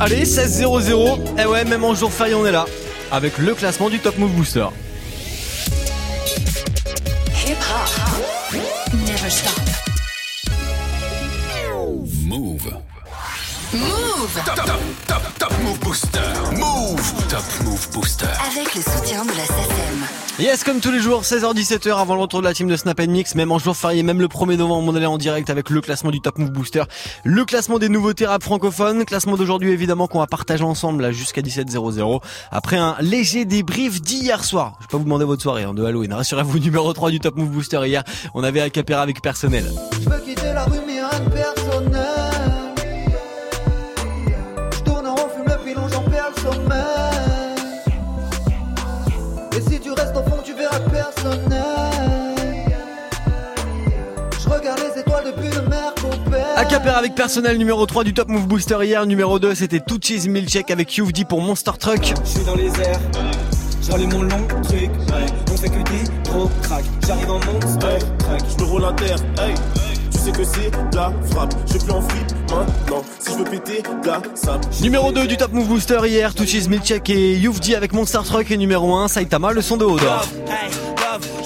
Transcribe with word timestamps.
Allez, 0.00 0.24
16-0-0. 0.24 1.18
Eh 1.38 1.46
ouais, 1.46 1.64
même 1.64 1.84
en 1.84 1.94
jour 1.94 2.12
férié, 2.12 2.34
on 2.34 2.46
est 2.46 2.52
là. 2.52 2.66
Avec 3.10 3.38
le 3.38 3.54
classement 3.54 3.90
du 3.90 3.98
Top 3.98 4.18
Move 4.18 4.30
Booster. 4.32 4.66
Hip 7.46 7.56
hop. 7.58 8.02
Move 14.22 14.44
Top, 14.44 14.54
top, 14.54 14.80
top, 15.08 15.22
top 15.36 15.52
Move 15.64 15.80
Booster. 15.80 16.20
Move. 16.52 17.28
Top 17.28 17.42
Move 17.64 17.88
Booster. 17.92 18.26
avec 18.52 18.72
le 18.72 18.80
soutien 18.80 19.24
de 19.24 19.30
la 19.30 19.44
SACEM. 19.44 20.06
Yes, 20.38 20.62
comme 20.62 20.78
tous 20.78 20.92
les 20.92 21.00
jours, 21.00 21.22
16h-17h 21.22 21.92
avant 21.98 22.14
le 22.14 22.20
retour 22.20 22.40
de 22.40 22.44
la 22.44 22.54
team 22.54 22.68
de 22.68 22.76
Snap 22.76 23.00
Mix, 23.00 23.34
même 23.34 23.50
en 23.50 23.58
jour 23.58 23.76
férié, 23.76 24.04
même 24.04 24.20
le 24.20 24.28
1er 24.28 24.58
novembre, 24.58 24.92
on 24.92 24.96
est 24.96 25.04
en 25.06 25.18
direct 25.18 25.50
avec 25.50 25.70
le 25.70 25.80
classement 25.80 26.12
du 26.12 26.20
Top 26.20 26.38
Move 26.38 26.52
Booster, 26.52 26.84
le 27.24 27.44
classement 27.44 27.80
des 27.80 27.88
nouveautés 27.88 28.24
rap 28.24 28.44
francophones, 28.44 29.04
classement 29.04 29.36
d'aujourd'hui 29.36 29.72
évidemment 29.72 30.06
qu'on 30.06 30.20
va 30.20 30.28
partager 30.28 30.62
ensemble 30.62 31.02
là 31.02 31.10
jusqu'à 31.10 31.40
17h00 31.40 32.20
après 32.52 32.76
un 32.76 32.94
léger 33.00 33.44
débrief 33.44 34.00
d'hier 34.00 34.44
soir. 34.44 34.74
Je 34.78 34.84
vais 34.84 34.90
pas 34.92 34.98
vous 34.98 35.04
demander 35.04 35.24
votre 35.24 35.42
soirée 35.42 35.64
hein, 35.64 35.74
de 35.74 35.82
Halloween, 35.84 36.12
rassurez-vous, 36.12 36.60
numéro 36.60 36.92
3 36.92 37.10
du 37.10 37.18
Top 37.18 37.34
Move 37.34 37.50
Booster 37.50 37.80
hier, 37.86 38.04
on 38.34 38.44
avait 38.44 38.60
Acapera 38.60 39.02
avec 39.02 39.20
personnel. 39.20 39.68
Je 40.00 40.08
veux 40.08 40.20
quitter 40.20 40.52
la 40.52 40.62
rue 40.64 40.91
Acapera 56.72 56.96
avec 56.96 57.14
personnel 57.14 57.58
numéro 57.58 57.84
3 57.84 58.02
du 58.02 58.14
Top 58.14 58.28
Move 58.28 58.46
Booster 58.46 58.78
hier, 58.82 59.04
numéro 59.04 59.38
2 59.38 59.54
c'était 59.54 59.78
Tout 59.78 59.98
Cheese 60.02 60.26
Milkshake 60.26 60.70
avec 60.70 60.96
Youvdi 60.96 61.26
pour 61.26 61.42
Monster 61.42 61.72
Truck. 61.78 62.14
Je 62.24 62.30
suis 62.30 62.44
dans 62.46 62.54
les 62.54 62.68
airs, 62.80 62.98
j'allume 63.86 64.10
mon 64.10 64.22
long 64.22 64.46
truc, 64.62 64.90
on 65.52 65.56
fait 65.58 65.68
que 65.68 65.74
des 65.74 66.30
gros 66.30 66.50
crack, 66.62 66.82
j'arrive 67.06 67.30
en 67.30 67.40
monster 67.40 67.98
truck. 68.16 68.40
Je 68.48 68.64
me 68.64 68.70
roule 68.70 68.84
un 68.86 68.92
terre, 68.94 69.18
hey. 69.38 69.54
Tu 70.12 70.18
sais 70.18 70.32
que 70.32 70.44
c'est 70.44 70.70
la 70.94 71.12
frappe. 71.30 71.54
Je 71.66 71.76
plus 71.76 71.92
en 71.92 72.00
flip 72.00 72.32
maintenant. 72.48 73.04
Si 73.18 73.32
je 73.32 73.36
veux 73.36 73.44
péter, 73.44 73.82
la 74.06 74.22
sable. 74.34 74.64
Numéro 74.80 75.12
2 75.12 75.26
du 75.26 75.36
Top 75.36 75.52
Move 75.52 75.68
Booster 75.68 76.00
hier, 76.06 76.34
Tout 76.34 76.46
Cheese 76.46 76.68
Milkshake 76.70 77.10
et 77.10 77.36
Youvdi 77.36 77.74
avec 77.74 77.92
Monster 77.92 78.20
Truck 78.24 78.50
et 78.50 78.56
numéro 78.56 78.94
1 78.94 79.08
Saitama, 79.08 79.52
le 79.52 79.60
son 79.60 79.76
de 79.76 79.84
Odor. 79.84 80.26
Hey, 80.46 80.70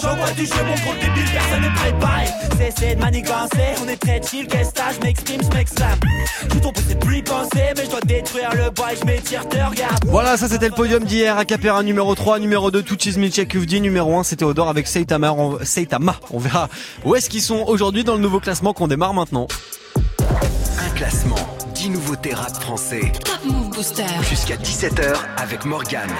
j'envoie 0.00 0.30
du 0.36 0.46
jeu, 0.46 0.54
mon 0.64 0.74
compte 0.74 1.00
débile, 1.00 1.28
personne 1.32 1.62
n'est 1.62 1.74
préparé. 1.74 2.26
Cessez 2.58 2.94
de 2.94 3.00
manigancer, 3.00 3.74
on 3.84 3.88
est 3.88 3.96
très 3.96 4.20
chill, 4.22 4.46
qu'est-ce 4.46 4.70
que 4.70 4.80
je 4.94 5.00
m'exprime, 5.04 5.40
je 5.42 5.56
m'exclame. 5.56 5.98
Tout 6.48 6.60
ton 6.60 6.72
c'est 6.88 6.98
plus 6.98 7.18
y 7.18 7.22
penser, 7.22 7.72
mais 7.76 7.84
je 7.84 7.90
dois 7.90 8.00
détruire 8.00 8.50
le 8.54 8.70
bois 8.70 8.92
et 8.92 8.96
je 8.96 9.04
m'étire, 9.04 9.46
te 9.48 9.56
regarde. 9.56 10.04
Voilà, 10.06 10.36
ça 10.36 10.48
c'était 10.48 10.68
le 10.68 10.74
podium 10.74 11.04
d'hier. 11.04 11.36
Acapera 11.36 11.82
numéro 11.82 12.14
3, 12.14 12.38
numéro 12.38 12.70
2, 12.70 12.82
Tout 12.82 12.96
Cheese 12.98 13.18
Milkshake 13.18 13.52
Youvdi, 13.54 13.80
numéro 13.80 14.16
1 14.18 14.22
c'était 14.22 14.44
Odor 14.44 14.68
avec 14.68 14.86
Saitama. 14.86 15.32
On, 15.32 15.58
Saitama. 15.64 16.16
On 16.30 16.38
verra 16.38 16.68
où 17.04 17.14
est-ce 17.14 17.28
qu'ils 17.28 17.42
sont 17.42 17.64
aujourd'hui 17.66 18.04
dans 18.04 18.14
le 18.14 18.20
nouveau 18.20 18.40
classement 18.40 18.72
qu'on 18.72 18.88
démarre 18.88 19.14
maintenant. 19.14 19.48
Un 19.98 20.94
classement. 20.94 21.36
10 21.74 21.90
nouveautés 21.90 22.32
rap 22.32 22.54
français. 22.62 23.12
Top 23.22 23.44
Move 23.44 23.68
Booster. 23.70 24.04
Jusqu'à 24.30 24.56
17h 24.56 25.14
avec 25.36 25.66
Morgane. 25.66 26.10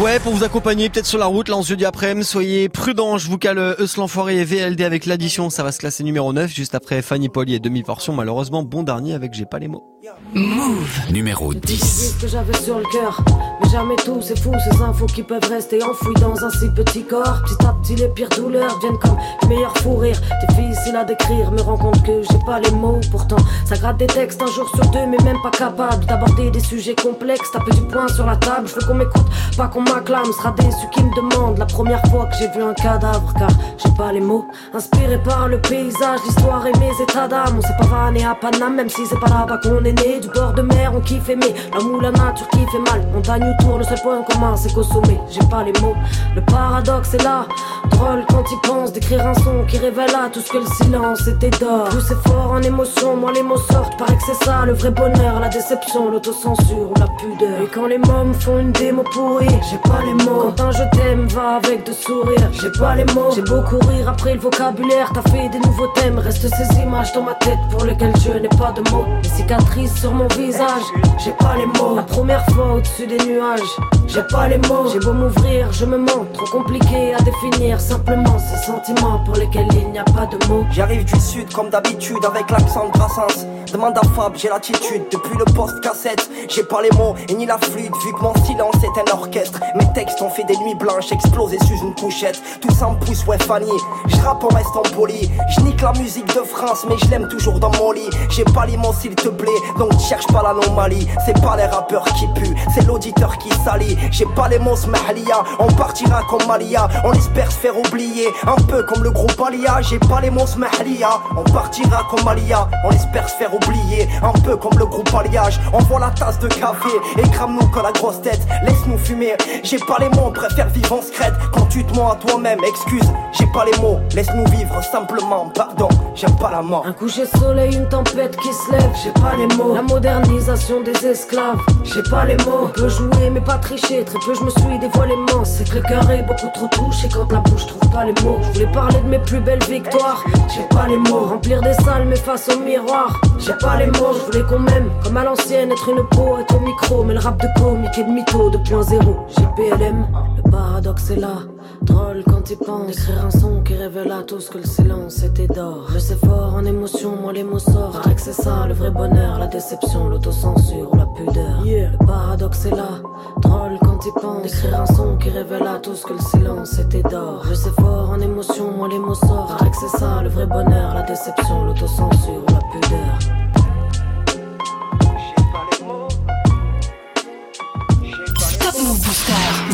Ouais, 0.00 0.18
pour 0.20 0.32
vous 0.32 0.42
accompagner 0.42 0.88
peut-être 0.88 1.06
sur 1.06 1.18
la 1.18 1.26
route, 1.26 1.50
là 1.50 1.56
en 1.56 1.62
ce 1.62 1.68
jeudi 1.68 1.84
après-midi, 1.84 2.26
soyez 2.26 2.70
prudents, 2.70 3.18
je 3.18 3.28
vous 3.28 3.36
cale 3.36 3.76
Eus 3.78 3.98
l'enfoiré 3.98 4.38
et 4.38 4.44
VLD 4.44 4.80
avec 4.80 5.04
l'addition, 5.04 5.50
ça 5.50 5.62
va 5.62 5.70
se 5.70 5.78
classer 5.78 6.02
numéro 6.02 6.32
9, 6.32 6.50
juste 6.50 6.74
après 6.74 7.02
Fanny 7.02 7.28
Poli 7.28 7.54
et 7.54 7.60
demi-portion, 7.60 8.14
malheureusement, 8.14 8.62
bon 8.62 8.84
dernier 8.84 9.12
avec 9.12 9.34
J'ai 9.34 9.44
pas 9.44 9.58
les 9.58 9.68
mots. 9.68 9.92
Move. 10.34 11.12
Numéro 11.12 11.54
10. 11.54 12.14
ce 12.16 12.20
que 12.20 12.26
j'avais 12.26 12.54
sur 12.54 12.78
le 12.78 12.84
cœur. 12.90 13.22
Mais 13.62 13.68
jamais 13.70 13.94
tout, 13.96 14.20
c'est 14.20 14.36
fou, 14.36 14.50
ces 14.64 14.82
infos 14.82 15.06
qui 15.06 15.22
peuvent 15.22 15.48
rester 15.48 15.80
enfouies 15.82 16.14
dans 16.20 16.44
un 16.44 16.50
si 16.50 16.68
petit 16.74 17.04
corps. 17.04 17.42
Petit 17.44 17.66
à 17.66 17.72
petit, 17.74 17.94
les 17.94 18.08
pires 18.08 18.28
douleurs 18.30 18.80
viennent 18.80 18.98
comme 18.98 19.16
les 19.42 19.48
meilleurs 19.48 19.76
fous 19.78 19.96
rires. 19.96 20.20
Difficile 20.48 20.96
à 20.96 21.04
décrire, 21.04 21.52
me 21.52 21.60
rends 21.60 21.76
compte 21.76 22.02
que 22.02 22.22
j'ai 22.22 22.38
pas 22.44 22.58
les 22.58 22.72
mots. 22.72 23.00
Pourtant, 23.12 23.36
ça 23.64 23.76
gratte 23.76 23.98
des 23.98 24.08
textes 24.08 24.42
un 24.42 24.46
jour 24.46 24.68
sur 24.74 24.84
deux, 24.90 25.06
mais 25.06 25.18
même 25.22 25.40
pas 25.40 25.50
capable 25.50 26.04
d'aborder 26.06 26.50
des 26.50 26.60
sujets 26.60 26.96
complexes. 26.96 27.52
Taper 27.52 27.70
du 27.70 27.82
poing 27.82 28.08
sur 28.08 28.26
la 28.26 28.36
table, 28.36 28.66
je 28.68 28.74
veux 28.74 28.86
qu'on 28.86 28.94
m'écoute, 28.94 29.26
pas 29.56 29.68
qu'on 29.68 29.81
m'acclame. 29.82 30.32
Sera 30.32 30.52
déçu 30.52 30.86
qui 30.92 31.02
me 31.02 31.14
demande 31.14 31.58
la 31.58 31.66
première 31.66 32.02
fois 32.06 32.26
que 32.26 32.36
j'ai 32.36 32.48
vu 32.48 32.62
un 32.62 32.74
cadavre, 32.74 33.32
car 33.38 33.50
j'ai 33.76 33.90
pas 33.96 34.12
les 34.12 34.20
mots. 34.20 34.46
Inspiré 34.74 35.18
par 35.18 35.48
le 35.48 35.60
paysage, 35.60 36.20
l'histoire 36.24 36.66
et 36.66 36.72
mes 36.78 36.92
états 37.02 37.28
d'âme. 37.28 37.58
On 37.58 37.60
s'est 37.60 37.76
pas 37.78 37.86
vanné 37.86 38.24
à 38.24 38.34
Paname, 38.34 38.76
même 38.76 38.88
si 38.88 39.06
c'est 39.06 39.20
pas 39.20 39.28
là-bas 39.28 39.58
qu'on 39.62 39.84
est 39.84 39.92
né. 39.92 40.20
Du 40.20 40.28
bord 40.28 40.52
de 40.52 40.62
mer, 40.62 40.92
on 40.94 41.00
kiffe 41.00 41.28
aimer. 41.28 41.54
L'amour, 41.72 42.00
la 42.02 42.10
nature 42.10 42.48
qui 42.48 42.64
fait 42.66 42.90
mal. 42.90 43.06
Montagne 43.12 43.44
ou 43.44 43.62
tour, 43.62 43.78
le 43.78 43.84
seul 43.84 44.00
point 44.00 44.22
commun, 44.22 44.56
c'est 44.56 44.72
qu'au 44.72 44.82
sommet, 44.82 45.20
j'ai 45.30 45.46
pas 45.48 45.62
les 45.62 45.72
mots. 45.80 45.96
Le 46.34 46.40
paradoxe 46.42 47.14
est 47.14 47.22
là. 47.22 47.46
Drôle 47.90 48.24
quand 48.28 48.44
il 48.50 48.68
pense 48.68 48.92
d'écrire 48.92 49.26
un 49.26 49.34
son 49.34 49.64
qui 49.68 49.78
révèle 49.78 50.14
à 50.14 50.28
tout 50.30 50.40
ce 50.40 50.50
que 50.50 50.58
le 50.58 50.66
silence 50.66 51.26
était 51.26 51.50
d'or. 51.50 51.88
Tout 51.90 52.00
c'est 52.00 52.28
fort 52.28 52.52
en 52.52 52.62
émotion, 52.62 53.16
moi 53.16 53.32
les 53.32 53.42
mots 53.42 53.56
sortent. 53.56 53.96
Paraît 53.98 54.16
que 54.16 54.22
c'est 54.26 54.44
ça 54.44 54.64
le 54.64 54.72
vrai 54.72 54.90
bonheur, 54.90 55.40
la 55.40 55.48
déception, 55.48 56.10
l'autocensure 56.10 56.90
ou 56.90 56.94
la 56.98 57.06
pudeur. 57.06 57.62
Et 57.62 57.66
quand 57.66 57.86
les 57.86 57.98
mômes 57.98 58.34
font 58.34 58.58
une 58.58 58.72
démo 58.72 59.02
pourrie, 59.12 59.46
j'ai 59.72 59.78
pas 59.78 60.02
les 60.04 60.12
mots. 60.12 60.52
Quand 60.56 60.64
un 60.64 60.70
je 60.70 60.82
t'aime 60.96 61.26
va 61.28 61.56
avec 61.56 61.86
de 61.86 61.92
sourires, 61.92 62.50
j'ai 62.52 62.70
pas 62.78 62.94
les 62.94 63.04
mots. 63.14 63.30
J'ai 63.34 63.42
beau 63.42 63.62
courir 63.62 64.08
après 64.08 64.34
le 64.34 64.40
vocabulaire, 64.40 65.10
t'as 65.14 65.30
fait 65.30 65.48
des 65.48 65.58
nouveaux 65.60 65.86
thèmes. 65.94 66.18
Restent 66.18 66.48
ces 66.48 66.80
images 66.80 67.12
dans 67.14 67.22
ma 67.22 67.34
tête 67.34 67.58
pour 67.70 67.84
lesquelles 67.84 68.14
je 68.22 68.32
n'ai 68.32 68.48
pas 68.48 68.72
de 68.72 68.82
mots. 68.90 69.06
Les 69.22 69.28
cicatrices 69.30 69.94
sur 69.94 70.12
mon 70.12 70.28
visage, 70.28 70.82
j'ai 71.24 71.32
pas 71.32 71.56
les 71.56 71.66
mots. 71.66 71.96
La 71.96 72.02
première 72.02 72.44
fois 72.50 72.74
au-dessus 72.74 73.06
des 73.06 73.18
nuages, 73.24 73.60
j'ai 74.08 74.22
pas 74.24 74.48
les 74.48 74.58
mots. 74.58 74.90
J'ai 74.92 75.00
beau 75.00 75.14
m'ouvrir, 75.14 75.72
je 75.72 75.86
me 75.86 75.96
mens. 75.96 76.26
Trop 76.34 76.58
compliqué 76.58 77.14
à 77.14 77.22
définir 77.22 77.80
simplement 77.80 78.38
ces 78.38 78.66
sentiments 78.66 79.20
pour 79.24 79.36
lesquels 79.36 79.68
il 79.72 79.90
n'y 79.90 79.98
a 79.98 80.04
pas 80.04 80.26
de 80.26 80.36
mots. 80.48 80.66
J'arrive 80.70 81.04
du 81.04 81.18
sud 81.18 81.50
comme 81.52 81.70
d'habitude 81.70 82.24
avec 82.24 82.50
l'accent 82.50 82.88
de 82.88 82.92
Brassens. 82.92 83.46
Demande 83.72 83.96
à 83.96 84.02
Fab, 84.14 84.34
j'ai 84.36 84.50
l'attitude 84.50 85.04
depuis 85.10 85.38
le 85.38 85.46
poste 85.54 85.80
cassette. 85.80 86.28
J'ai 86.48 86.64
pas 86.64 86.82
les 86.82 86.90
mots 86.90 87.14
et 87.28 87.34
ni 87.34 87.46
la 87.46 87.56
flûte 87.56 87.94
vu 88.04 88.12
que 88.12 88.20
mon 88.20 88.34
silence 88.44 88.76
est 88.84 89.00
un 89.00 89.14
orchestre. 89.14 89.61
Mes 89.74 89.92
textes 89.92 90.20
ont 90.22 90.30
fait 90.30 90.44
des 90.44 90.56
nuits 90.58 90.74
blanches 90.74 91.12
explosées 91.12 91.58
sous 91.60 91.84
une 91.84 91.94
couchette. 91.94 92.40
Tout 92.60 92.72
ça 92.74 92.88
me 92.88 92.96
pousse, 92.96 93.24
ouais 93.26 93.38
Fanny. 93.38 93.70
Je 94.06 94.16
rappe 94.16 94.44
en 94.44 94.48
restant 94.48 94.82
poli. 94.94 95.30
Je 95.56 95.60
nique 95.62 95.80
la 95.80 95.92
musique 95.92 96.26
de 96.26 96.42
France, 96.42 96.84
mais 96.88 96.96
je 96.98 97.10
l'aime 97.10 97.28
toujours 97.28 97.58
dans 97.58 97.70
mon 97.78 97.92
lit. 97.92 98.10
J'ai 98.30 98.44
pas 98.44 98.66
mots 98.76 98.92
s'il 98.92 99.14
te 99.14 99.28
plaît, 99.28 99.50
donc 99.78 99.92
cherche 99.98 100.26
pas 100.28 100.42
l'anomalie. 100.42 101.06
C'est 101.26 101.40
pas 101.40 101.56
les 101.56 101.64
rappeurs 101.64 102.04
qui 102.04 102.26
puent, 102.34 102.54
c'est 102.74 102.86
l'auditeur 102.86 103.36
qui 103.38 103.50
salit. 103.64 103.96
J'ai 104.10 104.26
pas 104.36 104.48
les 104.48 104.58
mots 104.58 104.76
smahlia, 104.76 105.42
on 105.58 105.66
partira 105.72 106.22
comme 106.28 106.46
Malia. 106.46 106.88
On 107.04 107.12
espère 107.12 107.50
se 107.50 107.58
faire 107.58 107.76
oublier, 107.76 108.28
un 108.46 108.60
peu 108.62 108.82
comme 108.84 109.02
le 109.02 109.10
groupe 109.10 109.40
Alia. 109.46 109.80
J'ai 109.82 109.98
pas 109.98 110.20
les 110.20 110.30
mots 110.30 110.46
smahlia, 110.46 111.10
on 111.36 111.44
partira 111.44 112.04
comme 112.10 112.24
Malia. 112.24 112.68
On 112.84 112.90
espère 112.90 113.28
se 113.28 113.34
faire 113.34 113.54
oublier, 113.54 114.08
un 114.22 114.32
peu 114.40 114.56
comme 114.56 114.78
le 114.78 114.86
groupe 114.86 115.12
Alliage. 115.14 115.60
Envoie 115.72 116.00
la 116.00 116.10
tasse 116.10 116.38
de 116.38 116.48
café 116.48 116.88
et 117.18 117.28
crame-nous 117.28 117.68
que 117.68 117.80
la 117.80 117.92
grosse 117.92 118.20
tête. 118.22 118.40
Laisse-nous 118.64 118.98
fumer, 118.98 119.36
j'ai 119.62 119.78
pas 119.78 119.98
les 120.00 120.08
mots, 120.10 120.30
préfère 120.30 120.68
vivre 120.68 120.92
en 120.92 121.02
secrète. 121.02 121.34
Quand 121.52 121.66
tu 121.66 121.84
te 121.84 121.94
mens 121.94 122.12
à 122.12 122.16
toi-même, 122.16 122.58
excuse, 122.64 123.08
j'ai 123.32 123.46
pas 123.52 123.64
les 123.64 123.78
mots. 123.80 124.00
Laisse-nous 124.14 124.46
vivre 124.46 124.82
simplement, 124.82 125.50
pardon, 125.54 125.88
j'aime 126.14 126.36
pas 126.36 126.50
la 126.50 126.62
mort. 126.62 126.84
Un 126.86 126.92
coucher 126.92 127.22
de 127.22 127.38
soleil, 127.38 127.74
une 127.74 127.88
tempête 127.88 128.36
qui 128.36 128.52
se 128.52 128.72
lève, 128.72 128.90
j'ai 129.02 129.12
pas 129.12 129.34
les 129.36 129.54
mots. 129.56 129.74
La 129.74 129.82
modernisation 129.82 130.82
des 130.82 131.06
esclaves, 131.06 131.58
j'ai 131.84 132.02
pas 132.02 132.24
les 132.24 132.36
mots. 132.38 132.64
On 132.64 132.68
peut 132.68 132.88
jouer 132.88 133.30
mais 133.30 133.40
pas 133.40 133.58
tricher, 133.58 134.04
très 134.04 134.18
peu 134.18 134.34
je 134.34 134.44
me 134.44 134.50
suis 134.50 134.78
dévoilé 134.78 135.14
immense. 135.14 135.50
C'est 135.50 135.68
que 135.68 135.76
le 135.76 135.82
cœur 135.82 136.10
est 136.10 136.22
beaucoup 136.22 136.48
trop 136.54 136.68
touché 136.68 137.08
quand 137.12 137.30
la 137.32 137.40
bouche 137.40 137.66
trouve 137.66 137.90
pas 137.90 138.04
les 138.04 138.14
mots. 138.22 138.38
Je 138.42 138.52
voulais 138.52 138.72
parler 138.72 139.00
de 139.00 139.08
mes 139.08 139.18
plus 139.18 139.40
belles 139.40 139.62
victoires, 139.68 140.24
j'ai 140.54 140.76
pas 140.76 140.86
les 140.88 140.98
mots. 140.98 141.26
Remplir 141.30 141.60
des 141.62 141.74
salles 141.74 142.06
mais 142.06 142.16
face 142.16 142.48
au 142.48 142.58
miroir, 142.58 143.20
j'ai 143.38 143.54
pas 143.54 143.76
les 143.76 143.86
mots. 143.86 144.12
Je 144.14 144.24
voulais 144.26 144.44
qu'on 144.48 144.60
m'aime 144.60 144.90
comme 145.02 145.16
à 145.16 145.24
l'ancienne, 145.24 145.72
être 145.72 145.88
une 145.88 146.06
peau, 146.08 146.38
être 146.38 146.54
au 146.56 146.60
micro. 146.60 147.04
Mais 147.04 147.14
le 147.14 147.20
rap 147.20 147.40
de 147.40 147.48
comique 147.60 147.98
et 147.98 148.04
de 148.04 148.10
mytho 148.10 148.50
2.0, 148.50 149.00
j'ai 149.36 149.46
PLM, 149.56 150.06
paradoxe 150.52 151.10
est 151.10 151.16
là. 151.16 151.38
Drôle 151.80 152.22
quand 152.26 152.50
il 152.50 152.58
pense 152.58 152.86
d'écrire 152.86 153.24
un 153.24 153.30
son 153.30 153.62
qui 153.62 153.74
révèle 153.74 154.12
à 154.12 154.22
tous 154.22 154.50
que 154.50 154.58
le 154.58 154.64
silence 154.64 155.22
était 155.22 155.48
d'or. 155.48 155.86
Je 155.92 155.98
sais 155.98 156.16
fort 156.16 156.54
en 156.54 156.64
émotion, 156.64 157.16
moi 157.20 157.32
les 157.32 157.42
mots 157.42 157.58
sortent. 157.58 158.14
Que 158.14 158.20
c'est 158.20 158.34
ça 158.34 158.66
le 158.68 158.74
vrai 158.74 158.90
bonheur, 158.90 159.38
la 159.38 159.46
déception, 159.46 160.08
l'autocensure 160.08 160.94
la 160.94 161.06
pudeur. 161.06 161.64
Le 161.64 162.06
paradoxe 162.06 162.66
est 162.66 162.76
là. 162.76 163.00
Drôle 163.40 163.78
quand 163.80 163.98
il 164.06 164.12
pense 164.20 164.42
d'écrire 164.42 164.80
un 164.80 164.86
son 164.86 165.16
qui 165.16 165.30
révèle 165.30 165.66
à 165.66 165.78
tous 165.78 166.02
que 166.02 166.12
le 166.12 166.20
silence 166.20 166.78
était 166.78 167.02
d'or. 167.02 167.42
Je 167.48 167.54
sais 167.54 167.72
fort 167.80 168.10
en 168.10 168.20
émotion, 168.20 168.70
moi 168.76 168.88
les 168.88 168.98
mots 168.98 169.14
sortent. 169.14 169.58
Que 169.58 169.76
c'est 169.80 169.98
ça 169.98 170.22
le 170.22 170.28
vrai 170.28 170.46
bonheur, 170.46 170.94
la 170.94 171.02
déception, 171.02 171.64
l'autocensure 171.64 172.44
la 172.48 172.60
pudeur. 172.70 173.41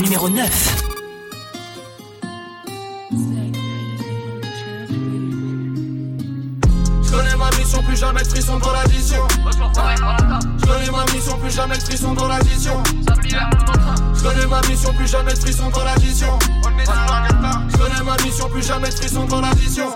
Numéro 0.03 0.29
9. 0.29 0.85
Je 7.03 7.11
connais 7.11 7.37
ma 7.37 7.51
mission, 7.57 7.83
plus 7.85 7.97
jamais 7.97 8.23
de 8.23 8.29
frisson 8.29 8.59
devant 8.59 8.73
l'addition. 8.73 9.23
Je 9.47 10.67
connais 10.67 10.91
ma 10.91 11.05
mission, 11.13 11.39
plus 11.39 11.55
jamais 11.55 11.77
de 11.77 11.83
frisson 11.83 12.15
dans 12.15 12.27
l'addition. 12.27 12.83
Je 14.15 14.23
connais 14.23 14.47
ma 14.47 14.61
mission, 14.63 14.93
plus 14.95 15.07
jamais 15.09 15.33
de 15.35 15.39
frisson 15.39 15.71
dans 15.71 15.85
l'addition. 15.85 16.39
Je 16.43 17.77
connais 17.77 18.03
ma 18.05 18.17
mission, 18.25 18.49
plus 18.49 18.67
jamais 18.67 18.89
de 18.89 18.95
frisson 18.95 19.25
dans 19.27 19.41
l'addition. 19.41 19.91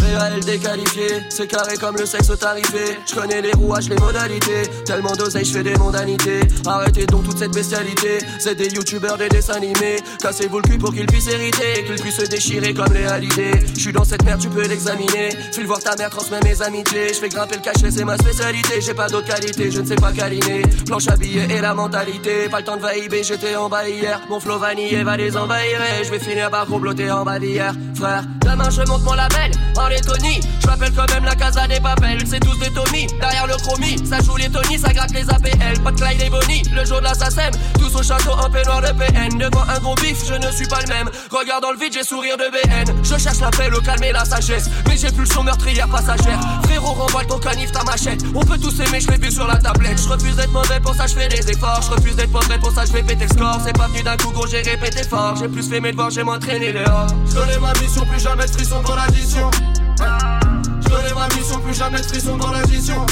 Réel 0.00 0.40
déqualifié, 0.44 1.08
c'est 1.28 1.46
carré 1.46 1.76
comme 1.76 1.96
le 1.96 2.06
sexe 2.06 2.30
tarifé. 2.38 2.98
Je 3.06 3.14
connais 3.14 3.40
les 3.42 3.52
rouages, 3.52 3.88
les 3.88 3.96
modalités. 3.96 4.62
Tellement 4.84 5.12
d'oseille, 5.12 5.44
je 5.44 5.52
fais 5.52 5.62
des 5.62 5.76
mondanités. 5.76 6.40
Arrêtez 6.66 7.06
donc 7.06 7.24
toute 7.24 7.38
cette 7.38 7.52
bestialité. 7.52 8.18
C'est 8.38 8.54
des 8.54 8.68
youtubeurs, 8.68 9.18
des 9.18 9.28
dessins 9.28 9.54
animés. 9.54 9.96
Cassez-vous 10.20 10.58
le 10.58 10.62
cul 10.62 10.78
pour 10.78 10.92
qu'ils 10.92 11.06
puissent 11.06 11.28
hériter. 11.28 11.84
Qu'ils 11.86 12.00
puissent 12.00 12.20
se 12.20 12.26
déchirer 12.26 12.74
comme 12.74 12.92
les 12.92 13.06
halidés. 13.06 13.52
Je 13.74 13.80
suis 13.80 13.92
dans 13.92 14.04
cette 14.04 14.24
merde, 14.24 14.40
tu 14.40 14.48
peux 14.48 14.66
l'examiner. 14.66 15.30
File 15.52 15.66
voir 15.66 15.80
ta 15.80 15.96
mère, 15.96 16.10
transmets 16.10 16.40
mes 16.42 16.62
amitiés. 16.62 17.08
Je 17.08 17.18
fais 17.18 17.28
grimper 17.28 17.56
le 17.56 17.62
cachet, 17.62 17.90
c'est 17.90 18.04
ma 18.04 18.16
spécialité. 18.16 18.80
J'ai 18.80 18.94
pas 18.94 19.08
d'autre 19.08 19.26
qualité, 19.26 19.70
je 19.70 19.80
ne 19.80 19.86
sais 19.86 19.96
pas 19.96 20.12
câliner. 20.12 20.62
Planche 20.86 21.08
habillée 21.08 21.46
et 21.50 21.60
la 21.60 21.74
mentalité. 21.74 22.48
Pas 22.50 22.58
le 22.58 22.64
temps 22.64 22.76
de 22.76 22.82
vaïber, 22.82 23.22
j'étais 23.22 23.56
en 23.56 23.68
bas 23.68 23.88
hier. 23.88 24.20
Mon 24.28 24.40
flow 24.40 24.58
vanillé 24.58 25.02
va 25.02 25.16
les 25.16 25.36
envahir. 25.36 25.80
Je 26.04 26.10
vais 26.10 26.18
finir 26.18 26.50
par 26.50 26.66
comploter 26.66 27.10
en 27.10 27.24
bas 27.24 27.38
d'hier. 27.38 27.74
Frère, 27.94 28.24
je 28.68 28.82
monte 28.82 29.02
mon 29.02 29.14
label. 29.14 29.52
En 29.76 29.88
Lettonie, 29.88 30.40
je 30.60 30.66
m'appelle 30.66 30.92
quand 30.94 31.10
même 31.12 31.24
la 31.24 31.34
casa 31.34 31.66
des 31.66 31.80
papels. 31.80 32.20
C'est 32.26 32.40
tous 32.40 32.58
des 32.58 32.70
Tommy, 32.70 33.06
derrière 33.20 33.46
le 33.46 33.56
chromie. 33.56 33.96
Ça 34.04 34.20
joue 34.20 34.36
les 34.36 34.50
Tony, 34.50 34.78
ça 34.78 34.92
gratte 34.92 35.12
les 35.12 35.28
APL. 35.30 35.80
Pas 35.82 35.92
de 35.92 35.96
Clyde 35.96 36.22
et 36.22 36.30
Bonnie, 36.30 36.62
le 36.74 36.84
jour 36.84 36.98
de 36.98 37.04
l'assassin. 37.04 37.50
Tous 37.78 37.94
au 37.96 38.02
château 38.02 38.32
en 38.32 38.50
peignoir 38.50 38.82
de 38.82 38.92
PN. 38.92 39.38
Devant 39.38 39.62
un 39.62 39.78
gros 39.78 39.94
bif, 39.94 40.18
je 40.26 40.34
ne 40.34 40.50
suis 40.52 40.66
pas 40.66 40.80
le 40.80 40.88
même. 40.88 41.10
Regarde 41.30 41.62
dans 41.62 41.72
le 41.72 41.78
vide, 41.78 41.92
j'ai 41.92 42.04
sourire 42.04 42.36
de 42.36 42.50
BN. 42.50 43.02
Je 43.02 43.16
cherche 43.16 43.40
la 43.40 43.50
paix, 43.50 43.70
le 43.70 43.80
calme 43.80 44.02
et 44.02 44.12
la 44.12 44.24
sagesse. 44.24 44.68
Mais 44.86 44.96
j'ai 44.96 45.08
son 45.32 45.42
meurtrière 45.42 45.88
passagère. 45.88 46.40
Frérot, 46.70 46.94
ton 47.26 47.38
canif, 47.38 47.72
ta 47.72 47.82
machette. 47.82 48.22
On 48.32 48.44
peut 48.44 48.56
tous 48.56 48.78
aimer, 48.80 49.00
je 49.00 49.08
l'ai 49.10 49.18
vu 49.18 49.32
sur 49.32 49.46
la 49.46 49.56
tablette. 49.56 50.00
Je 50.00 50.08
refuse 50.08 50.36
d'être 50.36 50.52
mauvais, 50.52 50.78
pour 50.78 50.94
ça 50.94 51.08
je 51.08 51.14
fais 51.14 51.28
des 51.28 51.50
efforts. 51.50 51.82
Je 51.82 51.90
refuse 51.90 52.14
d'être 52.14 52.30
mauvais, 52.30 52.58
pour 52.58 52.70
ça 52.70 52.84
je 52.84 52.92
vais 52.92 53.02
péter 53.02 53.26
le 53.28 53.36
score. 53.36 53.58
C'est 53.64 53.76
pas 53.76 53.88
venu 53.88 54.02
d'un 54.04 54.16
coup, 54.16 54.30
gros, 54.30 54.46
j'ai 54.46 54.62
répété 54.62 55.02
fort. 55.02 55.34
J'ai 55.36 55.48
plus 55.48 55.68
fait 55.68 55.80
mes 55.80 55.90
devoirs, 55.90 56.10
j'ai 56.10 56.22
m'entraîné 56.22 56.72
dehors. 56.72 57.08
Je 57.28 57.34
connais 57.34 57.58
ma 57.58 57.72
mission, 57.80 58.06
plus 58.06 58.22
jamais 58.22 58.46
de 58.46 58.50
frisson 58.50 58.82
dans 58.86 58.94
l'addition. 58.94 59.50
Je 59.98 60.88
connais 60.88 61.14
ma 61.14 61.26
mission, 61.34 61.58
plus 61.58 61.74
jamais 61.74 62.00
de 62.00 62.06
frisson 62.06 62.36
dans 62.36 62.52
l'addition. 62.52 63.06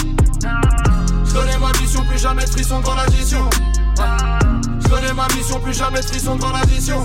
Je 1.24 1.32
connais 1.32 1.58
ma 1.58 1.72
mission, 1.80 2.04
plus 2.04 2.18
jamais 2.20 2.46
frisson 2.46 2.80
dans 2.80 2.94
l'addition. 2.94 3.50
Je 3.96 4.88
connais 4.88 5.12
ma 5.12 5.26
mission, 5.34 5.58
plus 5.58 5.74
jamais 5.74 6.02
frisson 6.02 6.36
dans 6.36 6.52
l'addition. 6.52 7.04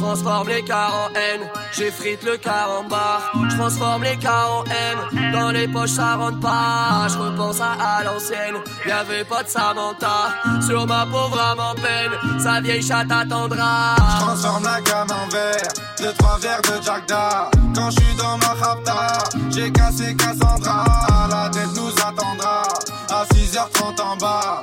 Transforme 0.00 0.48
les 0.48 0.62
cars 0.62 0.94
en 0.94 1.14
haine, 1.14 1.48
j'effrite 1.72 2.22
le 2.24 2.36
car 2.36 2.70
en 2.70 2.84
bar. 2.84 3.32
Je 3.50 3.56
transforme 3.56 4.04
les 4.04 4.16
cars 4.16 4.58
en 4.58 4.64
haine, 4.64 5.32
dans 5.32 5.50
les 5.50 5.66
poches 5.68 5.90
ça 5.90 6.14
rentre 6.14 6.40
pas. 6.40 7.06
Je 7.08 7.18
repense 7.18 7.60
à, 7.60 8.04
l'ancienne, 8.04 8.56
y'avait 8.86 9.24
pas 9.24 9.42
de 9.42 9.48
Samantha. 9.48 10.34
Sur 10.66 10.86
ma 10.86 11.04
pauvre 11.04 11.38
âme 11.40 11.74
peine, 11.76 12.40
sa 12.40 12.60
vieille 12.60 12.82
chatte 12.82 13.10
attendra. 13.10 13.96
Je 13.96 14.24
transforme 14.24 14.64
la 14.64 14.80
gamme 14.80 15.08
en 15.10 15.28
verre, 15.28 15.68
deux 15.98 16.12
trois 16.12 16.38
verres 16.38 16.62
de 16.62 16.82
Jack 16.84 17.06
Da. 17.08 17.50
Quand 17.74 17.90
je 17.90 18.00
suis 18.00 18.14
dans 18.16 18.38
ma 18.38 18.54
rapta, 18.54 19.18
j'ai 19.50 19.70
cassé 19.72 20.14
Cassandra. 20.16 20.84
La 21.28 21.50
tête 21.50 21.74
nous 21.74 21.90
attendra, 21.90 22.62
à 23.10 23.24
6h30 23.34 24.00
en 24.00 24.16
bas. 24.16 24.62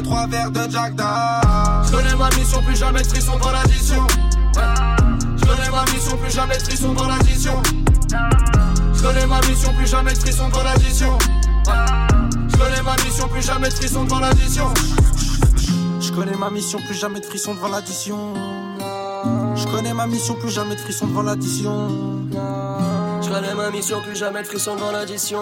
Deux 0.00 0.08
trois 0.08 0.26
verres 0.26 0.50
de 0.50 0.70
Jack 0.70 0.94
Da. 0.94 1.40
Je 1.84 1.90
connais 1.90 2.16
ma 2.16 2.28
mission, 2.30 2.62
plus 2.62 2.76
jamais 2.76 3.02
de 3.02 3.06
frisson 3.06 3.38
dans 3.38 3.50
l'addition. 3.50 4.06
Je 5.36 5.46
connais 5.46 5.70
ma 5.70 5.84
mission, 5.92 6.16
plus 6.16 6.34
jamais 6.34 6.56
de 6.56 6.62
frisson 6.62 6.92
dans 6.94 7.06
l'addition. 7.06 7.62
Je 8.94 9.02
connais 9.02 9.26
ma 9.26 9.40
mission, 9.42 9.72
plus 9.74 9.86
jamais 9.86 10.12
de 10.12 10.18
frisson 10.18 10.48
dans 10.48 10.62
l'addition. 10.62 11.18
Je 12.48 12.56
connais 12.56 12.82
ma 12.82 12.96
mission, 13.04 13.28
plus 13.28 13.44
jamais 13.44 13.68
devant 13.68 14.20
l'addition. 14.20 14.66
Je 16.00 16.12
connais 16.12 16.36
ma 16.36 16.50
mission, 16.50 16.78
plus 16.86 16.98
jamais 16.98 17.20
de 17.20 17.26
frisson 17.26 17.54
devant 17.54 17.68
l'addition. 17.68 18.34
Je 19.54 19.64
connais 19.66 19.94
ma 19.94 20.06
mission, 20.06 20.34
plus 20.34 20.50
jamais 20.50 20.76
de 20.76 20.80
frisson 20.80 21.06
devant 21.08 21.22
l'addition. 21.22 21.88
Je 23.30 23.34
connais 23.36 23.54
ma 23.54 23.70
mission, 23.70 24.00
plus 24.00 24.16
jamais 24.16 24.42
de 24.42 24.46
frisson 24.48 24.74
devant 24.74 24.90
l'addition. 24.90 25.38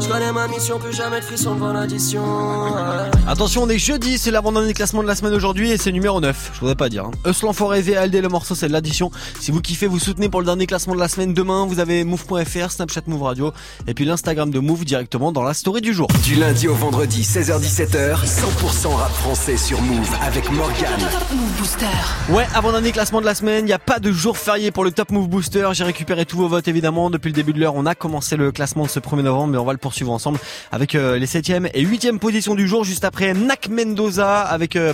Je 0.00 0.08
connais 0.08 0.32
ma 0.32 0.48
mission, 0.48 0.78
plus 0.78 0.94
jamais 0.94 1.20
de 1.20 1.24
frisson 1.24 1.54
devant 1.54 1.74
l'addition. 1.74 2.22
Ouais. 2.22 3.10
Attention, 3.28 3.64
on 3.64 3.68
est 3.68 3.78
jeudi, 3.78 4.16
c'est 4.16 4.30
l'avant-dernier 4.30 4.72
classement 4.72 5.02
de 5.02 5.06
la 5.06 5.14
semaine 5.14 5.34
aujourd'hui 5.34 5.70
et 5.70 5.76
c'est 5.76 5.92
numéro 5.92 6.18
9. 6.18 6.52
Je 6.54 6.60
voudrais 6.60 6.74
pas 6.74 6.88
dire. 6.88 7.04
Hein. 7.04 7.30
Euslan 7.30 7.52
Forêt 7.52 7.82
VALD, 7.82 8.14
le 8.14 8.28
morceau 8.28 8.54
c'est 8.54 8.68
de 8.68 8.72
l'addition. 8.72 9.10
Si 9.38 9.50
vous 9.50 9.60
kiffez, 9.60 9.86
vous 9.86 9.98
soutenez 9.98 10.30
pour 10.30 10.40
le 10.40 10.46
dernier 10.46 10.66
classement 10.66 10.94
de 10.94 10.98
la 10.98 11.08
semaine. 11.08 11.34
Demain, 11.34 11.66
vous 11.66 11.78
avez 11.78 12.04
move.fr, 12.04 12.70
Snapchat 12.70 13.02
Move 13.06 13.22
Radio 13.22 13.52
et 13.86 13.92
puis 13.92 14.06
l'Instagram 14.06 14.50
de 14.50 14.58
Move 14.58 14.86
directement 14.86 15.32
dans 15.32 15.42
la 15.42 15.52
story 15.52 15.82
du 15.82 15.92
jour. 15.92 16.08
Du 16.24 16.36
lundi 16.36 16.68
au 16.68 16.74
vendredi, 16.74 17.20
16h17h, 17.20 18.24
100% 18.24 18.94
rap 18.94 19.12
français 19.12 19.58
sur 19.58 19.80
Move 19.82 20.10
avec 20.22 20.50
Morgan. 20.50 21.00
Top 21.00 21.32
Move 21.32 21.58
Booster. 21.58 21.86
Ouais, 22.30 22.46
avant-dernier 22.54 22.92
classement 22.92 23.20
de 23.20 23.26
la 23.26 23.34
semaine, 23.34 23.64
il 23.64 23.68
n'y 23.68 23.74
a 23.74 23.78
pas 23.78 23.98
de 23.98 24.10
jour 24.10 24.38
férié 24.38 24.70
pour 24.70 24.84
le 24.84 24.90
Top 24.90 25.10
Move 25.10 25.28
Booster. 25.28 25.68
J'ai 25.72 25.84
récupéré 25.84 26.24
tous 26.24 26.38
vos 26.38 26.45
votes 26.48 26.68
évidemment 26.68 27.10
depuis 27.10 27.28
le 27.28 27.34
début 27.34 27.52
de 27.52 27.60
l'heure. 27.60 27.74
On 27.74 27.86
a 27.86 27.94
commencé 27.94 28.36
le 28.36 28.52
classement 28.52 28.84
de 28.84 28.90
ce 28.90 29.00
1er 29.00 29.22
novembre, 29.22 29.52
mais 29.52 29.58
on 29.58 29.64
va 29.64 29.72
le 29.72 29.78
poursuivre 29.78 30.12
ensemble 30.12 30.38
avec 30.72 30.94
euh, 30.94 31.18
les 31.18 31.26
7e 31.26 31.70
et 31.74 31.84
8e 31.84 32.18
positions 32.18 32.54
du 32.54 32.66
jour. 32.66 32.84
Juste 32.84 33.04
après, 33.04 33.34
Nak 33.34 33.68
Mendoza 33.68 34.42
avec 34.42 34.76
euh, 34.76 34.92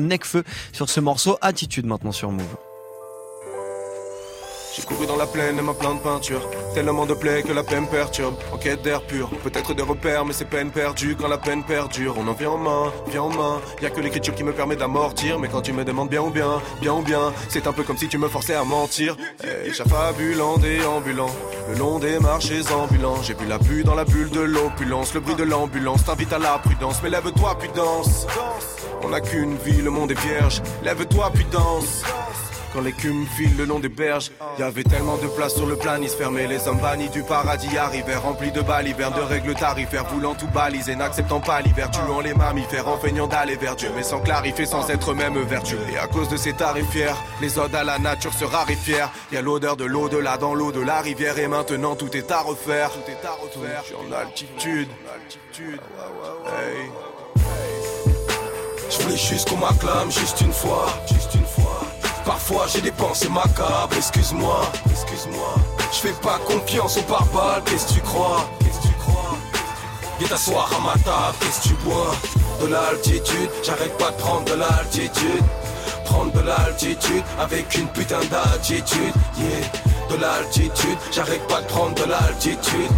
Necfeu 0.00 0.44
sur 0.72 0.88
ce 0.88 1.00
morceau 1.00 1.38
Attitude 1.40 1.86
maintenant 1.86 2.12
sur 2.12 2.30
Move. 2.30 2.65
J'ai 4.76 4.82
couru 4.82 5.06
dans 5.06 5.16
la 5.16 5.26
plaine 5.26 5.58
et 5.58 5.62
ma 5.62 5.72
de 5.72 5.98
peinture. 6.02 6.46
Tellement 6.74 7.06
de 7.06 7.14
plaies 7.14 7.42
que 7.42 7.52
la 7.52 7.62
peine 7.62 7.88
perturbe. 7.88 8.34
En 8.52 8.58
quête 8.58 8.82
d'air 8.82 9.00
pur, 9.00 9.30
peut-être 9.42 9.72
des 9.72 9.82
repères, 9.82 10.26
mais 10.26 10.34
c'est 10.34 10.44
peine 10.44 10.70
perdue 10.70 11.16
quand 11.18 11.28
la 11.28 11.38
peine 11.38 11.64
perdure. 11.64 12.16
On 12.18 12.28
en 12.28 12.34
vient 12.34 12.50
en 12.50 12.58
main, 12.58 12.92
vient 13.06 13.22
en 13.22 13.30
main. 13.30 13.62
Y 13.80 13.86
a 13.86 13.90
que 13.90 14.02
l'écriture 14.02 14.34
qui 14.34 14.44
me 14.44 14.52
permet 14.52 14.76
d'amortir. 14.76 15.38
Mais 15.38 15.48
quand 15.48 15.62
tu 15.62 15.72
me 15.72 15.82
demandes 15.82 16.10
bien 16.10 16.20
ou 16.20 16.28
bien, 16.28 16.60
bien 16.82 16.92
ou 16.92 17.00
bien, 17.00 17.32
c'est 17.48 17.66
un 17.66 17.72
peu 17.72 17.84
comme 17.84 17.96
si 17.96 18.08
tu 18.08 18.18
me 18.18 18.28
forçais 18.28 18.54
à 18.54 18.64
mentir. 18.64 19.16
Hey, 19.42 19.72
j'affabulant, 19.72 20.58
déambulant, 20.58 21.30
le 21.70 21.78
long 21.78 21.98
des 21.98 22.18
marchés 22.18 22.60
ambulants. 22.70 23.22
J'ai 23.22 23.32
bu 23.32 23.46
la 23.46 23.56
bulle 23.56 23.84
dans 23.84 23.94
la 23.94 24.04
bulle 24.04 24.28
de 24.28 24.40
l'opulence. 24.40 25.14
Le 25.14 25.20
bruit 25.20 25.36
de 25.36 25.44
l'ambulance 25.44 26.04
t'invite 26.04 26.34
à 26.34 26.38
la 26.38 26.58
prudence. 26.58 27.00
Mais 27.02 27.08
lève-toi, 27.08 27.56
puis 27.58 27.70
danse. 27.74 28.26
On 29.02 29.08
n'a 29.08 29.22
qu'une 29.22 29.56
vie, 29.56 29.80
le 29.80 29.90
monde 29.90 30.10
est 30.10 30.20
vierge. 30.20 30.60
Lève-toi, 30.82 31.30
puis 31.32 31.46
danse. 31.50 32.02
Quand 32.76 32.82
l'écume 32.82 33.26
file 33.34 33.56
le 33.56 33.64
long 33.64 33.78
des 33.78 33.88
berges, 33.88 34.30
y 34.58 34.62
avait 34.62 34.82
tellement 34.82 35.16
de 35.16 35.28
place 35.28 35.54
sur 35.54 35.64
le 35.64 35.76
planisphère, 35.76 36.30
les 36.30 36.68
hommes 36.68 36.78
bannis 36.78 37.08
du 37.08 37.22
paradis 37.22 37.74
arrivèrent, 37.78 38.20
remplis 38.20 38.52
de 38.52 38.60
balivernes, 38.60 39.14
de 39.14 39.22
règles 39.22 39.54
tarifaires, 39.54 40.04
voulant 40.04 40.34
tout 40.34 40.48
baliser, 40.48 40.94
n'acceptant 40.94 41.40
pas 41.40 41.62
l'hiver, 41.62 41.90
tuant 41.90 42.20
les 42.20 42.34
mammifères, 42.34 42.86
en 42.86 42.98
feignant 42.98 43.28
d'aller 43.28 43.56
vers 43.56 43.76
Dieu, 43.76 43.88
mais 43.96 44.02
sans 44.02 44.20
clarifier, 44.20 44.66
sans 44.66 44.90
être 44.90 45.14
même 45.14 45.38
vertueux. 45.44 45.80
Et 45.90 45.96
à 45.96 46.06
cause 46.06 46.28
de 46.28 46.36
ces 46.36 46.52
tarifières, 46.52 47.16
les 47.40 47.58
odes 47.58 47.74
à 47.74 47.82
la 47.82 47.98
nature 47.98 48.34
se 48.34 48.44
raréfièrent. 48.44 49.10
Y 49.32 49.38
a 49.38 49.40
l'odeur 49.40 49.78
de 49.78 49.86
l'au-delà 49.86 50.36
dans 50.36 50.52
l'eau 50.52 50.70
de 50.70 50.80
la 50.82 51.00
rivière, 51.00 51.38
et 51.38 51.48
maintenant 51.48 51.96
tout 51.96 52.14
est 52.14 52.30
à 52.30 52.42
refaire. 52.42 52.90
Tout 52.90 53.10
est 53.10 53.26
à 53.26 53.32
refaire. 53.32 53.84
En 54.06 54.12
altitude. 54.12 54.88
Hey. 55.58 56.90
Je 58.90 59.16
juste 59.16 59.48
qu'on 59.48 59.56
m'acclame 59.56 60.10
juste 60.10 60.42
une 60.42 60.52
fois, 60.52 60.88
juste 61.10 61.34
une 61.36 61.46
fois. 61.46 61.55
Parfois 62.26 62.66
j'ai 62.66 62.80
des 62.80 62.90
pensées 62.90 63.28
macabres, 63.28 63.96
excuse-moi, 63.96 64.60
excuse-moi. 64.90 65.54
Je 65.92 65.98
fais 65.98 66.20
pas 66.20 66.38
confiance 66.44 66.98
aux 66.98 67.02
pare 67.02 67.62
qu'est-ce 67.64 67.86
que 67.86 67.92
tu 67.94 68.00
crois 68.00 68.50
Qu'est-ce 68.58 68.78
que 68.80 68.88
tu 68.88 68.94
crois? 68.94 69.38
Viens 70.18 70.28
t'asseoir 70.28 70.68
à 70.76 70.80
ma 70.84 70.92
table, 71.04 71.36
qu'est-ce 71.40 71.62
que 71.62 71.68
tu 71.68 71.74
bois? 71.84 72.16
De 72.60 72.66
l'altitude, 72.66 73.50
j'arrête 73.62 73.96
pas 73.96 74.10
de 74.10 74.16
prendre 74.16 74.44
de 74.44 74.54
l'altitude. 74.54 75.44
Prendre 76.04 76.32
de 76.32 76.40
l'altitude 76.40 77.22
avec 77.38 77.72
une 77.76 77.88
putain 77.88 78.20
d'attitude 78.30 79.14
Yeah, 79.38 79.70
de 80.10 80.20
l'altitude, 80.20 80.98
j'arrête 81.12 81.46
pas 81.46 81.60
de 81.60 81.66
prendre 81.66 81.94
de 81.94 82.10
l'altitude 82.10 82.90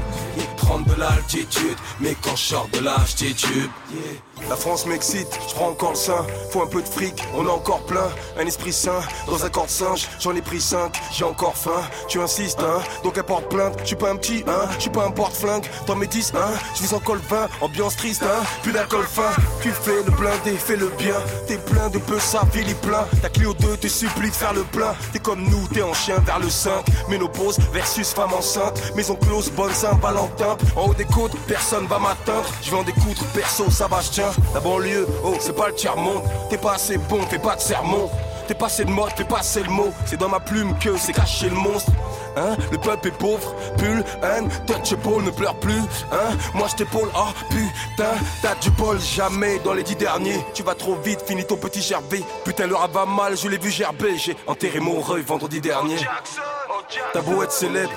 Prendre 0.56 0.86
de 0.86 1.00
l'altitude, 1.00 1.76
mais 2.00 2.14
quand 2.22 2.36
je 2.36 2.42
sors 2.42 2.68
de 2.72 2.80
l'altitude 2.80 3.70
yeah. 3.92 4.27
La 4.48 4.56
France 4.56 4.86
m'excite, 4.86 5.38
je 5.48 5.54
prends 5.54 5.68
encore 5.68 5.90
le 5.90 5.96
sein. 5.96 6.26
Faut 6.50 6.62
un 6.62 6.66
peu 6.66 6.82
de 6.82 6.88
fric, 6.88 7.22
on 7.34 7.46
a 7.46 7.50
encore 7.50 7.80
plein. 7.80 8.08
Un 8.38 8.46
esprit 8.46 8.72
sain, 8.72 9.00
dans 9.26 9.44
un 9.44 9.48
corps 9.50 9.66
de 9.66 9.70
singe, 9.70 10.08
j'en 10.20 10.34
ai 10.34 10.42
pris 10.42 10.60
cinq, 10.60 11.00
j'ai 11.12 11.24
encore 11.24 11.56
faim. 11.56 11.82
Tu 12.08 12.20
insistes, 12.20 12.60
hein, 12.60 12.82
donc 13.02 13.20
porte 13.22 13.48
plainte. 13.48 13.78
Je 13.84 13.94
pas 13.94 14.10
un 14.10 14.16
petit, 14.16 14.44
hein, 14.46 14.68
je 14.78 14.88
pas 14.88 15.04
un 15.04 15.10
porte-flingue. 15.10 15.66
Dans 15.86 15.96
mes 15.96 16.06
10, 16.06 16.32
hein, 16.34 16.52
je 16.76 16.82
vis 16.82 16.94
encore 16.94 17.16
le 17.16 17.20
vin, 17.28 17.48
ambiance 17.60 17.96
triste, 17.96 18.22
hein, 18.22 18.44
plus 18.62 18.72
d'alcool 18.72 19.04
fin. 19.06 19.30
Tu 19.62 19.70
fais 19.70 20.02
le 20.04 20.10
blindé, 20.10 20.56
fais 20.56 20.76
le 20.76 20.88
bien. 20.98 21.16
T'es 21.46 21.58
plein 21.58 21.88
de 21.88 21.98
peu, 21.98 22.18
ça, 22.18 22.42
Philippe 22.52 22.80
plein. 22.80 23.06
Ta 23.22 23.28
Clio 23.28 23.54
2 23.54 23.76
te 23.76 23.88
supplie 23.88 24.30
de 24.30 24.34
faire 24.34 24.52
le 24.52 24.62
plein. 24.62 24.94
T'es 25.12 25.18
comme 25.18 25.42
nous, 25.42 25.66
t'es 25.72 25.82
en 25.82 25.94
chien 25.94 26.16
vers 26.24 26.38
le 26.38 26.48
5. 26.48 26.72
Ménopause 27.08 27.58
versus 27.72 28.12
femme 28.12 28.32
enceinte. 28.32 28.94
Maison 28.94 29.14
close, 29.16 29.50
bonne 29.50 29.72
Saint-Valentin. 29.72 30.56
En 30.76 30.88
haut 30.88 30.94
des 30.94 31.04
côtes, 31.04 31.36
personne 31.46 31.86
va 31.86 31.98
m'atteindre. 31.98 32.48
Je 32.62 32.70
vais 32.70 32.76
en 32.76 32.84
découdre, 32.84 33.24
perso, 33.34 33.70
ça 33.70 33.86
va, 33.86 34.00
je. 34.00 34.27
La 34.54 34.60
banlieue, 34.60 35.06
oh, 35.24 35.34
c'est 35.40 35.56
pas 35.56 35.68
le 35.68 35.74
tiers-monde. 35.74 36.22
T'es 36.50 36.58
pas 36.58 36.74
assez 36.74 36.98
bon, 36.98 37.20
fais 37.28 37.38
pas 37.38 37.56
de 37.56 37.60
sermon. 37.60 38.08
T'es 38.48 38.54
passé 38.54 38.86
de 38.86 38.90
mode, 38.90 39.10
fais 39.14 39.24
passer 39.24 39.62
le 39.62 39.70
mot. 39.70 39.92
C'est 40.06 40.16
dans 40.16 40.30
ma 40.30 40.40
plume 40.40 40.74
que 40.78 40.96
c'est 40.96 41.12
caché 41.12 41.50
le 41.50 41.54
monstre. 41.54 41.92
Hein, 42.38 42.56
le 42.72 42.78
peuple 42.78 43.08
est 43.08 43.18
pauvre, 43.18 43.54
pull, 43.76 44.02
haine, 44.22 44.48
touch 44.66 44.94
Paul 45.02 45.22
ne 45.24 45.30
pleure 45.30 45.56
plus, 45.56 45.80
hein, 46.12 46.36
moi 46.54 46.68
je 46.70 46.76
t'épaule, 46.76 47.08
oh 47.16 47.32
putain, 47.50 48.12
t'as 48.42 48.54
du 48.56 48.70
bol, 48.70 49.00
jamais 49.00 49.58
dans 49.64 49.72
les 49.72 49.82
dix 49.82 49.96
derniers, 49.96 50.38
tu 50.54 50.62
vas 50.62 50.76
trop 50.76 50.94
vite, 50.94 51.20
finis 51.26 51.44
ton 51.44 51.56
petit 51.56 51.82
gervé, 51.82 52.22
putain 52.44 52.68
le 52.68 52.74
va 52.74 53.06
mal, 53.06 53.36
je 53.36 53.48
l'ai 53.48 53.58
vu 53.58 53.70
gerber, 53.70 54.16
j'ai 54.18 54.36
enterré 54.46 54.78
mon 54.78 55.00
reuil 55.00 55.22
vendredi 55.22 55.60
dernier, 55.60 55.96
ta 57.12 57.20
beau 57.22 57.42
être 57.42 57.50
célèbre, 57.50 57.90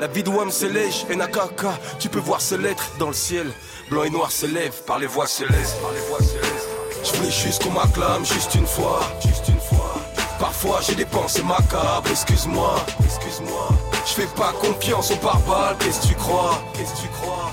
la 0.00 0.06
vie 0.06 0.22
de 0.22 0.30
Wam 0.30 0.50
s'élège, 0.50 1.04
et 1.10 1.14
Nakaka, 1.14 1.78
tu 1.98 2.08
peux 2.08 2.18
voir 2.18 2.40
ces 2.40 2.56
lettres 2.56 2.90
dans 2.98 3.08
le 3.08 3.12
ciel, 3.12 3.52
blanc 3.90 4.04
et 4.04 4.10
noir 4.10 4.32
s'élève 4.32 4.72
par 4.86 4.98
les 4.98 5.06
voix 5.06 5.26
célestes, 5.26 5.78
par 5.82 5.92
les 5.92 6.00
voix 6.08 6.18
célestes. 6.20 6.68
Je 7.04 7.12
voulais 7.18 7.30
juste 7.30 7.62
qu'on 7.62 7.70
m'acclame, 7.70 8.24
juste 8.24 8.54
une 8.54 8.66
fois, 8.66 9.00
juste 9.24 9.48
une 9.48 9.60
fois. 9.60 9.96
Parfois 10.38 10.80
j'ai 10.80 10.94
des 10.94 11.04
pensées 11.04 11.42
macabres, 11.42 12.10
excuse-moi, 12.10 12.82
excuse-moi. 13.04 13.68
Je 14.06 14.12
fais 14.14 14.28
pas 14.34 14.52
confiance 14.52 15.10
aux 15.10 15.16
pare 15.16 15.76
qu'est-ce 15.78 16.00
que 16.00 16.06
tu 16.06 16.14
crois, 16.14 16.62
qu'est-ce 16.72 16.94
que 16.94 17.02
tu 17.02 17.08
crois? 17.08 17.50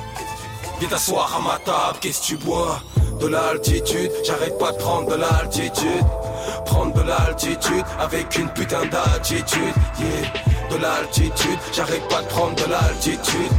Viens 0.79 0.87
t'asseoir 0.87 1.35
à 1.35 1.41
ma 1.41 1.59
table, 1.59 1.97
qu'est-ce 1.99 2.21
que 2.21 2.25
tu 2.27 2.37
bois? 2.37 2.79
De 3.19 3.27
l'altitude, 3.27 4.11
j'arrête 4.23 4.57
pas 4.57 4.71
de 4.71 4.77
prendre 4.77 5.09
de 5.09 5.15
l'altitude. 5.15 6.05
Prendre 6.67 6.93
de 6.93 7.01
l'altitude 7.01 7.83
avec 7.99 8.37
une 8.37 8.49
putain 8.49 8.85
d'attitude, 8.85 9.73
yeah 9.99 10.47
de 10.69 10.77
l'altitude. 10.77 11.59
J'arrête 11.73 12.07
pas 12.09 12.21
de 12.21 12.27
prendre 12.27 12.55
de 12.55 12.69
l'altitude. 12.69 13.51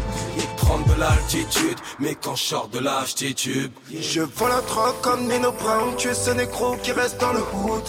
Prendre 0.57 0.87
de 0.95 1.01
l'altitude, 1.01 1.79
mais 1.99 2.15
quand 2.15 2.37
je 2.37 2.43
sors 2.43 2.69
de 2.69 2.79
l'altitude. 2.79 3.73
Je 3.91 4.21
vole 4.21 4.51
la 4.51 4.61
troc 4.61 5.01
comme 5.01 5.27
Nino 5.27 5.53
Brown. 5.53 5.95
Tu 5.97 6.09
es 6.09 6.15
ce 6.15 6.31
nécro 6.31 6.77
qui 6.83 6.93
reste 6.93 7.19
dans 7.21 7.33
le 7.33 7.41
hood. 7.41 7.83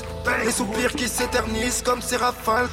Les 0.46 0.52
soupirs 0.52 0.94
qui 0.94 1.08
s'éternisent 1.08 1.82
comme 1.82 2.02
ces 2.02 2.16
rafales. 2.16 2.70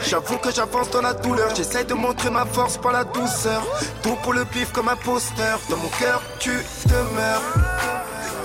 J'avoue 0.00 0.38
que 0.38 0.50
j'avance 0.50 0.90
dans 0.90 1.02
la 1.02 1.14
douleur, 1.14 1.54
j'essaie 1.54 1.84
de 1.84 1.94
montrer 1.94 2.30
ma 2.30 2.44
force 2.44 2.76
par 2.76 2.92
la 2.92 3.04
douceur. 3.04 3.66
Tout 4.02 4.16
pour 4.22 4.32
le 4.32 4.44
pif 4.44 4.72
comme 4.72 4.88
un. 4.88 4.94
Dans 4.94 5.76
mon 5.76 5.88
cœur, 5.98 6.22
tu 6.38 6.52
demeures. 6.86 7.42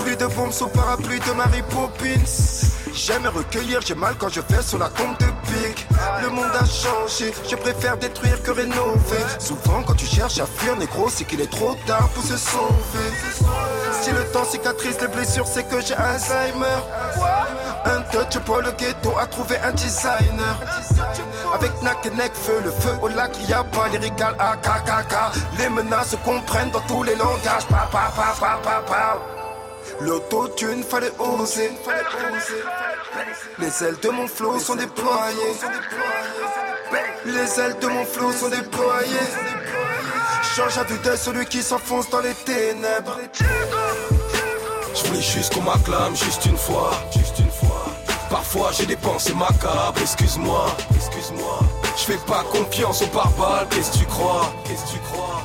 Plus 0.04 0.16
de 0.16 0.26
bombes 0.26 0.52
sous 0.52 0.68
parapluie 0.68 1.20
de 1.20 1.32
Mary 1.34 1.62
Poppins. 1.70 2.72
J'aime 2.94 3.28
recueillir, 3.28 3.80
j'ai 3.86 3.96
mal 3.96 4.16
quand 4.18 4.30
je 4.30 4.42
fais 4.42 4.62
sur 4.62 4.78
la 4.78 4.90
tombe 4.90 5.18
de 5.18 5.26
pique. 5.26 5.88
Le 6.22 6.30
monde 6.30 6.52
a 6.60 6.66
changé, 6.66 7.34
je 7.50 7.56
préfère 7.56 7.98
détruire 7.98 8.42
que 8.44 8.52
rénover. 8.52 9.24
Souvent, 9.40 9.84
quand 9.84 9.96
tu 9.96 10.06
cherches 10.06 10.40
à 10.40 10.46
fuir, 10.46 10.76
négro, 10.76 11.08
c'est 11.10 11.24
qu'il 11.24 11.40
est 11.42 11.52
trop 11.52 11.76
tard 11.86 12.10
pour 12.10 12.24
se 12.24 12.36
sauver. 12.36 13.12
Si 14.02 14.12
le 14.12 14.24
temps 14.32 14.44
cicatrise 14.44 14.98
les 15.00 15.08
blessures, 15.08 15.48
c'est 15.48 15.68
que 15.68 15.80
j'ai 15.82 15.94
Alzheimer. 15.94 16.82
Un 17.86 18.02
touch 18.12 18.40
pour 18.44 18.62
le 18.62 18.72
ghetto 18.72 19.18
a 19.18 19.26
trouvé 19.28 19.58
un 19.64 19.72
designer. 19.72 20.60
Avec 21.54 21.82
Nak 21.82 22.06
et 22.06 22.10
feu, 22.34 22.62
le 22.64 22.72
feu 22.72 22.92
au 23.02 23.08
lac, 23.08 23.32
y 23.48 23.54
a 23.54 23.64
pas 23.64 23.88
lyrical 23.90 24.36
AKKK. 24.38 25.16
Les 25.60 25.70
menaces 25.70 26.16
comprennent 26.26 26.72
dans 26.72 26.82
tous 26.82 27.04
les 27.04 27.16
langages. 27.16 27.66
Pa, 27.70 27.88
pa, 27.92 28.12
pa, 28.16 28.60
pa, 28.64 28.82
pa. 28.88 29.31
L'autotune, 30.02 30.84
fallait 30.84 31.12
oser. 31.20 31.72
Les 33.60 33.84
ailes 33.84 33.98
de 34.02 34.10
mon 34.10 34.28
flot 34.28 34.60
sont 34.60 34.76
déployées. 34.76 35.56
Les 37.26 37.60
ailes 37.60 37.78
de 37.80 37.88
mon 37.88 38.04
flot 38.06 38.32
sont 38.32 38.50
déployées. 38.50 39.30
Change 40.56 40.78
à 40.80 40.84
de 40.84 41.16
celui 41.16 41.46
qui 41.46 41.62
s'enfonce 41.62 42.10
dans 42.10 42.20
les 42.20 42.34
ténèbres. 42.34 43.20
Je 44.94 45.08
voulais 45.08 45.22
juste 45.22 45.54
qu'on 45.54 45.62
m'acclame, 45.62 46.16
juste 46.16 46.46
une 46.46 46.58
fois, 46.58 46.92
juste 47.16 47.40
une 47.40 47.52
fois. 47.52 47.86
Parfois 48.30 48.72
j'ai 48.72 48.86
des 48.86 48.96
pensées 48.96 49.34
macabres, 49.34 50.02
excuse-moi, 50.02 50.66
excuse-moi. 50.96 51.60
Je 51.96 52.04
fais 52.04 52.20
pas 52.26 52.44
confiance 52.52 53.02
aux 53.04 53.08
pare 53.08 53.32
qu'est-ce 53.70 53.92
que 53.92 53.98
tu 54.00 54.06
crois, 54.06 54.52
qu'est-ce 54.66 54.84
que 54.84 54.98
tu 54.98 55.00
crois? 55.12 55.42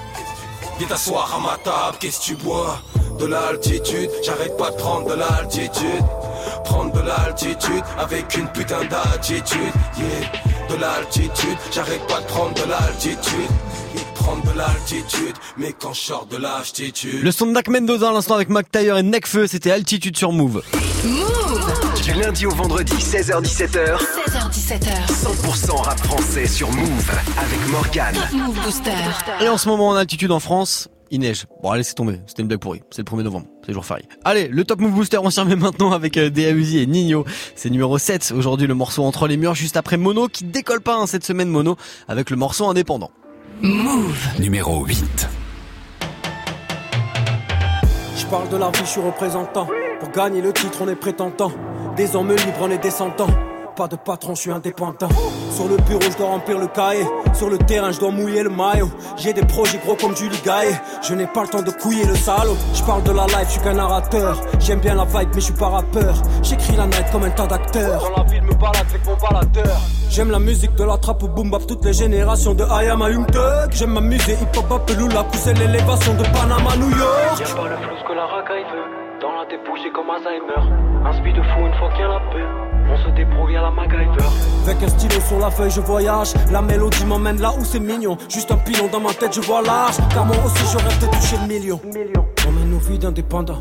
Viens 0.79 0.89
t'asseoir 0.89 1.35
à 1.35 1.41
ma 1.41 1.57
table, 1.59 1.99
qu'est-ce 2.01 2.21
que 2.21 2.25
tu 2.25 2.35
bois? 2.37 2.79
De 3.19 3.27
l'altitude, 3.27 4.11
j'arrête 4.25 4.57
pas 4.57 4.71
de 4.71 4.77
prendre 4.77 5.09
de 5.09 5.15
l'altitude. 5.15 6.05
Prendre 6.65 6.93
de 6.93 7.01
l'altitude 7.01 7.83
avec 7.99 8.37
une 8.37 8.49
putain 8.49 8.85
d'attitude. 8.85 9.73
Yeah, 9.99 10.75
de 10.75 10.81
l'altitude, 10.81 11.57
j'arrête 11.73 12.07
pas 12.07 12.21
de 12.21 12.27
prendre 12.27 12.55
de 12.55 12.69
l'altitude. 12.69 13.49
Prendre 14.15 14.43
de 14.53 14.59
l'altitude, 14.59 15.35
mais 15.57 15.73
quand 15.73 15.93
je 15.93 16.01
sors 16.01 16.27
de 16.27 16.37
l'altitude. 16.37 17.23
Le 17.23 17.31
son 17.31 17.47
de 17.47 17.53
Mac 17.53 17.69
Mendoza 17.69 18.09
à 18.09 18.13
l'instant 18.13 18.35
avec 18.35 18.49
Mac 18.49 18.71
Taylor 18.71 18.99
et 18.99 19.03
Necfeu, 19.03 19.47
c'était 19.47 19.71
Altitude 19.71 20.17
sur 20.17 20.33
Move. 20.33 20.63
Move 21.05 22.03
Du 22.03 22.13
lundi 22.13 22.45
au 22.47 22.51
vendredi, 22.51 22.95
16h17h. 22.95 23.99
16h17h. 23.99 25.07
100% 25.07 25.77
rap 25.83 26.01
français 26.01 26.47
sur 26.47 26.71
Move 26.73 27.11
avec 27.39 27.69
Morgan. 27.69 28.15
Move 28.33 28.61
Booster. 28.65 28.91
Et 29.41 29.49
en 29.49 29.57
ce 29.57 29.69
moment 29.69 29.91
en 29.91 29.95
altitude 29.95 30.33
en 30.33 30.41
France, 30.41 30.89
il 31.11 31.21
neige. 31.21 31.47
Bon 31.63 31.71
allez 31.71 31.83
c'est 31.83 31.95
tombé, 31.95 32.21
c'était 32.27 32.43
une 32.43 32.49
blague 32.49 32.61
pourrie. 32.61 32.83
C'est 32.91 33.09
le 33.09 33.17
1er 33.17 33.23
novembre, 33.23 33.47
c'est 33.65 33.73
jour 33.73 33.85
férié. 33.85 34.05
Allez, 34.25 34.49
le 34.49 34.65
Top 34.65 34.81
Move 34.81 34.93
Booster, 34.93 35.19
on 35.19 35.31
s'y 35.31 35.41
remet 35.41 35.57
maintenant 35.57 35.93
avec 35.93 36.17
euh, 36.17 36.31
Uzi 36.31 36.79
et 36.79 36.87
Nino. 36.87 37.25
C'est 37.55 37.71
numéro 37.71 37.99
7 37.99 38.33
aujourd'hui 38.37 38.67
le 38.67 38.75
morceau 38.75 39.05
Entre 39.05 39.27
les 39.27 39.37
murs 39.37 39.55
juste 39.55 39.77
après 39.77 39.97
Mono 39.97 40.29
qui 40.29 40.45
décolle 40.45 40.81
pas 40.81 40.97
hein, 40.97 41.07
cette 41.07 41.25
semaine 41.25 41.49
Mono 41.49 41.77
avec 42.09 42.31
le 42.31 42.37
morceau 42.37 42.67
indépendant. 42.67 43.11
Move. 43.63 44.29
Numéro 44.39 44.85
8. 44.85 45.29
Je 48.17 48.27
parle 48.27 48.49
de 48.49 48.57
la 48.57 48.71
vie, 48.71 48.81
je 48.81 48.91
suis 48.91 49.01
représentant. 49.01 49.69
Pour 50.01 50.11
gagner 50.11 50.43
le 50.43 50.53
titre, 50.53 50.79
on 50.83 50.89
est 50.89 50.97
prétentant. 50.97 51.53
Des 51.97 52.17
hommes 52.17 52.31
libres, 52.31 52.59
on 52.61 52.71
est 52.71 52.83
descendants. 52.83 53.29
Pas 53.77 53.89
de 53.89 53.97
patron, 53.97 54.35
je 54.35 54.41
suis 54.41 54.51
indépendant. 54.51 55.09
Sur 55.51 55.69
le 55.69 55.77
bureau, 55.77 56.01
je 56.01 56.17
dois 56.17 56.29
remplir 56.29 56.59
le 56.59 56.67
cahier. 56.67 57.07
Sur 57.35 57.51
le 57.51 57.59
terrain, 57.59 57.93
je 57.93 58.01
dois 58.01 58.11
mouiller 58.11 58.43
le 58.43 58.49
maillot. 58.49 58.89
J'ai 59.19 59.35
des 59.35 59.45
projets 59.45 59.77
gros 59.85 59.95
comme 59.97 60.17
Julie 60.17 60.41
Gaillet. 60.43 60.81
Je 61.03 61.13
n'ai 61.15 61.27
pas 61.27 61.43
le 61.43 61.49
temps 61.49 61.61
de 61.61 61.71
couiller 61.71 62.07
le 62.07 62.17
salaud. 62.17 62.57
Je 62.73 62.83
parle 62.85 63.03
de 63.03 63.13
la 63.13 63.27
life, 63.27 63.45
je 63.49 63.51
suis 63.53 63.61
qu'un 63.61 63.75
narrateur. 63.75 64.41
J'aime 64.61 64.81
bien 64.81 64.95
la 64.95 65.05
vibe, 65.05 65.29
mais 65.35 65.41
je 65.41 65.47
suis 65.47 65.53
pas 65.53 65.69
rappeur. 65.69 66.15
J'écris 66.43 66.75
la 66.75 66.87
night 66.87 67.05
comme 67.13 67.25
un 67.25 67.31
tas 67.31 67.47
d'acteurs. 67.47 68.01
Dans 68.01 68.23
la 68.23 68.31
ville, 68.31 68.43
me 68.45 68.55
balade 68.55 68.87
avec 68.89 69.05
mon 69.05 69.17
baladeur. 69.17 69.81
J'aime 70.09 70.31
la 70.31 70.39
musique 70.39 70.75
de 70.75 70.85
la 70.85 70.97
trappe 70.97 71.23
au 71.25 71.29
boom 71.29 71.51
bap, 71.51 71.67
toutes 71.67 71.85
les 71.85 71.93
générations 71.93 72.55
de 72.55 72.65
I 72.65 72.89
am 72.89 73.03
a 73.03 73.11
young 73.11 73.27
thug. 73.27 73.73
J'aime 73.73 73.93
m'amuser, 73.93 74.39
hip 74.41 74.57
hop, 74.57 74.91
la 75.13 75.25
pousser 75.25 75.53
l'élévation 75.53 76.15
de 76.15 76.23
Panama, 76.23 76.77
New 76.79 76.97
York. 76.97 77.41
Y'a 77.41 77.55
pas 77.55 77.69
le 77.69 77.77
flou 77.77 78.09
que 78.09 78.15
la 78.15 78.27
racaille 78.27 78.65
veut. 78.73 78.96
Dans 79.21 79.33
la 79.33 79.47
débouche, 79.47 79.81
comme 79.95 80.11
Alzheimer. 80.11 80.61
Un 81.05 81.13
speed 81.13 81.37
de 81.37 81.43
fou 81.43 81.61
une 81.67 81.75
fois 81.79 81.91
qu'il 81.93 82.01
y 82.01 82.05
a 82.05 82.09
la 82.09 82.21
paix. 82.21 82.45
On 82.89 82.97
se 82.99 83.11
débrouille 83.17 83.57
à 83.57 83.63
la 83.63 83.71
MacGyver. 83.71 84.29
Avec 84.65 84.83
un 84.83 84.89
stylo 84.89 85.21
sur 85.21 85.39
la 85.39 85.51
feuille, 85.51 85.71
je 85.71 85.81
voyage. 85.81 86.35
La 86.53 86.61
mélodie 86.61 87.05
m'emmène 87.07 87.41
là 87.41 87.53
où 87.59 87.65
c'est 87.65 87.81
mignon. 87.81 88.19
Juste 88.29 88.51
un 88.53 88.57
pilon 88.57 88.89
dans 88.93 89.01
ma 89.01 89.15
tête, 89.15 89.35
je 89.35 89.41
vois 89.41 89.63
l'âge. 89.63 89.97
Car 90.13 90.27
moi 90.27 90.37
aussi, 90.45 90.65
je 90.71 90.77
rêve 90.77 91.01
de 91.01 91.07
toucher 91.07 91.37
le 91.41 91.49
million. 91.49 91.81
Nos 92.77 92.91
vies 92.91 92.99
d'indépendants. 92.99 93.61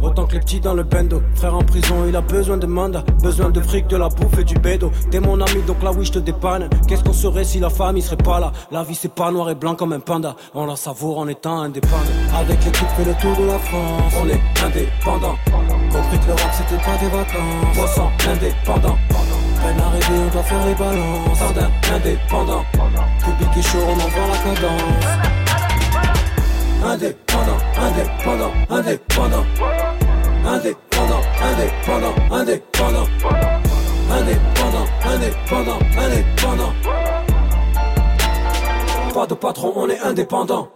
Autant 0.00 0.26
que 0.26 0.34
les 0.34 0.40
petits 0.40 0.60
dans 0.60 0.74
le 0.74 0.84
bendo. 0.84 1.20
Frère 1.34 1.54
en 1.54 1.62
prison, 1.62 1.96
il 2.08 2.14
a 2.14 2.20
besoin 2.20 2.56
de 2.56 2.66
mandat. 2.66 3.04
Besoin 3.20 3.50
de 3.50 3.60
fric, 3.60 3.86
de 3.88 3.96
la 3.96 4.08
bouffe 4.08 4.38
et 4.38 4.44
du 4.44 4.54
bédo. 4.54 4.92
T'es 5.10 5.20
mon 5.20 5.40
ami, 5.40 5.60
donc 5.66 5.82
là 5.82 5.90
oui, 5.96 6.04
je 6.04 6.12
te 6.12 6.18
dépanne. 6.18 6.68
Qu'est-ce 6.86 7.02
qu'on 7.02 7.12
serait 7.12 7.44
si 7.44 7.58
la 7.58 7.68
famille 7.68 8.02
serait 8.02 8.16
pas 8.16 8.38
là? 8.38 8.52
La 8.70 8.84
vie, 8.84 8.94
c'est 8.94 9.12
pas 9.12 9.30
noir 9.30 9.50
et 9.50 9.54
blanc 9.54 9.74
comme 9.74 9.92
un 9.92 10.00
panda. 10.00 10.36
On 10.54 10.66
la 10.66 10.76
savoure 10.76 11.18
en 11.18 11.28
étant 11.28 11.60
indépendant. 11.60 12.14
Avec 12.36 12.64
l'équipe, 12.64 12.88
fait 12.96 13.04
le 13.04 13.14
tour 13.14 13.36
de 13.36 13.46
la 13.46 13.58
France. 13.58 14.14
On 14.22 14.28
est 14.28 14.40
indépendant. 14.64 15.36
Compris 15.92 16.18
que 16.20 16.26
le 16.26 16.32
rap 16.32 16.52
c'était 16.52 16.82
pas 16.82 16.96
des 17.00 17.10
vacances. 17.10 17.76
Poisson 17.76 18.08
indépendant. 18.30 18.98
Peine 19.08 19.80
arrêtée, 19.80 20.06
on 20.12 20.32
doit 20.32 20.42
faire 20.42 20.66
les 20.66 20.74
balances. 20.74 21.38
Jardin 21.38 21.70
indépendant. 21.92 22.64
Public 23.24 23.56
est 23.56 23.62
chaud, 23.62 23.78
on 23.84 23.94
envoie 23.94 24.28
la 24.32 24.54
cadence. 24.54 25.37
Indépendant, 26.84 27.58
indépendant, 27.76 28.52
indépendant. 28.70 29.44
Indépendant, 30.46 31.22
indépendant, 31.42 32.14
indépendant. 32.30 33.08
Indépendant, 34.10 34.86
indépendant, 35.04 35.78
indépendant. 35.98 36.72
Pas 39.12 39.26
de 39.26 39.34
patron, 39.34 39.72
on 39.74 39.88
est 39.88 40.00
indépendant. 40.00 40.68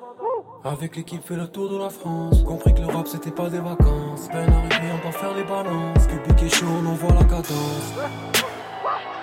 Avec 0.64 0.96
l'équipe 0.96 1.24
fait 1.24 1.36
le 1.36 1.46
tour 1.48 1.70
de 1.70 1.76
la 1.76 1.90
France 1.90 2.42
Compris 2.46 2.72
que 2.72 2.82
le 2.82 2.86
rap 2.86 3.08
c'était 3.08 3.32
pas 3.32 3.48
des 3.48 3.58
vacances 3.58 4.28
Peine 4.30 4.48
arrivée 4.48 4.92
on 4.92 5.04
va 5.04 5.12
faire 5.12 5.34
les 5.34 5.42
balances 5.42 6.06
Public 6.06 6.40
est 6.44 6.54
chaud 6.54 6.66
on 6.84 6.86
envoie 6.88 7.14
la 7.14 7.24
cadence 7.24 7.92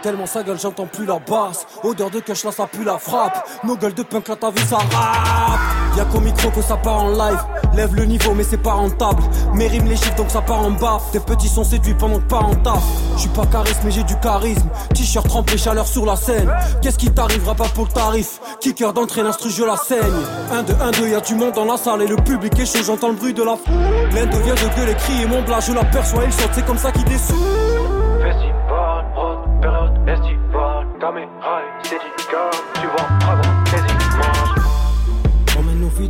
Tellement 0.02 0.26
sa 0.26 0.44
gueule 0.44 0.60
j'entends 0.60 0.88
plus 0.88 1.06
la 1.06 1.18
basse 1.20 1.66
Odeur 1.82 2.10
de 2.10 2.20
cash 2.20 2.44
là 2.44 2.52
ça 2.52 2.68
pue 2.68 2.84
la 2.84 2.98
frappe 2.98 3.48
Nos 3.64 3.78
gueules 3.78 3.94
de 3.94 4.04
punk 4.04 4.28
là 4.28 4.36
t'as 4.36 4.52
vu 4.52 4.60
ça 4.66 4.80
rap 4.80 5.69
Y'a 5.98 6.05
qu'au 6.05 6.19
micro 6.19 6.50
que 6.51 6.62
ça 6.62 6.77
part 6.77 7.03
en 7.03 7.10
live. 7.10 7.39
Lève 7.75 7.93
le 7.96 8.05
niveau 8.05 8.34
mais 8.34 8.43
c'est 8.43 8.58
pas 8.58 8.74
rentable. 8.74 9.22
Mes 9.53 9.67
rimes 9.67 9.88
les 9.88 9.96
chiffres 9.96 10.15
donc 10.15 10.29
ça 10.31 10.41
part 10.41 10.62
en 10.62 10.72
bas. 10.72 11.00
Tes 11.12 11.19
petits 11.19 11.48
sont 11.48 11.63
séduits 11.63 11.93
pendant 11.93 12.17
que 12.19 12.27
pas 12.27 12.39
en 12.39 12.55
taf 12.55 12.84
Je 13.15 13.22
suis 13.22 13.29
pas 13.29 13.46
charisme 13.46 13.81
mais 13.86 13.91
j'ai 13.91 14.03
du 14.03 14.17
charisme. 14.19 14.67
T-shirt 14.93 15.27
trempé 15.27 15.58
chaleur 15.58 15.88
sur 15.88 16.05
la 16.05 16.15
scène. 16.15 16.51
Qu'est-ce 16.81 16.98
qui 16.98 17.12
t'arrivera 17.12 17.55
pas 17.55 17.67
pour 17.74 17.86
le 17.86 17.91
tarif? 17.91 18.39
Kicker 18.62 18.93
d'entrée 18.93 19.24
l'instru 19.24 19.50
je 19.50 19.63
la 19.63 19.77
saigne. 19.77 20.00
1 20.51 20.63
2 20.63 20.74
1 20.81 20.91
2 20.91 21.10
y'a 21.10 21.22
du 21.22 21.36
monde 21.36 21.53
dans 21.53 21.65
la 21.65 21.77
salle 21.77 22.01
et 22.01 22.08
le 22.08 22.15
public 22.17 22.58
est 22.60 22.65
chaud. 22.65 22.84
J'entends 22.86 23.10
le 23.10 23.15
bruit 23.15 23.34
de 23.34 23.43
la 23.43 23.55
foule 23.55 23.75
L'un 24.15 24.25
devient 24.25 24.55
de 24.55 24.75
gueuler 24.75 24.96
crier 24.96 25.25
mon 25.27 25.41
blas 25.43 25.60
je 25.60 25.74
l'aperçois 25.74 26.24
il 26.25 26.34
saute 26.34 26.50
c'est 26.53 26.65
comme 26.65 26.77
ça 26.77 26.91
qu'il 26.91 27.03
descend 27.03 27.38
Festival, 28.22 29.05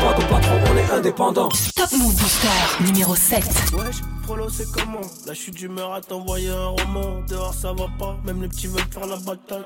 Pas 0.00 0.14
de 0.14 0.24
patron, 0.28 0.54
on 0.70 0.76
est 0.76 0.90
indépendant. 0.90 1.48
Top 1.74 1.92
Move 1.92 2.14
Booster 2.14 2.84
numéro 2.84 3.16
7. 3.16 3.44
Wesh, 3.72 3.96
frollo 4.22 4.48
c'est 4.48 4.70
comment? 4.70 5.00
La 5.26 5.34
chute 5.34 5.54
d'humeur 5.54 5.92
à 5.92 6.00
t'envoyer 6.00 6.50
un 6.50 6.68
roman. 6.68 7.20
Dehors 7.28 7.52
ça 7.52 7.72
va 7.72 7.86
pas, 7.98 8.16
même 8.24 8.40
les 8.42 8.48
petits 8.48 8.68
veulent 8.68 8.80
faire 8.92 9.06
la 9.06 9.16
bataille. 9.16 9.64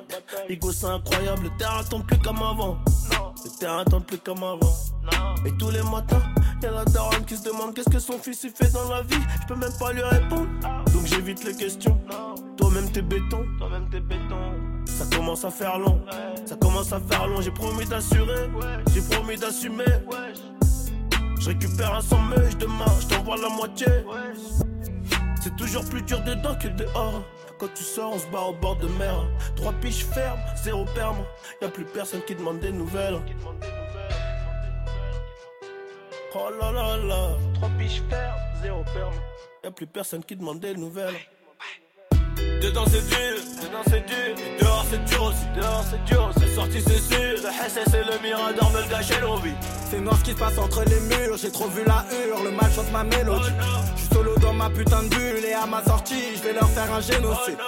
Ego 0.48 0.72
c'est 0.72 0.86
incroyable, 0.86 1.44
le 1.44 1.50
terrain 1.58 1.82
tombe 1.84 2.06
plus 2.06 2.18
comme 2.18 2.42
avant. 2.42 2.78
Le 3.44 3.58
terrain 3.58 3.84
tombe 3.84 4.04
plus 4.04 4.18
comme 4.18 4.42
avant. 4.42 4.74
Et 5.44 5.52
tous 5.58 5.70
les 5.70 5.82
matins, 5.82 6.22
y'a 6.62 6.70
la 6.70 6.84
daronne 6.86 7.24
qui 7.26 7.36
se 7.36 7.42
demande 7.42 7.74
Qu'est-ce 7.74 7.90
que 7.90 7.98
son 7.98 8.18
fils 8.18 8.44
il 8.44 8.50
fait 8.50 8.72
dans 8.72 8.88
la 8.88 9.02
vie. 9.02 9.22
Je 9.42 9.46
peux 9.48 9.60
même 9.60 9.76
pas 9.78 9.92
lui 9.92 10.02
répondre. 10.02 10.48
Donc 10.94 11.06
j'évite 11.06 11.44
les 11.44 11.54
questions. 11.54 11.98
Toi-même 12.56 12.90
t'es 12.90 13.02
béton. 13.02 13.44
Toi-même 13.58 13.88
t'es 13.90 14.00
béton 14.00 14.71
Ça 14.86 15.04
commence 15.16 15.44
à 15.44 15.50
faire 15.50 15.78
long 15.78 16.00
Ça 16.44 16.56
commence 16.56 16.92
à 16.92 17.00
faire 17.00 17.26
long 17.26 17.40
J'ai 17.40 17.50
promis 17.50 17.84
d'assurer 17.86 18.48
J'ai 18.92 19.02
promis 19.02 19.36
d'assumer 19.36 19.84
je 21.42 21.48
récupère 21.48 21.92
un 21.92 22.00
sandwich 22.00 22.56
demain, 22.56 22.84
je 23.00 23.08
t'envoie 23.08 23.36
la 23.36 23.48
moitié. 23.48 23.88
C'est 25.42 25.56
toujours 25.56 25.84
plus 25.86 26.02
dur 26.02 26.20
dedans 26.22 26.54
que 26.54 26.68
dehors. 26.68 27.24
Quand 27.58 27.66
tu 27.74 27.82
sors, 27.82 28.12
on 28.14 28.18
se 28.20 28.26
bat 28.28 28.42
au 28.42 28.52
bord 28.52 28.76
de 28.76 28.86
mer. 28.86 29.26
Trois 29.56 29.72
piches 29.72 30.04
fermes, 30.04 30.38
zéro 30.62 30.84
perme. 30.94 31.24
Y'a 31.60 31.68
plus 31.68 31.84
personne 31.84 32.20
qui 32.22 32.36
demande 32.36 32.60
des 32.60 32.70
nouvelles. 32.70 33.18
Oh 36.36 36.48
là 36.60 36.70
là 36.70 36.96
là. 36.96 37.30
Trois 37.54 37.70
piches 37.70 38.04
fermes, 38.08 38.38
zéro 38.62 38.84
perme. 38.94 39.14
Y'a 39.64 39.72
plus 39.72 39.88
personne 39.88 40.22
qui 40.22 40.36
demande 40.36 40.60
des 40.60 40.76
nouvelles. 40.76 41.16
Dedans 42.62 42.84
c'est 42.86 43.04
dur, 43.08 43.42
dedans 43.60 43.82
c'est 43.88 44.06
dur, 44.06 44.34
et 44.38 44.62
dehors 44.62 44.86
c'est 44.88 45.04
dur 45.04 45.24
aussi, 45.24 45.46
dehors 45.56 45.84
c'est 45.90 46.04
dur, 46.04 46.30
c'est 46.38 46.54
sorti 46.54 46.80
c'est 46.80 47.00
sûr, 47.12 47.42
le 47.42 47.50
SS 47.50 47.92
et 47.92 48.04
le 48.04 48.22
Mirador 48.22 48.70
me 48.70 48.82
le 48.82 48.88
gâchaient 48.88 49.20
l'envie. 49.20 49.54
C'est 49.90 49.98
noir 49.98 50.16
ce 50.18 50.22
qui 50.22 50.30
se 50.30 50.36
passe 50.36 50.56
entre 50.58 50.84
les 50.84 51.00
murs, 51.00 51.36
j'ai 51.36 51.50
trop 51.50 51.66
vu 51.66 51.82
la 51.84 52.04
hurle, 52.12 52.44
le 52.44 52.50
mal 52.52 52.70
chante 52.72 52.92
ma 52.92 53.02
mélodie. 53.02 53.50
Je 53.96 54.00
suis 54.02 54.14
solo 54.14 54.36
dans 54.36 54.52
ma 54.52 54.70
putain 54.70 55.02
de 55.02 55.08
bulle. 55.08 55.44
Et 55.44 55.54
à 55.54 55.66
ma 55.66 55.82
sortie, 55.82 56.36
je 56.36 56.42
vais 56.42 56.52
leur 56.52 56.70
faire 56.70 56.92
un 56.94 57.00
génocide. 57.00 57.58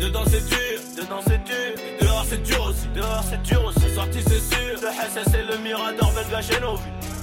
Dedans 0.00 0.24
c'est 0.26 0.44
dur, 0.48 0.80
dedans 0.96 1.20
c'est 1.24 1.44
dur, 1.44 1.72
et 1.78 2.04
dehors 2.04 2.26
c'est 2.28 2.42
dur 2.42 2.66
aussi, 2.68 2.88
dehors 2.96 3.22
c'est 3.22 3.42
dur 3.42 3.64
aussi, 3.64 3.78
c'est 3.82 3.94
sorti 3.94 4.18
c'est 4.26 4.40
sûr, 4.40 4.80
le 4.82 4.88
SS 4.88 5.32
et 5.32 5.44
le 5.48 5.58
Mirador 5.58 6.12
me 6.12 6.24
le 6.24 6.30
gâchaient 6.30 6.58
l'envie. 6.58 6.82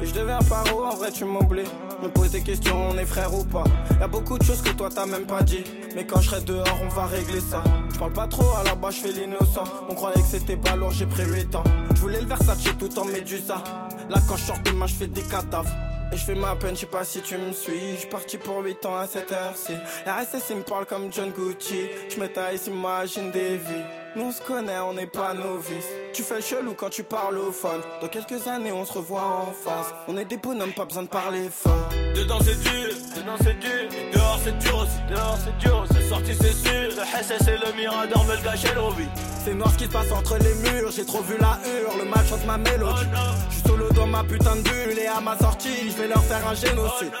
Et 0.00 0.06
je 0.06 0.12
deviens 0.12 0.38
paro, 0.40 0.84
en 0.84 0.94
vrai 0.94 1.10
tu 1.10 1.24
m'oublies. 1.24 1.64
Me 2.02 2.08
pose 2.08 2.30
des 2.30 2.42
questions, 2.42 2.90
on 2.90 2.98
est 2.98 3.06
frère 3.06 3.32
ou 3.34 3.44
pas. 3.44 3.64
Y'a 3.98 4.08
beaucoup 4.08 4.38
de 4.38 4.44
choses 4.44 4.60
que 4.60 4.70
toi 4.70 4.88
t'as 4.94 5.06
même 5.06 5.26
pas 5.26 5.42
dit. 5.42 5.64
Mais 5.94 6.06
quand 6.06 6.20
je 6.20 6.30
serai 6.30 6.42
dehors, 6.42 6.78
on 6.84 6.88
va 6.88 7.06
régler 7.06 7.40
ça. 7.40 7.62
Je 7.92 7.98
parle 7.98 8.12
pas 8.12 8.26
trop, 8.26 8.50
à 8.56 8.64
la 8.64 8.74
bas 8.74 8.90
je 8.90 9.00
fais 9.00 9.12
l'innocent. 9.12 9.64
On 9.88 9.94
croyait 9.94 10.20
que 10.20 10.28
c'était 10.28 10.56
pas 10.56 10.76
lourd, 10.76 10.90
j'ai 10.92 11.06
pris 11.06 11.24
8 11.24 11.54
ans. 11.54 11.64
Je 11.94 12.00
voulais 12.00 12.20
le 12.20 12.26
Versace 12.26 12.62
tout 12.78 12.98
en 12.98 13.04
médusa. 13.06 13.62
Là 14.10 14.18
quand 14.28 14.36
je 14.36 14.44
sors 14.44 14.58
de 14.60 14.70
main, 14.72 14.86
je 14.86 14.94
fais 14.94 15.06
des 15.06 15.22
cadavres. 15.22 15.70
Et 16.12 16.16
je 16.16 16.24
fais 16.24 16.34
ma 16.34 16.54
peine, 16.56 16.74
je 16.74 16.80
sais 16.80 16.86
pas 16.86 17.04
si 17.04 17.20
tu 17.20 17.36
me 17.36 17.52
suis. 17.52 17.92
Je 17.94 18.00
suis 18.00 18.08
parti 18.08 18.38
pour 18.38 18.62
8 18.62 18.86
ans 18.86 18.96
à 18.96 19.06
cette 19.06 19.32
heure-ci. 19.32 19.72
La 20.04 20.16
RSS 20.16 20.50
il 20.50 20.56
me 20.56 20.62
parle 20.62 20.86
comme 20.86 21.12
John 21.12 21.30
Gucci. 21.30 21.88
Je 22.08 22.20
me 22.20 22.28
taille, 22.28 22.58
s'imagine 22.58 23.30
des 23.30 23.56
vies. 23.56 23.84
Nous 24.14 24.24
on 24.24 24.32
se 24.32 24.40
connaît, 24.40 24.78
on 24.78 24.94
n'est 24.94 25.06
pas 25.06 25.34
novices. 25.34 25.84
Tu 26.14 26.22
fais 26.22 26.36
le 26.36 26.40
chelou 26.40 26.74
quand 26.74 26.88
tu 26.88 27.02
parles 27.02 27.36
au 27.36 27.52
phone. 27.52 27.82
Dans 28.00 28.08
quelques 28.08 28.46
années, 28.46 28.72
on 28.72 28.86
se 28.86 28.94
revoit 28.94 29.20
en 29.20 29.52
face. 29.52 29.92
On 30.08 30.16
est 30.16 30.24
des 30.24 30.38
bonhommes, 30.38 30.72
pas 30.72 30.86
besoin 30.86 31.02
de 31.02 31.08
parler 31.08 31.50
fort. 31.50 31.90
Dedans 32.14 32.38
c'est 32.40 32.58
dur, 32.62 32.94
dedans 33.14 33.36
c'est 33.38 33.58
dur, 33.58 33.88
et 33.92 34.16
dehors 34.16 34.38
c'est 34.42 34.56
dur 34.56 34.78
aussi, 34.78 34.98
dehors 35.10 35.36
c'est 35.44 35.58
dur, 35.58 35.84
c'est 35.92 36.08
sorti 36.08 36.34
c'est 36.34 36.54
sûr, 36.54 36.96
le 36.96 37.22
SS 37.22 37.46
et 37.46 37.58
le 37.58 37.76
Mirador 37.76 38.24
me 38.24 38.36
le 38.36 38.42
gâchaient 38.42 38.74
l'envie. 38.74 39.08
C'est 39.44 39.52
noir 39.52 39.70
ce 39.72 39.76
qui 39.76 39.84
se 39.84 39.90
passe 39.90 40.10
entre 40.10 40.38
les 40.38 40.54
murs, 40.54 40.90
j'ai 40.92 41.04
trop 41.04 41.20
vu 41.20 41.36
la 41.38 41.58
hurle, 41.68 41.98
le 41.98 42.04
mal 42.06 42.24
chante 42.26 42.46
ma 42.46 42.56
mélodie. 42.56 43.04
Solo 43.50 43.65
dans 43.96 44.06
ma 44.06 44.22
putain 44.22 44.56
de 44.56 44.60
bulle 44.60 44.98
et 44.98 45.06
à 45.06 45.20
ma 45.20 45.36
sortie, 45.38 45.90
je 45.90 46.02
vais 46.02 46.08
leur 46.08 46.22
faire 46.24 46.46
un 46.46 46.54
génocide. 46.54 47.12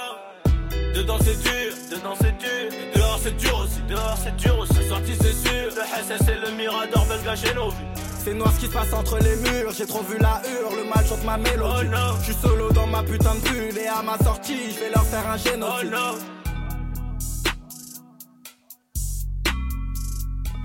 Dedans 0.94 1.18
c'est 1.20 1.40
dur, 1.42 1.72
dedans 1.90 2.14
c'est 2.20 2.36
dur, 2.38 2.68
et 2.70 2.96
dehors 2.96 3.18
c'est 3.22 3.36
dur 3.36 3.58
aussi, 3.64 3.80
dehors 3.88 4.18
c'est 4.22 4.36
dur 4.36 4.58
aussi, 4.58 4.74
c'est 4.74 4.88
sorti 4.88 5.12
c'est 5.20 5.48
sûr, 5.48 5.70
le 5.74 5.82
SS 5.82 6.28
et 6.28 6.46
le 6.46 6.56
Mirador 6.56 7.06
me 7.06 7.16
le 7.16 7.24
gâchaient 7.24 7.54
l'envie. 7.54 7.76
C'est 8.24 8.34
noir 8.34 8.52
ce 8.52 8.60
qui 8.60 8.66
se 8.66 8.72
passe 8.72 8.92
entre 8.92 9.18
les 9.18 9.36
murs, 9.36 9.72
j'ai 9.76 9.86
trop 9.86 10.02
vu 10.02 10.18
la 10.18 10.42
hurle, 10.48 10.76
le 10.76 10.84
mal 10.84 11.04
chante 11.06 11.24
ma 11.24 11.36
mélodie. 11.38 11.88
Je 12.20 12.24
suis 12.24 12.42
solo 12.42 12.70
dans 12.72 12.86
ma 12.86 13.02
putain 13.02 13.34
de 13.34 13.40
bulle 13.40 13.78
et 13.78 13.88
à 13.88 14.02
ma 14.02 14.18
sortie, 14.18 14.72
je 14.74 14.80
vais 14.80 14.90
leur 14.90 15.04
faire 15.04 15.28
un 15.28 15.36
génocide. 15.36 15.94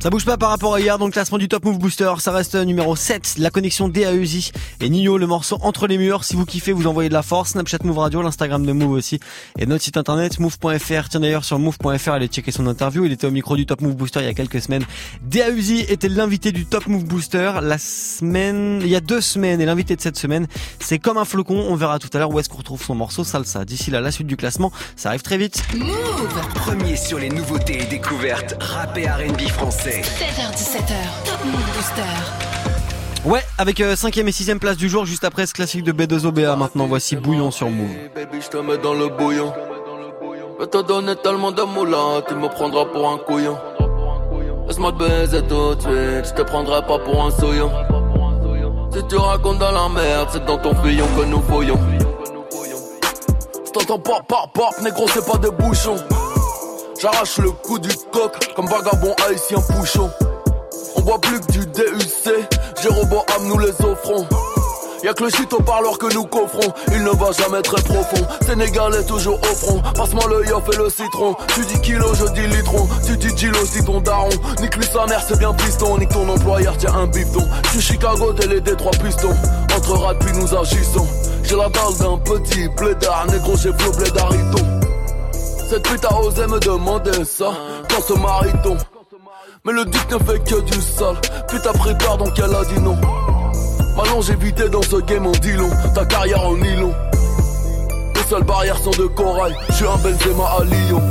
Ça 0.02 0.10
bouge 0.10 0.26
pas 0.26 0.36
par 0.36 0.50
rapport 0.50 0.74
à 0.74 0.80
hier, 0.80 0.98
donc 0.98 1.14
classement 1.14 1.38
du 1.38 1.48
Top 1.48 1.64
Move 1.64 1.78
Booster, 1.78 2.12
ça 2.18 2.32
reste 2.32 2.56
numéro 2.56 2.96
7, 2.96 3.36
la 3.38 3.52
connexion 3.52 3.88
DAEZ 3.88 4.52
et 4.80 4.90
Nino, 4.90 5.20
le 5.20 5.28
morceau 5.28 5.60
Entre 5.62 5.86
les 5.86 6.00
murs. 6.00 6.24
Si 6.24 6.36
vous 6.36 6.44
kiffez, 6.44 6.72
vous 6.72 6.88
envoyez 6.88 7.08
de 7.08 7.14
la 7.14 7.22
force, 7.22 7.52
Snapchat 7.52 7.78
Move 7.84 8.00
Radio, 8.00 8.24
l'Instagram 8.24 8.66
de 8.66 8.72
Move 8.72 8.94
aussi, 8.94 9.20
et 9.60 9.68
notre 9.68 9.84
site 9.84 9.98
internet 9.98 10.40
move.fr. 10.40 11.10
Tiens 11.10 11.20
d'ailleurs 11.20 11.46
sur 11.46 11.60
move.fr, 11.60 12.10
allez 12.10 12.30
checker 12.30 12.52
son 12.52 12.66
interview, 12.66 13.06
il 13.06 13.12
était 13.12 13.28
au 13.28 13.32
micro 13.32 13.56
du 13.56 13.68
Top 13.68 13.82
Move 13.82 13.96
Booster 13.96 14.22
il 14.22 14.26
y 14.26 14.30
a 14.30 14.34
quelques 14.34 14.60
semaines. 14.64 14.86
DAEZ 15.22 15.86
était 15.90 16.10
l'invité 16.10 16.52
du 16.52 16.66
Top 16.66 16.88
Move 16.88 17.04
Booster 17.04 17.52
la 17.62 17.78
semaine, 17.78 18.80
il 18.82 18.90
y 18.90 18.96
a 18.96 19.02
deux 19.02 19.22
semaines, 19.22 19.62
et 19.62 19.66
l'invité 19.66 19.96
de 19.96 20.02
cette 20.02 20.18
semaine, 20.18 20.48
c'est 20.80 20.98
comme 20.98 21.20
un 21.20 21.26
flocon, 21.26 21.68
on 21.70 21.76
verra 21.76 22.00
tout 22.00 22.10
à 22.14 22.18
l'heure 22.18 22.32
où 22.32 22.40
est-ce 22.40 22.50
qu'on 22.50 22.58
retrouve 22.58 22.84
son 22.84 22.96
morceau 22.96 23.24
Salsa. 23.24 23.66
D'ici 23.66 23.92
là, 23.92 24.02
la 24.02 24.10
suite 24.10 24.26
du 24.26 24.36
classement, 24.36 24.72
ça 24.96 25.10
arrive 25.10 25.22
très 25.22 25.38
vite. 25.38 25.64
Move 25.78 26.42
Premier 26.56 26.96
sur 26.96 27.20
les 27.20 27.30
nouveautés 27.30 27.84
et 27.84 27.86
découvertes 27.86 28.56
rap 28.60 28.98
et 28.98 29.08
R&B 29.08 29.42
français. 29.42 29.91
16h17h, 30.00 30.96
Top 31.26 31.44
Move 31.44 31.76
Booster. 31.76 32.02
Ouais, 33.26 33.44
avec 33.58 33.80
5ème 33.80 34.28
et 34.28 34.32
6ème 34.32 34.58
place 34.58 34.78
du 34.78 34.88
jour, 34.88 35.06
juste 35.06 35.26
après 35.26 35.46
ce 35.46 35.54
classique 35.54 35.84
de 35.84 35.92
B2OBA. 35.92 36.56
Maintenant, 36.56 36.86
voici 36.88 37.18
Bouillon 37.18 37.52
sur 37.52 37.70
Move. 37.70 37.90
Baby, 38.16 38.42
je 38.42 38.48
te 38.48 38.58
mets 38.58 38.78
dans 38.78 38.94
le 38.94 39.10
bouillon. 39.10 39.54
Je 40.62 40.66
te 40.66 40.82
donner 40.82 41.18
tellement 41.18 41.52
de 41.52 41.64
moulin, 41.64 42.22
tu 42.26 42.36
me 42.36 42.48
prendras 42.48 42.86
pour 42.86 43.10
un 43.10 43.18
couillon. 43.18 43.58
Laisse-moi 44.68 44.94
te 44.94 44.98
baiser 45.00 45.42
tout 45.42 45.76
de 45.76 45.82
suite, 45.82 46.26
je 46.26 46.34
te 46.36 46.42
prendrai 46.44 46.82
pas 46.86 47.00
pour 47.00 47.26
un 47.26 47.32
souillon. 47.32 47.70
Si 48.94 49.00
tu 49.10 49.18
racontes 49.18 49.60
dans 49.60 49.72
la 49.72 49.90
merde, 49.90 50.30
c'est 50.32 50.46
dans 50.46 50.58
ton 50.58 50.74
fillon 50.82 51.06
que 51.18 51.26
nous 51.26 51.42
fouillons. 51.42 51.80
Je 53.66 53.72
t'entends 53.72 54.00
pop, 54.00 54.26
pop, 54.26 54.54
pop, 54.54 54.74
négro, 54.82 55.06
c'est 55.14 55.26
pas 55.26 55.38
des 55.38 55.52
bouchons. 55.52 55.98
J'arrache 57.02 57.40
le 57.40 57.50
coup 57.50 57.80
du 57.80 57.90
coq, 58.12 58.32
comme 58.56 58.68
vagabond 58.68 59.16
haïtien 59.28 59.60
pouchon. 59.62 60.12
On 60.96 61.02
boit 61.02 61.20
plus 61.20 61.40
que 61.40 61.52
du 61.52 61.66
DUC, 61.66 62.30
Jéroboam 62.80 63.24
nous 63.46 63.58
les 63.58 63.72
offrons. 63.84 64.28
Y'a 65.04 65.12
que 65.16 65.24
le 65.24 65.32
shit 65.32 65.52
au 65.52 65.64
parleur 65.64 65.98
que 65.98 66.14
nous 66.14 66.26
coffrons, 66.26 66.72
il 66.92 67.04
ne 67.04 67.10
va 67.10 67.32
jamais 67.32 67.64
très 67.64 67.82
profond. 67.82 68.24
Sénégalais 68.46 69.04
toujours 69.06 69.40
au 69.42 69.56
front, 69.56 69.82
passe-moi 69.96 70.26
le 70.30 70.48
yoff 70.48 70.64
et 70.72 70.78
le 70.78 70.92
citron. 70.92 71.36
Tu 71.56 71.66
dis 71.66 71.82
kilo, 71.82 72.14
je 72.14 72.32
dis 72.34 72.46
litron, 72.46 72.88
tu 73.04 73.18
dis 73.18 73.34
kilo, 73.34 73.66
si 73.66 73.84
ton 73.84 74.00
daron. 74.02 74.30
Nique 74.62 74.76
lui 74.76 74.86
sa 74.86 75.08
mère, 75.08 75.24
c'est 75.28 75.40
bien 75.40 75.54
piston, 75.54 75.98
nique 75.98 76.10
ton 76.10 76.30
employeur, 76.30 76.78
tiens 76.78 76.94
un 76.94 77.08
bifton. 77.08 77.48
Tu 77.72 77.82
Chicago, 77.82 78.32
t'es 78.34 78.46
les 78.46 78.62
trois 78.62 78.92
pistons. 78.92 79.36
Entre 79.76 79.98
rats 79.98 80.14
puis 80.20 80.38
nous 80.38 80.56
agissons. 80.56 81.08
J'ai 81.42 81.56
la 81.56 81.70
dalle 81.70 81.98
d'un 82.00 82.18
petit 82.20 82.68
blédard, 82.78 83.26
négro, 83.32 83.58
j'ai 83.58 83.74
flow 83.74 83.92
blédarito. 83.94 84.81
Cette 85.72 85.84
pute 85.84 86.04
a 86.04 86.20
osé 86.20 86.46
me 86.48 86.60
demander 86.60 87.24
ça, 87.24 87.50
quand 87.90 88.02
se 88.02 88.12
marie-t-on 88.12 88.76
Mais 89.64 89.72
le 89.72 89.86
duc 89.86 90.02
ne 90.12 90.18
fait 90.18 90.40
que 90.44 90.60
du 90.60 90.82
sale, 90.82 91.16
pris 91.48 91.96
peur 91.96 92.18
donc 92.18 92.38
elle 92.38 92.54
a 92.54 92.66
dit 92.66 92.82
non. 92.82 92.98
Ma 93.96 94.04
longévité 94.10 94.68
dans 94.68 94.82
ce 94.82 94.98
game 94.98 95.26
en 95.26 95.32
dit 95.32 95.54
long, 95.54 95.70
ta 95.96 96.04
carrière 96.04 96.46
en 96.46 96.58
nylon. 96.58 96.94
Les 98.16 98.22
seules 98.24 98.44
barrières 98.44 98.80
sont 98.80 98.92
de 98.92 99.08
corail, 99.08 99.56
je 99.70 99.74
suis 99.76 99.86
un 99.86 99.96
Benzema 99.96 100.44
à 100.60 100.64
Lyon. 100.66 101.02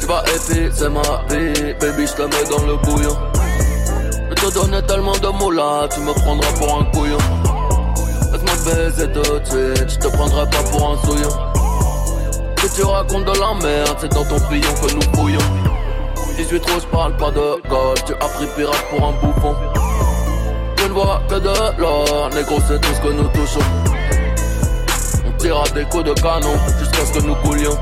Tu 0.00 0.06
vas 0.06 0.22
épée, 0.24 0.70
c'est 0.74 0.90
ma 0.90 1.00
vie, 1.30 1.74
baby, 1.80 2.06
je 2.06 2.12
te 2.12 2.22
mets 2.24 2.50
dans 2.50 2.66
le 2.66 2.76
bouillon. 2.76 3.16
Je 4.28 4.34
te 4.34 4.52
donner 4.52 4.82
tellement 4.82 5.16
de 5.16 5.28
mots 5.28 5.50
là, 5.50 5.88
tu 5.88 6.00
me 6.00 6.12
prendras 6.12 6.52
pour 6.58 6.78
un 6.78 6.84
couillon. 6.92 7.18
Laisse-moi 8.32 8.74
baiser 8.74 9.06
de 9.06 9.22
suite, 9.22 9.90
je 9.92 9.98
te 9.98 10.08
prendrai 10.08 10.44
pas 10.50 10.62
pour 10.70 10.90
un 10.90 11.06
souillon. 11.06 11.51
Si 12.62 12.70
tu 12.76 12.84
racontes 12.84 13.24
de 13.24 13.40
la 13.40 13.54
merde, 13.54 13.96
c'est 13.98 14.12
dans 14.12 14.24
ton 14.24 14.38
pillon 14.48 14.72
que 14.80 14.94
nous 14.94 15.12
bouillons. 15.12 15.38
18 16.36 16.60
trop, 16.60 16.78
je 16.78 16.86
parle 16.86 17.16
pas 17.16 17.32
de 17.32 17.68
golf, 17.68 18.04
tu 18.04 18.12
as 18.12 18.28
pris 18.28 18.46
pirate 18.56 18.86
pour 18.88 19.04
un 19.04 19.12
bouffon. 19.20 19.56
Je 20.78 20.84
ne 20.84 20.92
vois 20.92 21.20
que 21.28 21.34
de 21.40 21.80
l'or, 21.80 22.30
négro, 22.32 22.58
c'est 22.68 22.80
tout 22.80 22.94
ce 22.94 23.00
que 23.00 23.12
nous 23.12 23.26
touchons. 23.30 23.60
On 25.26 25.32
tira 25.38 25.64
des 25.74 25.82
coups 25.86 26.04
de 26.04 26.12
canon 26.14 26.54
jusqu'à 26.78 27.04
ce 27.04 27.18
que 27.18 27.26
nous 27.26 27.34
coulions. 27.34 27.76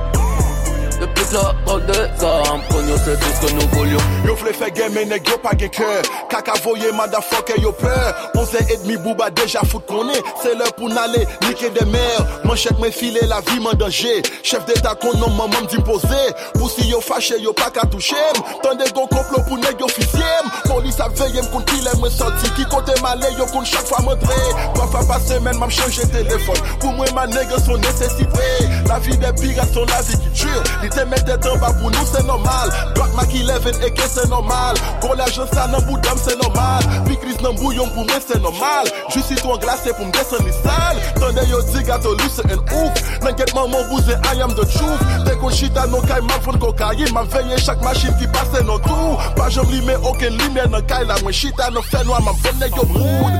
Le 1.00 1.06
plus 1.06 1.32
la 1.32 1.54
rol 1.64 1.84
de 1.86 1.94
zam 2.20 2.60
Konyo 2.68 2.96
se 3.00 3.14
tout 3.16 3.38
ke 3.40 3.52
nou 3.54 3.68
volyon 3.72 4.02
Yo 4.28 4.34
fle 4.36 4.52
fe 4.52 4.68
gen 4.76 4.92
menek 4.92 5.30
yo 5.30 5.38
pa 5.40 5.54
gen 5.56 5.70
kè. 5.72 5.88
Kaka 6.28 6.58
voye 6.60 6.90
madafoke 6.92 7.56
yo 7.62 7.72
pè 7.80 7.94
Onze 8.36 8.60
et 8.60 8.76
demi 8.82 8.98
bouba 9.00 9.30
deja 9.30 9.62
fout 9.64 9.86
konè 9.88 10.18
Se 10.42 10.52
lè 10.58 10.68
pou 10.76 10.90
n'ale 10.92 11.22
nike 11.46 11.70
de 11.72 11.86
mer 11.88 12.26
Man 12.44 12.58
chèk 12.60 12.76
men 12.82 12.92
file 12.92 13.22
la 13.30 13.40
vi 13.48 13.56
man 13.64 13.78
danje 13.80 14.18
Chef 14.42 14.66
de 14.68 14.76
ta 14.84 14.92
konon 15.00 15.32
man 15.38 15.48
man 15.54 15.64
m'impose 15.70 16.20
Pou 16.58 16.68
si 16.68 16.90
yo 16.90 17.00
fache 17.00 17.40
yo 17.40 17.54
pa 17.56 17.70
ka 17.72 17.86
touchem 17.88 18.42
Tande 18.60 18.90
gon 18.92 19.08
koplo 19.08 19.40
pou 19.48 19.56
neg 19.62 19.80
yo 19.80 19.88
fisyem 19.94 20.52
Polis 20.66 21.00
ap 21.00 21.16
veyem 21.16 21.48
kon 21.54 21.64
ki 21.70 21.80
lè 21.86 21.96
mwen 22.02 22.12
soti 22.12 22.52
Ki 22.58 22.68
kote 22.68 22.98
male 23.00 23.32
yo 23.38 23.48
kon 23.54 23.64
chak 23.64 23.88
fwa 23.88 24.02
mwen 24.04 24.20
dre 24.20 24.40
Pan 24.76 24.92
fa 24.92 25.06
pa 25.08 25.20
semen 25.24 25.56
mam 25.62 25.72
chanje 25.72 26.04
telefon 26.12 26.60
Pou 26.76 26.92
mwen 26.98 27.16
man 27.16 27.32
neg 27.32 27.48
yo 27.56 27.64
son 27.64 27.80
nesesite 27.88 28.52
La 28.90 29.00
vi 29.00 29.16
de 29.16 29.32
pirat 29.40 29.72
son 29.72 29.88
la 29.88 30.04
vi 30.04 30.20
ki 30.20 30.36
dure 30.44 30.89
Li 30.90 30.96
te 30.96 31.04
mette 31.06 31.46
en 31.46 31.56
bas 31.58 31.72
pour 31.80 31.90
nous 31.90 32.06
c'est 32.12 32.26
normal. 32.26 32.68
Glock 32.94 33.14
ma 33.14 33.24
qui 33.24 33.38
lève 33.44 33.66
et 33.84 33.90
que 33.90 34.02
c'est 34.08 34.28
normal. 34.28 34.74
Gros 35.00 35.14
l'argent 35.14 35.46
ça 35.52 35.66
nan 35.68 35.80
bout 35.84 35.98
d'âme 35.98 36.16
c'est 36.16 36.36
normal. 36.42 36.82
Puis 37.06 37.16
Chris 37.16 37.36
nan 37.42 37.54
bouillon 37.54 37.86
pour 37.88 38.04
moi 38.06 38.16
c'est 38.26 38.40
normal. 38.40 38.86
J'suis 39.08 39.22
citron 39.22 39.56
glacé 39.58 39.92
pour 39.92 40.06
me 40.06 40.12
descendre 40.12 40.44
les 40.44 40.52
salles 40.52 40.98
Tandis 41.14 41.48
yo 41.48 41.58
gâteau 41.86 42.14
lui 42.16 42.30
c'est 42.34 42.46
un 42.50 42.58
ouf. 42.58 43.22
N'inquiète 43.22 43.54
maman 43.54 43.78
bousé 43.88 44.14
I 44.34 44.42
am 44.42 44.52
the 44.54 44.66
truth. 44.66 45.24
Dès 45.24 45.36
qu'on 45.36 45.50
chita 45.50 45.86
non 45.86 46.00
caille 46.00 46.22
m'a 46.22 46.40
fond 46.40 46.58
cocaïne. 46.58 47.12
M'a 47.12 47.22
veillé 47.22 47.56
chaque 47.58 47.82
machine 47.82 48.14
qui 48.18 48.26
passe 48.26 48.60
nos 48.64 48.78
tours 48.78 49.20
Pas 49.36 49.48
j'aime 49.48 49.70
limé 49.70 49.94
aucun 50.02 50.30
lumière 50.30 50.68
dans 50.68 50.82
caille 50.82 51.06
là. 51.06 51.14
Moi 51.22 51.32
chita 51.32 51.70
non 51.70 51.82
fait 51.82 52.04
noir 52.04 52.20
m'a 52.22 52.32
fait 52.32 52.56
nèg 52.58 52.74
yo 52.74 52.84
mood. 52.86 53.32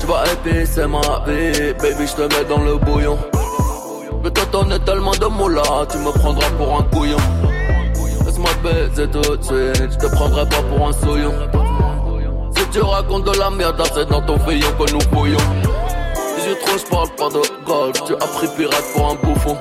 Tu 0.00 0.06
vas 0.06 0.24
épée, 0.32 0.66
c'est 0.66 0.86
ma 0.86 1.00
vie, 1.26 1.72
baby, 1.80 2.06
je 2.06 2.14
te 2.14 2.22
mets 2.22 2.44
dans 2.48 2.58
le 2.58 2.76
bouillon. 2.76 3.18
Te 4.06 4.44
donner 4.52 4.78
tellement 4.80 5.12
de 5.12 5.26
mots 5.26 5.48
là, 5.48 5.62
tu 5.90 5.96
me 5.98 6.10
prendras 6.10 6.50
pour 6.58 6.78
un 6.78 6.82
couillon. 6.94 7.16
Laisse-moi 8.24 8.50
baiser 8.62 9.08
tout 9.08 9.20
de 9.20 9.42
suite, 9.42 9.92
je 9.92 9.96
te 9.96 10.14
prendrai 10.14 10.46
pas 10.46 10.62
pour 10.62 10.88
un 10.88 10.92
souillon. 10.92 11.32
Si 12.54 12.68
tu 12.70 12.80
racontes 12.82 13.24
de 13.24 13.38
la 13.38 13.50
merde, 13.50 13.82
c'est 13.94 14.08
dans 14.08 14.20
ton 14.20 14.38
fillon 14.40 14.68
que 14.78 14.92
nous 14.92 15.10
bouillons. 15.10 15.38
Si 16.38 16.50
je 16.50 16.90
parle 16.90 17.08
pas 17.16 17.28
de 17.30 17.64
golf, 17.64 18.04
tu 18.04 18.14
as 18.14 18.26
pris 18.26 18.48
pirate 18.56 18.84
pour 18.94 19.10
un 19.10 19.14
bouffon. 19.14 19.56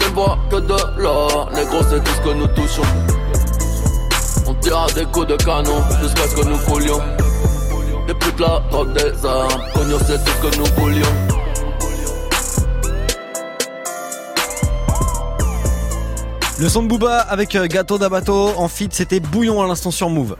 Ne 0.00 0.14
vois 0.14 0.38
que 0.50 0.56
de 0.56 1.00
l'or, 1.00 1.50
négro, 1.54 1.78
c'est 1.90 2.02
tout 2.02 2.12
ce 2.12 2.20
que 2.22 2.34
nous 2.34 2.46
touchons. 2.48 2.82
On 4.48 4.54
tira 4.54 4.86
des 4.94 5.04
coups 5.04 5.26
de 5.26 5.36
canon 5.36 5.82
jusqu'à 6.00 6.22
ce 6.28 6.34
que 6.34 6.48
nous 6.48 6.58
coulions. 6.58 7.00
Depuis 8.08 8.32
que 8.32 8.42
la 8.42 8.62
drogue 8.70 8.92
des 8.94 9.26
armes, 9.26 9.62
cognon, 9.74 9.98
c'est 10.06 10.24
tout 10.24 10.32
ce 10.42 10.48
que 10.48 10.56
nous 10.56 10.66
voulions. 10.80 11.29
Le 16.60 16.68
son 16.68 16.82
de 16.82 16.88
Booba 16.88 17.20
avec 17.20 17.56
euh, 17.56 17.66
Gâteau 17.66 17.96
d'Abato 17.96 18.52
en 18.58 18.68
feat, 18.68 18.92
c'était 18.92 19.18
Bouillon 19.18 19.62
à 19.62 19.66
l'instant 19.66 19.90
sur 19.90 20.10
Move. 20.10 20.36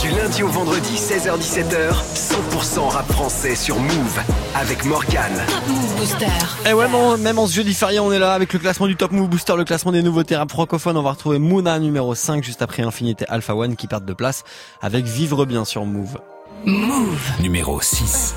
Du 0.00 0.10
lundi 0.10 0.42
au 0.42 0.48
vendredi, 0.48 0.96
16h17h, 0.96 1.94
100% 2.12 2.88
rap 2.88 3.12
français 3.12 3.54
sur 3.54 3.78
Move 3.78 4.20
avec 4.56 4.84
Morgan. 4.84 5.30
Top 5.46 5.68
Move 5.68 5.96
Booster. 5.96 6.26
Et 6.68 6.72
ouais, 6.72 6.88
non, 6.88 7.16
même 7.18 7.38
en 7.38 7.46
ce 7.46 7.54
jeudi 7.54 7.72
férié, 7.72 8.00
on 8.00 8.10
est 8.10 8.18
là 8.18 8.34
avec 8.34 8.52
le 8.52 8.58
classement 8.58 8.88
du 8.88 8.96
Top 8.96 9.12
Move 9.12 9.28
Booster, 9.28 9.54
le 9.56 9.62
classement 9.62 9.92
des 9.92 10.02
nouveautés 10.02 10.34
rap 10.34 10.50
francophones. 10.50 10.96
On 10.96 11.02
va 11.02 11.12
retrouver 11.12 11.38
Mouna 11.38 11.78
numéro 11.78 12.16
5 12.16 12.42
juste 12.42 12.62
après 12.62 12.82
Infinité 12.82 13.24
Alpha 13.28 13.54
One 13.54 13.76
qui 13.76 13.86
perdent 13.86 14.04
de 14.04 14.14
place 14.14 14.42
avec 14.82 15.04
Vivre 15.04 15.46
bien 15.46 15.64
sur 15.64 15.86
Move. 15.86 16.18
Move. 16.64 17.30
Numéro 17.40 17.80
6. 17.80 18.34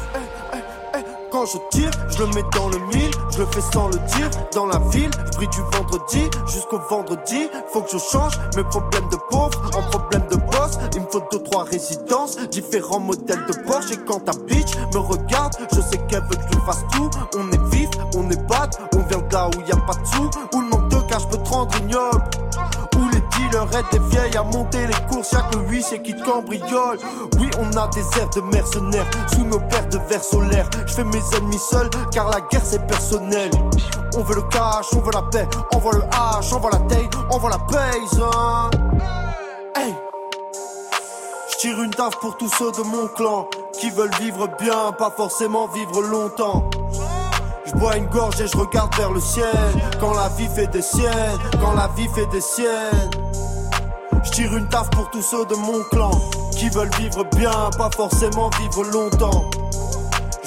Quand 1.33 1.47
je 1.47 1.57
tire, 1.71 1.89
je 2.11 2.19
le 2.19 2.27
mets 2.27 2.43
dans 2.53 2.69
le 2.69 2.77
mille, 2.93 3.09
je 3.31 3.39
le 3.39 3.47
fais 3.47 3.61
sans 3.73 3.87
le 3.87 3.95
dire. 3.95 4.29
Dans 4.53 4.67
la 4.67 4.77
ville, 4.91 5.09
je 5.33 5.47
du 5.47 5.61
vendredi 5.75 6.29
jusqu'au 6.45 6.77
vendredi. 6.77 7.49
Faut 7.71 7.81
que 7.81 7.89
je 7.91 7.97
change 7.97 8.33
mes 8.55 8.63
problèmes 8.65 9.09
de 9.09 9.17
pauvre 9.31 9.59
en 9.75 9.81
problèmes 9.89 10.27
de 10.29 10.35
boss. 10.35 10.77
Il 10.93 11.01
me 11.01 11.07
faut 11.07 11.23
deux, 11.31 11.41
trois 11.41 11.63
résidences, 11.63 12.37
différents 12.49 12.99
modèles 12.99 13.43
de 13.47 13.53
Porsche. 13.65 13.93
Et 13.93 13.97
quand 14.05 14.19
ta 14.19 14.33
bitch 14.45 14.75
me 14.93 14.99
regarde, 14.99 15.55
je 15.73 15.81
sais 15.81 15.97
qu'elle 16.07 16.21
veut 16.21 16.35
que 16.35 16.53
je 16.53 16.59
fasse 16.67 16.85
tout. 16.91 17.09
On 17.35 17.51
est 17.51 17.75
vif, 17.75 17.89
on 18.15 18.29
est 18.29 18.47
bad, 18.47 18.69
on 18.93 18.99
vient 18.99 19.17
de 19.17 19.33
là 19.33 19.47
où 19.47 19.67
y 19.67 19.71
a 19.71 19.77
pas 19.87 19.95
de 19.95 20.05
sous. 20.05 20.29
Où 20.53 20.61
le 20.61 20.67
manque 20.67 20.89
de 20.89 21.01
cash 21.09 21.27
peut 21.29 21.37
te 21.37 21.49
rendre 21.49 21.75
ignoble. 21.79 22.23
Dealers 23.53 23.77
aident 23.77 23.85
des 23.91 23.99
vieilles 24.09 24.37
à 24.37 24.43
monter 24.43 24.87
les 24.87 25.07
courses, 25.07 25.31
y'a 25.31 25.41
que 25.43 25.57
huissier 25.69 26.01
qui 26.01 26.15
te 26.15 26.23
cambriole. 26.23 26.97
Oui, 27.39 27.49
on 27.59 27.77
a 27.77 27.87
des 27.89 28.01
airs 28.19 28.29
de 28.29 28.41
mercenaires 28.41 29.05
sous 29.31 29.43
nos 29.43 29.59
paires 29.59 29.87
de 29.89 29.99
verres 30.09 30.23
solaires. 30.23 30.69
Je 30.87 30.93
fais 30.93 31.03
mes 31.03 31.21
ennemis 31.37 31.59
seuls 31.59 31.89
car 32.11 32.29
la 32.29 32.41
guerre 32.41 32.65
c'est 32.65 32.85
personnel. 32.87 33.51
On 34.15 34.23
veut 34.23 34.35
le 34.35 34.41
cash, 34.43 34.87
on 34.93 35.01
veut 35.01 35.11
la 35.13 35.21
paix, 35.23 35.47
on 35.71 35.77
veut 35.77 35.97
le 35.97 36.01
H, 36.01 36.53
on 36.55 36.59
veut 36.59 36.71
la 36.71 36.79
taille, 36.79 37.09
on 37.29 37.37
veut 37.37 37.49
la 37.49 37.57
hein. 38.25 38.69
Hey! 39.75 39.93
Je 41.51 41.57
tire 41.57 41.81
une 41.81 41.91
taf 41.91 42.19
pour 42.19 42.37
tous 42.37 42.49
ceux 42.57 42.71
de 42.71 42.81
mon 42.81 43.07
clan 43.07 43.47
qui 43.79 43.91
veulent 43.91 44.15
vivre 44.19 44.47
bien, 44.59 44.91
pas 44.97 45.11
forcément 45.11 45.67
vivre 45.67 46.01
longtemps. 46.01 46.69
Je 47.65 47.73
bois 47.73 47.97
une 47.97 48.07
gorge 48.07 48.41
et 48.41 48.47
je 48.47 48.57
regarde 48.57 48.95
vers 48.95 49.11
le 49.11 49.19
ciel. 49.19 49.45
Quand 49.99 50.13
la 50.13 50.29
vie 50.29 50.47
fait 50.47 50.67
des 50.67 50.81
siennes, 50.81 51.39
quand 51.61 51.73
la 51.73 51.87
vie 51.95 52.07
fait 52.15 52.27
des 52.27 52.41
siennes. 52.41 53.11
Je 54.23 54.31
tire 54.31 54.55
une 54.55 54.67
taf 54.69 54.89
pour 54.91 55.09
tous 55.11 55.21
ceux 55.21 55.45
de 55.45 55.55
mon 55.55 55.83
clan 55.91 56.11
qui 56.57 56.69
veulent 56.69 56.93
vivre 56.97 57.23
bien, 57.35 57.69
pas 57.77 57.89
forcément 57.95 58.49
vivre 58.59 58.83
longtemps. 58.83 59.49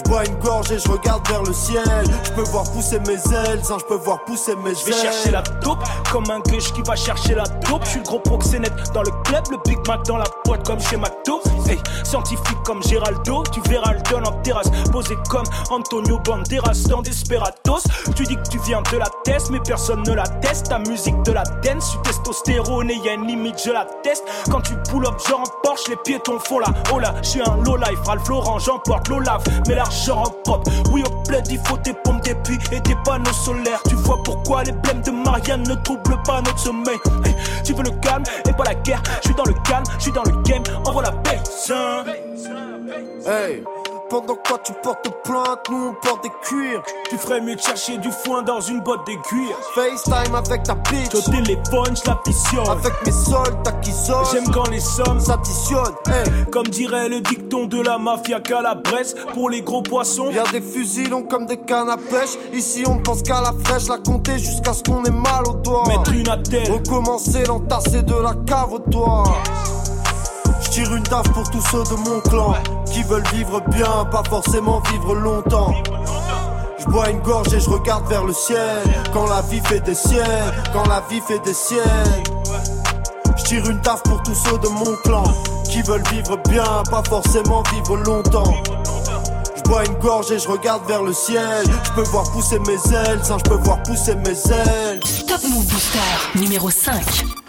Je 0.07 0.11
bois 0.13 0.25
une 0.25 0.37
gorge 0.37 0.71
et 0.71 0.79
je 0.79 0.89
regarde 0.89 1.29
vers 1.29 1.43
le 1.43 1.53
ciel. 1.53 1.83
Je 2.23 2.31
peux 2.31 2.49
voir 2.51 2.63
pousser 2.71 3.01
mes 3.01 3.15
ailes, 3.15 3.61
je 3.69 3.85
peux 3.87 3.97
voir 3.97 4.25
pousser 4.25 4.55
mes 4.55 4.71
ailes. 4.71 4.77
Je 4.77 4.85
vais 4.87 4.93
chercher 4.93 5.31
la 5.33 5.43
taupe 5.43 5.83
comme 6.13 6.31
un 6.31 6.39
gueule 6.39 6.61
qui 6.61 6.81
va 6.83 6.95
chercher 6.95 7.35
la 7.35 7.43
taupe. 7.43 7.83
Je 7.85 7.91
suis 7.91 7.99
le 7.99 8.05
gros 8.05 8.21
proxénète 8.21 8.73
dans 8.95 9.03
le 9.03 9.11
club, 9.25 9.43
le 9.51 9.57
Big 9.67 9.79
Mac 9.89 10.05
dans 10.05 10.17
la 10.17 10.27
boîte 10.45 10.65
comme 10.65 10.79
chez 10.79 10.97
McDo. 10.97 11.41
Hey, 11.69 11.81
scientifique 12.05 12.63
comme 12.65 12.85
Géraldo, 12.85 13.43
tu 13.53 13.61
verras 13.69 13.95
le 13.95 14.01
don 14.09 14.23
en 14.25 14.41
terrasse, 14.43 14.71
posé 14.93 15.17
comme 15.29 15.47
Antonio 15.71 16.21
Banderas 16.21 16.85
dans 16.89 17.03
Desperados. 17.03 17.83
Tu 18.15 18.23
dis 18.23 18.37
que 18.37 18.49
tu 18.49 18.61
viens 18.61 18.83
de 18.83 18.99
la 18.99 19.09
test, 19.25 19.51
mais 19.51 19.59
personne 19.59 20.05
ne 20.05 20.13
la 20.13 20.29
teste. 20.29 20.69
Ta 20.69 20.79
musique 20.79 21.21
de 21.25 21.33
la 21.33 21.43
dance, 21.65 21.91
tu 21.91 21.99
testostérone 22.03 22.91
et 22.93 22.97
y 22.99 23.09
a 23.09 23.15
une 23.15 23.27
limite, 23.27 23.61
je 23.65 23.73
la 23.73 23.85
teste. 24.05 24.23
Quand 24.53 24.61
tu 24.61 24.75
pull 24.89 25.05
up, 25.05 25.15
genre 25.29 25.41
en 25.41 25.63
Porsche, 25.65 25.89
les 25.89 25.97
piétons 25.97 26.39
font 26.39 26.61
la 26.61 26.69
oh 26.95 27.01
là, 27.01 27.13
je 27.23 27.29
suis 27.29 27.41
un 27.41 27.57
low 27.65 27.77
life, 27.77 27.99
Ralph 28.07 28.29
Lauren, 28.29 28.61
j'emporte 28.61 29.09
lave, 29.09 29.43
mais 29.67 29.75
l'argent 29.75 29.96
en 30.11 30.25
propre. 30.45 30.71
Oui, 30.93 31.03
au 31.07 31.23
plaid, 31.23 31.47
il 31.51 31.59
faut 31.59 31.77
des 31.79 31.93
pompes, 31.93 32.23
des 32.23 32.35
puits 32.35 32.59
et 32.73 32.81
des 32.81 32.97
panneaux 33.05 33.33
solaires. 33.33 33.83
Tu 33.89 33.95
vois 33.95 34.23
pourquoi 34.23 34.63
les 34.65 34.73
blèmes 34.73 35.03
de 35.03 35.11
Marianne 35.11 35.63
ne 35.63 35.75
troublent 35.75 36.23
pas 36.25 36.41
notre 36.43 36.59
sommeil. 36.59 36.99
Tu 37.65 37.73
veux 37.73 37.83
le 37.83 37.91
calme 38.01 38.25
et 38.49 38.53
pas 38.53 38.65
la 38.65 38.75
guerre. 38.75 39.03
Je 39.23 39.29
suis 39.29 39.35
dans 39.35 39.45
le 39.45 39.55
calme, 39.65 39.85
je 39.99 40.03
suis 40.05 40.13
dans 40.13 40.25
le 40.25 40.43
game, 40.43 40.63
envoie 40.85 41.03
la 41.03 41.13
paix. 41.13 41.41
Hey, 43.27 43.65
pendant 44.09 44.35
que 44.35 44.43
toi 44.49 44.59
tu 44.63 44.73
portes 44.83 45.09
plainte, 45.25 45.59
nous 45.71 45.89
on 45.89 46.07
porte 46.07 46.23
des 46.23 46.31
cuirs. 46.43 46.83
Tu 47.09 47.17
ferais 47.17 47.41
mieux 47.41 47.57
de 47.57 47.61
chercher 47.61 47.99
du 47.99 48.11
foin 48.11 48.43
dans 48.43 48.61
une 48.61 48.81
botte 48.81 49.07
de 49.07 49.15
cuir. 49.23 49.57
FaceTime 49.75 50.35
avec 50.35 50.63
ta 50.63 50.75
bitch. 50.75 51.15
Au 51.15 51.31
téléphone, 51.31 51.97
je 51.97 52.09
la 52.09 52.17
pissionne. 52.25 52.69
Avec 52.69 52.93
mes 53.05 53.13
soldats 53.13 53.73
qui 53.83 53.93
sonnent. 53.93 54.25
J'aime 54.33 54.51
quand 54.53 54.69
les 54.71 54.81
sommes 54.81 55.21
s'additionnent. 55.21 55.95
Hey. 56.07 56.47
Comme 56.51 56.67
dirait 56.67 57.09
le 57.09 57.21
dicton 57.21 57.67
de 57.67 57.81
la 57.81 57.99
mafia 57.99 58.41
qu'à 58.41 58.63
la 58.63 58.75
Bresse, 58.75 59.15
pour 59.35 59.51
les 59.51 59.63
gros 59.63 59.83
poissons. 59.83 60.31
Y'a 60.31 60.45
des 60.53 60.61
fusils 60.61 61.11
longs 61.11 61.23
comme 61.23 61.47
des 61.47 61.59
cannes 61.59 61.91
à 61.91 61.97
pêche. 61.97 62.37
Ici 62.53 62.85
on 62.87 62.99
pense 62.99 63.23
qu'à 63.23 63.41
la 63.41 63.53
fraîche, 63.65 63.89
la 63.89 63.99
compter 63.99 64.39
jusqu'à 64.39 64.73
ce 64.73 64.83
qu'on 64.83 65.05
ait 65.05 65.11
mal 65.11 65.47
au 65.47 65.55
doigt. 65.55 65.85
Mettre 65.89 66.13
une 66.13 66.29
attelle. 66.29 66.71
Recommencer 66.71 67.45
l'entasser 67.45 68.03
de 68.03 68.15
la 68.15 68.35
cave 68.47 68.73
au 68.73 68.79
toit. 68.79 69.25
Tire 70.77 70.95
une 70.95 71.03
taf 71.05 71.27
pour 71.33 71.49
tous 71.49 71.63
ceux 71.71 71.85
de 71.85 71.99
mon 71.99 72.21
clan 72.21 72.53
qui 72.93 73.03
veulent 73.03 73.27
vivre 73.33 73.63
bien, 73.71 74.05
pas 74.11 74.23
forcément 74.29 74.83
vivre 74.93 75.15
longtemps. 75.15 75.73
Je 76.79 76.85
bois 76.85 77.09
une 77.09 77.21
gorge 77.21 77.51
et 77.55 77.61
je 77.61 77.71
regarde 77.71 78.07
vers 78.11 78.25
le 78.25 78.35
ciel. 78.35 78.83
Quand 79.11 79.27
la 79.27 79.41
vie 79.41 79.63
fait 79.65 79.81
des 79.81 79.95
siennes, 79.95 80.53
quand 80.75 80.87
la 80.87 81.03
vie 81.09 81.23
fait 81.27 81.39
des 81.39 81.55
siennes. 81.55 82.23
Je 83.39 83.45
tire 83.45 83.71
une 83.71 83.81
taf 83.81 84.03
pour 84.03 84.23
tous 84.23 84.35
ceux 84.35 84.59
de 84.59 84.69
mon 84.69 84.95
clan 85.03 85.25
qui 85.65 85.81
veulent 85.81 86.07
vivre 86.13 86.37
bien, 86.47 86.83
pas 86.91 87.03
forcément 87.09 87.63
vivre 87.73 87.97
longtemps. 87.97 88.53
Je 89.57 89.63
bois 89.63 89.83
une 89.87 89.95
gorge 89.95 90.31
et 90.31 90.39
je 90.39 90.47
regarde 90.47 90.87
vers 90.87 91.03
le 91.03 91.15
ciel. 91.15 91.65
Je 91.85 91.93
peux 91.93 92.07
voir 92.11 92.31
pousser 92.33 92.59
mes 92.59 92.95
ailes, 92.95 93.21
ça 93.23 93.39
je 93.43 93.49
peux 93.49 93.63
voir 93.65 93.83
pousser 93.83 94.15
mes 94.15 94.53
ailes. 94.53 95.01
Top 95.27 95.41
Move 95.43 95.65
Booster 95.69 96.39
numéro 96.39 96.69
5. 96.69 97.46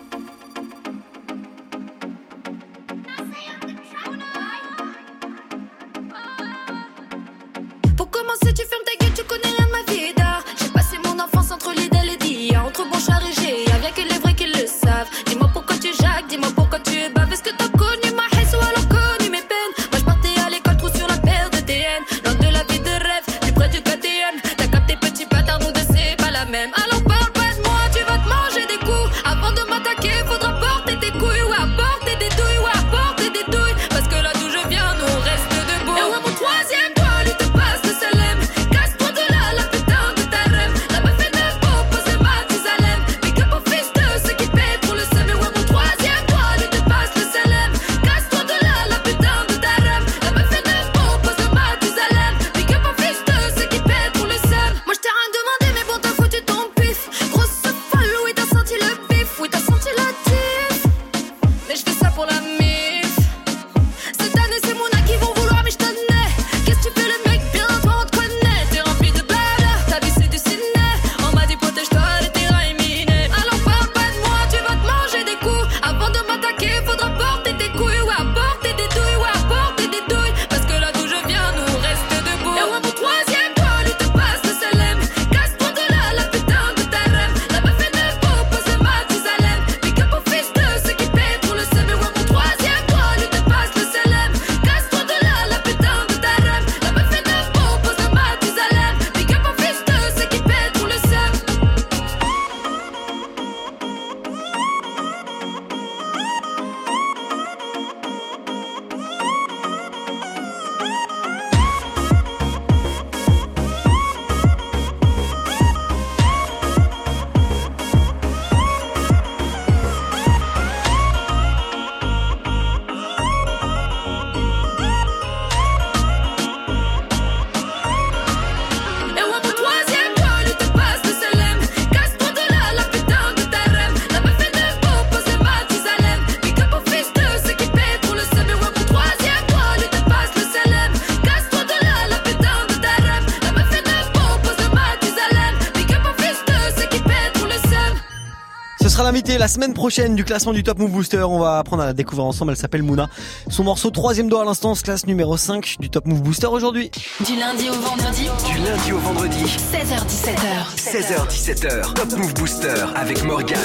La 149.38 149.47
semaine 149.47 149.76
prochaine 149.76 150.15
du 150.15 150.23
classement 150.23 150.52
du 150.52 150.63
Top 150.63 150.80
Move 150.80 150.89
Booster. 150.89 151.21
On 151.21 151.39
va 151.39 151.60
apprendre 151.60 151.84
à 151.84 151.86
la 151.86 151.93
découvrir 151.93 152.26
ensemble. 152.26 152.52
Elle 152.52 152.58
s'appelle 152.58 152.82
Mouna. 152.82 153.08
Son 153.50 153.63
morceau 153.63 153.91
troisième 153.91 154.30
doigt 154.30 154.41
à 154.41 154.45
l'instant 154.45 154.73
se 154.73 154.82
classe 154.82 155.06
numéro 155.06 155.38
5 155.38 155.76
du 155.80 155.89
Top 155.91 156.08
Move 156.08 156.21
Booster 156.21 156.47
aujourd'hui. 156.47 156.89
Du 157.23 157.36
lundi 157.36 157.69
au 157.69 157.73
vendredi, 157.73 158.28
Du 158.52 158.58
lundi 158.58 158.91
au 158.91 158.97
vendredi, 158.97 159.43
16h17h. 159.45 160.76
16h17h, 160.76 161.93
Top 161.93 162.17
Move 162.17 162.34
Booster 162.34 162.86
avec 162.95 163.23
Morgane. 163.23 163.58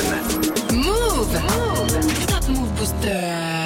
Move. 0.73 1.41
Top 2.29 2.49
Move 2.49 2.71
Booster. 2.79 3.62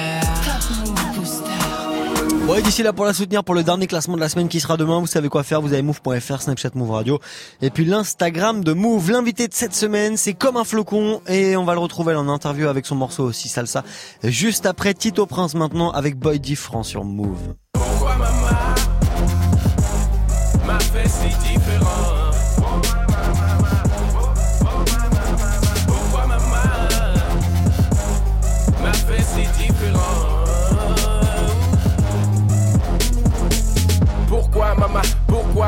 Ouais, 2.47 2.61
d'ici 2.61 2.81
là 2.81 2.93
pour 2.93 3.03
la 3.03 3.13
soutenir 3.13 3.43
pour 3.43 3.55
le 3.55 3.61
dernier 3.61 3.87
classement 3.87 4.15
de 4.15 4.21
la 4.21 4.29
semaine 4.29 4.47
qui 4.47 4.61
sera 4.61 4.77
demain, 4.77 5.01
vous 5.01 5.05
savez 5.05 5.27
quoi 5.27 5.43
faire, 5.43 5.61
vous 5.61 5.73
avez 5.73 5.81
move.fr, 5.81 6.41
Snapchat 6.41 6.69
Move 6.75 6.91
Radio 6.91 7.19
et 7.61 7.69
puis 7.69 7.83
l'Instagram 7.83 8.63
de 8.63 8.71
Move. 8.71 9.11
L'invité 9.11 9.49
de 9.49 9.53
cette 9.53 9.75
semaine, 9.75 10.15
c'est 10.15 10.33
comme 10.33 10.55
un 10.55 10.63
flocon 10.63 11.21
et 11.27 11.57
on 11.57 11.65
va 11.65 11.73
le 11.73 11.79
retrouver 11.79 12.15
en 12.15 12.29
interview 12.29 12.69
avec 12.69 12.85
son 12.85 12.95
morceau 12.95 13.25
aussi 13.25 13.49
salsa 13.49 13.83
juste 14.23 14.65
après 14.65 14.93
Tito 14.93 15.25
Prince 15.25 15.55
maintenant 15.55 15.91
avec 15.91 16.17
Boy 16.17 16.39
Different 16.39 16.83
sur 16.83 17.03
Move. 17.03 17.53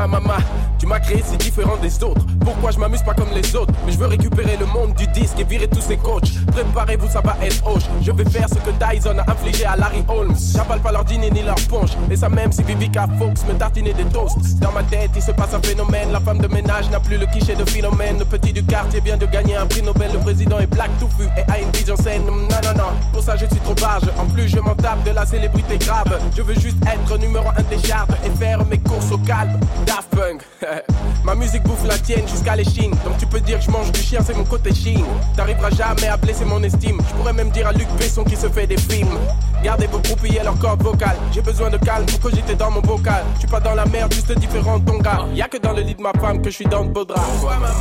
My 0.00 0.06
I'm 0.06 0.14
a 0.14 0.59
m'a 0.90 0.98
créé 0.98 1.22
si 1.24 1.36
différent 1.36 1.76
des 1.80 2.02
autres. 2.02 2.26
Pourquoi 2.44 2.72
je 2.72 2.78
m'amuse 2.78 3.02
pas 3.02 3.14
comme 3.14 3.30
les 3.32 3.54
autres? 3.54 3.72
Mais 3.86 3.92
je 3.92 3.98
veux 3.98 4.08
récupérer 4.08 4.56
le 4.56 4.66
monde 4.66 4.92
du 4.94 5.06
disque 5.06 5.38
et 5.38 5.44
virer 5.44 5.68
tous 5.68 5.80
ces 5.80 5.96
coachs. 5.96 6.28
Préparez-vous, 6.50 7.08
ça 7.08 7.20
va 7.20 7.36
être 7.40 7.64
hoche. 7.64 7.84
Je 8.02 8.10
vais 8.10 8.28
faire 8.28 8.48
ce 8.48 8.56
que 8.56 8.70
Dyson 8.72 9.16
a 9.18 9.30
infligé 9.30 9.64
à 9.66 9.76
Larry 9.76 10.04
Holmes. 10.08 10.34
J'avale 10.52 10.80
pas 10.80 10.90
leur 10.90 11.04
dîner 11.04 11.30
ni 11.30 11.42
leur 11.42 11.54
punch. 11.70 11.90
Et 12.10 12.16
ça 12.16 12.28
même 12.28 12.50
si 12.50 12.64
Vivica 12.64 13.06
Fox 13.20 13.44
me 13.46 13.54
tartinait 13.54 13.92
des 13.92 14.04
toasts. 14.06 14.58
Dans 14.58 14.72
ma 14.72 14.82
tête, 14.82 15.10
il 15.14 15.22
se 15.22 15.30
passe 15.30 15.54
un 15.54 15.62
phénomène. 15.62 16.10
La 16.10 16.18
femme 16.18 16.38
de 16.38 16.48
ménage 16.48 16.90
n'a 16.90 16.98
plus 16.98 17.18
le 17.18 17.26
cliché 17.26 17.54
de 17.54 17.64
Philomène. 17.64 18.18
Le 18.18 18.24
petit 18.24 18.52
du 18.52 18.64
quartier 18.64 19.00
vient 19.00 19.16
de 19.16 19.26
gagner 19.26 19.54
un 19.54 19.66
prix 19.66 19.82
Nobel. 19.82 20.10
Le 20.12 20.18
président 20.18 20.58
est 20.58 20.66
black, 20.66 20.90
tout 20.98 21.08
vu 21.20 21.26
et 21.38 21.48
a 21.52 21.60
une 21.60 21.70
vision 21.70 21.94
saine. 21.94 22.22
Mm, 22.24 22.26
non, 22.26 22.60
non, 22.64 22.74
non, 22.76 22.90
pour 23.12 23.22
ça 23.22 23.36
je 23.36 23.46
suis 23.46 23.60
trop 23.60 23.74
barge. 23.74 24.10
En 24.18 24.26
plus, 24.26 24.48
je 24.48 24.58
m'en 24.58 24.74
tape 24.74 25.04
de 25.04 25.12
la 25.12 25.24
célébrité 25.24 25.78
grave. 25.78 26.18
Je 26.36 26.42
veux 26.42 26.54
juste 26.54 26.78
être 26.84 27.16
numéro 27.16 27.48
un 27.56 27.62
des 27.62 27.78
charts 27.86 28.08
et 28.24 28.30
faire 28.30 28.64
mes 28.66 28.78
courses 28.78 29.12
au 29.12 29.18
calme. 29.18 29.60
Daft 29.86 30.08
Punk. 30.10 30.42
Ma 31.24 31.34
musique 31.34 31.62
bouffe 31.62 31.86
la 31.86 31.98
tienne 31.98 32.26
jusqu'à 32.26 32.56
l'échine. 32.56 32.90
Donc 33.04 33.18
tu 33.18 33.26
peux 33.26 33.40
dire 33.40 33.58
que 33.58 33.64
je 33.64 33.70
mange 33.70 33.92
du 33.92 34.00
chien, 34.00 34.20
c'est 34.24 34.36
mon 34.36 34.44
côté 34.44 34.74
chine. 34.74 35.04
T'arriveras 35.36 35.70
jamais 35.70 36.08
à 36.08 36.16
blesser 36.16 36.44
mon 36.44 36.62
estime. 36.62 36.98
Je 37.08 37.14
pourrais 37.14 37.32
même 37.32 37.50
dire 37.50 37.66
à 37.68 37.72
Luc 37.72 37.88
Besson 37.98 38.24
qui 38.24 38.36
se 38.36 38.48
fait 38.48 38.66
des 38.66 38.78
films. 38.78 39.18
Gardez 39.62 39.86
vos 39.86 39.98
groupes 39.98 40.24
et 40.24 40.42
leurs 40.42 40.58
cordes 40.58 40.82
vocales. 40.82 41.16
J'ai 41.32 41.42
besoin 41.42 41.70
de 41.70 41.76
calme 41.76 42.06
pour 42.06 42.30
que 42.30 42.36
j'étais 42.36 42.54
dans 42.54 42.70
mon 42.70 42.80
vocal. 42.80 43.24
Je 43.34 43.40
suis 43.40 43.48
pas 43.48 43.60
dans 43.60 43.74
la 43.74 43.84
merde, 43.86 44.12
juste 44.12 44.32
différent 44.38 44.78
de 44.78 44.90
ton 44.90 44.98
gars. 44.98 45.26
Y'a 45.34 45.48
que 45.48 45.58
dans 45.58 45.72
le 45.72 45.82
lit 45.82 45.94
de 45.94 46.02
ma 46.02 46.12
femme 46.12 46.40
que 46.40 46.50
je 46.50 46.56
suis 46.56 46.66
dans 46.66 46.82
le 46.82 46.88
beau 46.88 47.04
drap. 47.04 47.20
Pourquoi 47.20 47.56
maman 47.58 47.74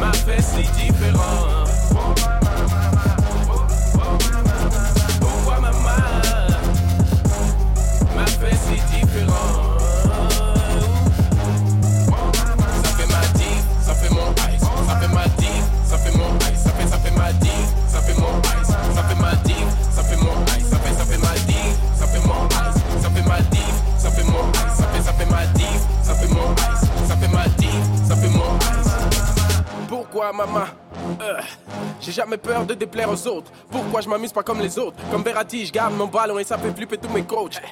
m'a 0.00 0.12
fait 0.12 0.42
si 0.42 0.62
différent? 0.62 1.61
Pourquoi 30.12 30.30
maman? 30.30 30.66
Euh, 31.22 31.40
J'ai 31.98 32.12
jamais 32.12 32.36
peur 32.36 32.66
de 32.66 32.74
déplaire 32.74 33.08
aux 33.10 33.26
autres. 33.28 33.50
Pourquoi 33.70 34.02
je 34.02 34.10
m'amuse 34.10 34.30
pas 34.30 34.42
comme 34.42 34.60
les 34.60 34.78
autres? 34.78 34.96
Comme 35.10 35.22
Verratti, 35.22 35.64
je 35.64 35.72
garde 35.72 35.94
mon 35.94 36.06
ballon 36.06 36.38
et 36.38 36.44
ça 36.44 36.58
fait 36.58 36.70
flipper 36.70 36.98
tous 36.98 37.08
mes 37.08 37.22
coachs. 37.22 37.62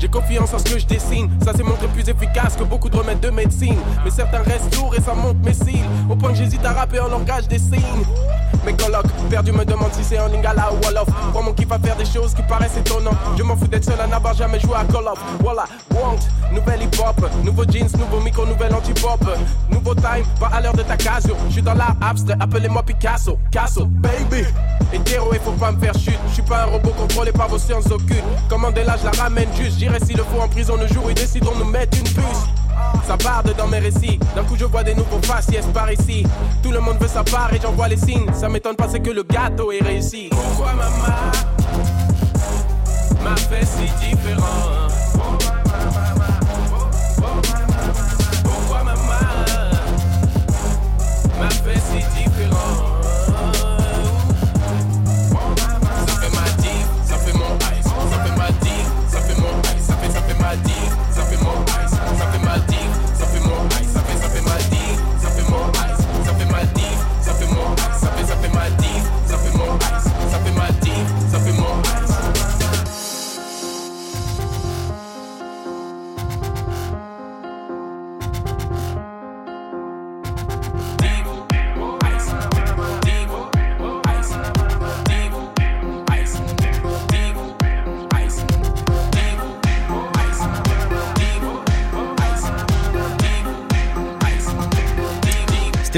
J'ai 0.00 0.08
confiance 0.08 0.54
en 0.54 0.58
ce 0.58 0.64
que 0.64 0.78
je 0.78 0.86
dessine. 0.86 1.28
Ça 1.44 1.52
s'est 1.52 1.62
montré 1.62 1.86
plus 1.88 2.08
efficace 2.08 2.56
que 2.56 2.64
beaucoup 2.64 2.88
de 2.88 2.96
remèdes 2.96 3.20
de 3.20 3.28
médecine. 3.28 3.76
Mais 4.02 4.10
certains 4.10 4.42
restent 4.42 4.74
lourds 4.76 4.94
et 4.96 5.00
ça 5.02 5.12
monte 5.12 5.36
mes 5.44 5.52
cils. 5.52 5.84
Au 6.08 6.16
point 6.16 6.30
que 6.30 6.38
j'hésite 6.38 6.64
à 6.64 6.72
rapper 6.72 7.00
en 7.00 7.08
langage 7.08 7.46
des 7.48 7.58
signes. 7.58 8.04
Mes 8.64 8.74
colocs 8.74 9.06
perdus 9.28 9.52
me 9.52 9.64
demandent 9.64 9.92
si 9.92 10.02
c'est 10.02 10.18
en 10.18 10.28
lingala 10.28 10.70
ou 10.72 10.84
Wolof. 10.84 11.08
Prends 11.32 11.42
mon 11.42 11.52
kiff 11.52 11.70
à 11.70 11.78
faire 11.78 11.96
des 11.96 12.06
choses 12.06 12.32
qui 12.34 12.42
paraissent 12.42 12.76
étonnantes. 12.78 13.16
Je 13.36 13.42
m'en 13.42 13.56
fous 13.56 13.68
d'être 13.68 13.84
seul 13.84 14.00
à 14.00 14.06
n'avoir 14.06 14.34
jamais 14.34 14.58
joué 14.60 14.74
à 14.74 14.84
Call 14.84 15.06
of. 15.06 15.18
Voilà, 15.40 15.64
want, 15.90 16.18
nouvelle 16.52 16.82
hip 16.82 16.98
hop. 16.98 17.30
Nouveau 17.44 17.64
jeans, 17.64 17.88
nouveau 17.98 18.20
micro, 18.22 18.46
nouvelle 18.46 18.74
anti-pop. 18.74 19.20
Nouveau 19.70 19.94
time, 19.94 20.24
pas 20.38 20.48
à 20.48 20.60
l'heure 20.62 20.74
de 20.74 20.82
ta 20.82 20.96
casio. 20.96 21.36
Je 21.48 21.54
suis 21.54 21.62
dans 21.62 21.74
l'art 21.74 21.96
abstrait, 22.00 22.36
appelez-moi 22.40 22.82
Picasso. 22.82 23.38
Casso, 23.50 23.84
baby. 23.84 24.46
Hétéro, 24.92 25.30
il 25.32 25.40
faut 25.40 25.52
pas 25.52 25.72
me 25.72 25.78
faire 25.78 25.94
chute. 25.94 26.18
Je 26.28 26.34
suis 26.34 26.42
pas 26.42 26.62
un 26.62 26.66
robot 26.66 26.90
contrôlé 26.90 27.32
par 27.32 27.48
vos 27.48 27.58
sciences 27.58 27.86
occultes. 27.90 28.24
Commandez-la, 28.48 28.96
je 28.96 29.04
la 29.04 29.22
ramène 29.22 29.48
juste. 29.56 29.78
J'irai 29.90 30.06
s'il 30.06 30.16
le 30.18 30.22
faut 30.22 30.40
en 30.40 30.48
prison 30.48 30.76
le 30.76 30.86
jour 30.86 31.06
où 31.06 31.08
ils 31.08 31.14
décideront 31.14 31.58
de 31.58 31.64
nous 31.64 31.70
mettre 31.70 31.98
une 31.98 32.04
puce. 32.04 32.46
Ça 33.08 33.16
barde 33.16 33.52
dans 33.56 33.66
mes 33.66 33.80
récits. 33.80 34.20
D'un 34.36 34.44
coup, 34.44 34.54
je 34.56 34.64
vois 34.64 34.84
des 34.84 34.94
nouveaux 34.94 35.20
faciès 35.20 35.64
par 35.74 35.90
ici. 35.90 36.24
Tout 36.62 36.70
le 36.70 36.78
monde 36.78 36.96
veut 37.00 37.08
sa 37.08 37.24
part 37.24 37.52
et 37.52 37.58
j'en 37.60 37.72
vois 37.72 37.88
les 37.88 37.96
signes. 37.96 38.32
Ça 38.32 38.48
m'étonne 38.48 38.76
pas, 38.76 38.86
c'est 38.88 39.00
que 39.00 39.10
le 39.10 39.24
gâteau 39.24 39.72
est 39.72 39.82
réussi. 39.82 40.28
Pourquoi 40.30 40.74
maman 40.74 40.92
m'a 43.24 43.36
fait 43.36 43.66
si 43.66 43.82
différent? 44.06 44.86
Pourquoi 48.44 48.84
maman 48.84 49.02
m'a 51.40 51.50
fait 51.50 51.80
si 51.80 51.96
différent? 51.96 52.29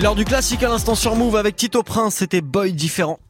C'était 0.02 0.08
l'heure 0.08 0.16
du 0.16 0.24
classique 0.24 0.64
à 0.64 0.68
l'instant 0.68 0.96
sur 0.96 1.14
Move 1.14 1.36
avec 1.36 1.54
Tito 1.54 1.84
Prince, 1.84 2.16
c'était 2.16 2.40
Boy 2.40 2.72
différent. 2.72 3.20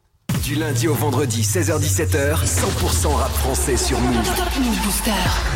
Du 0.43 0.55
lundi 0.55 0.89
au 0.89 0.93
vendredi, 0.93 1.41
16h17h, 1.41 2.35
100% 2.43 3.07
rap 3.15 3.31
français 3.31 3.77
sur 3.77 3.97
Move. 4.01 4.29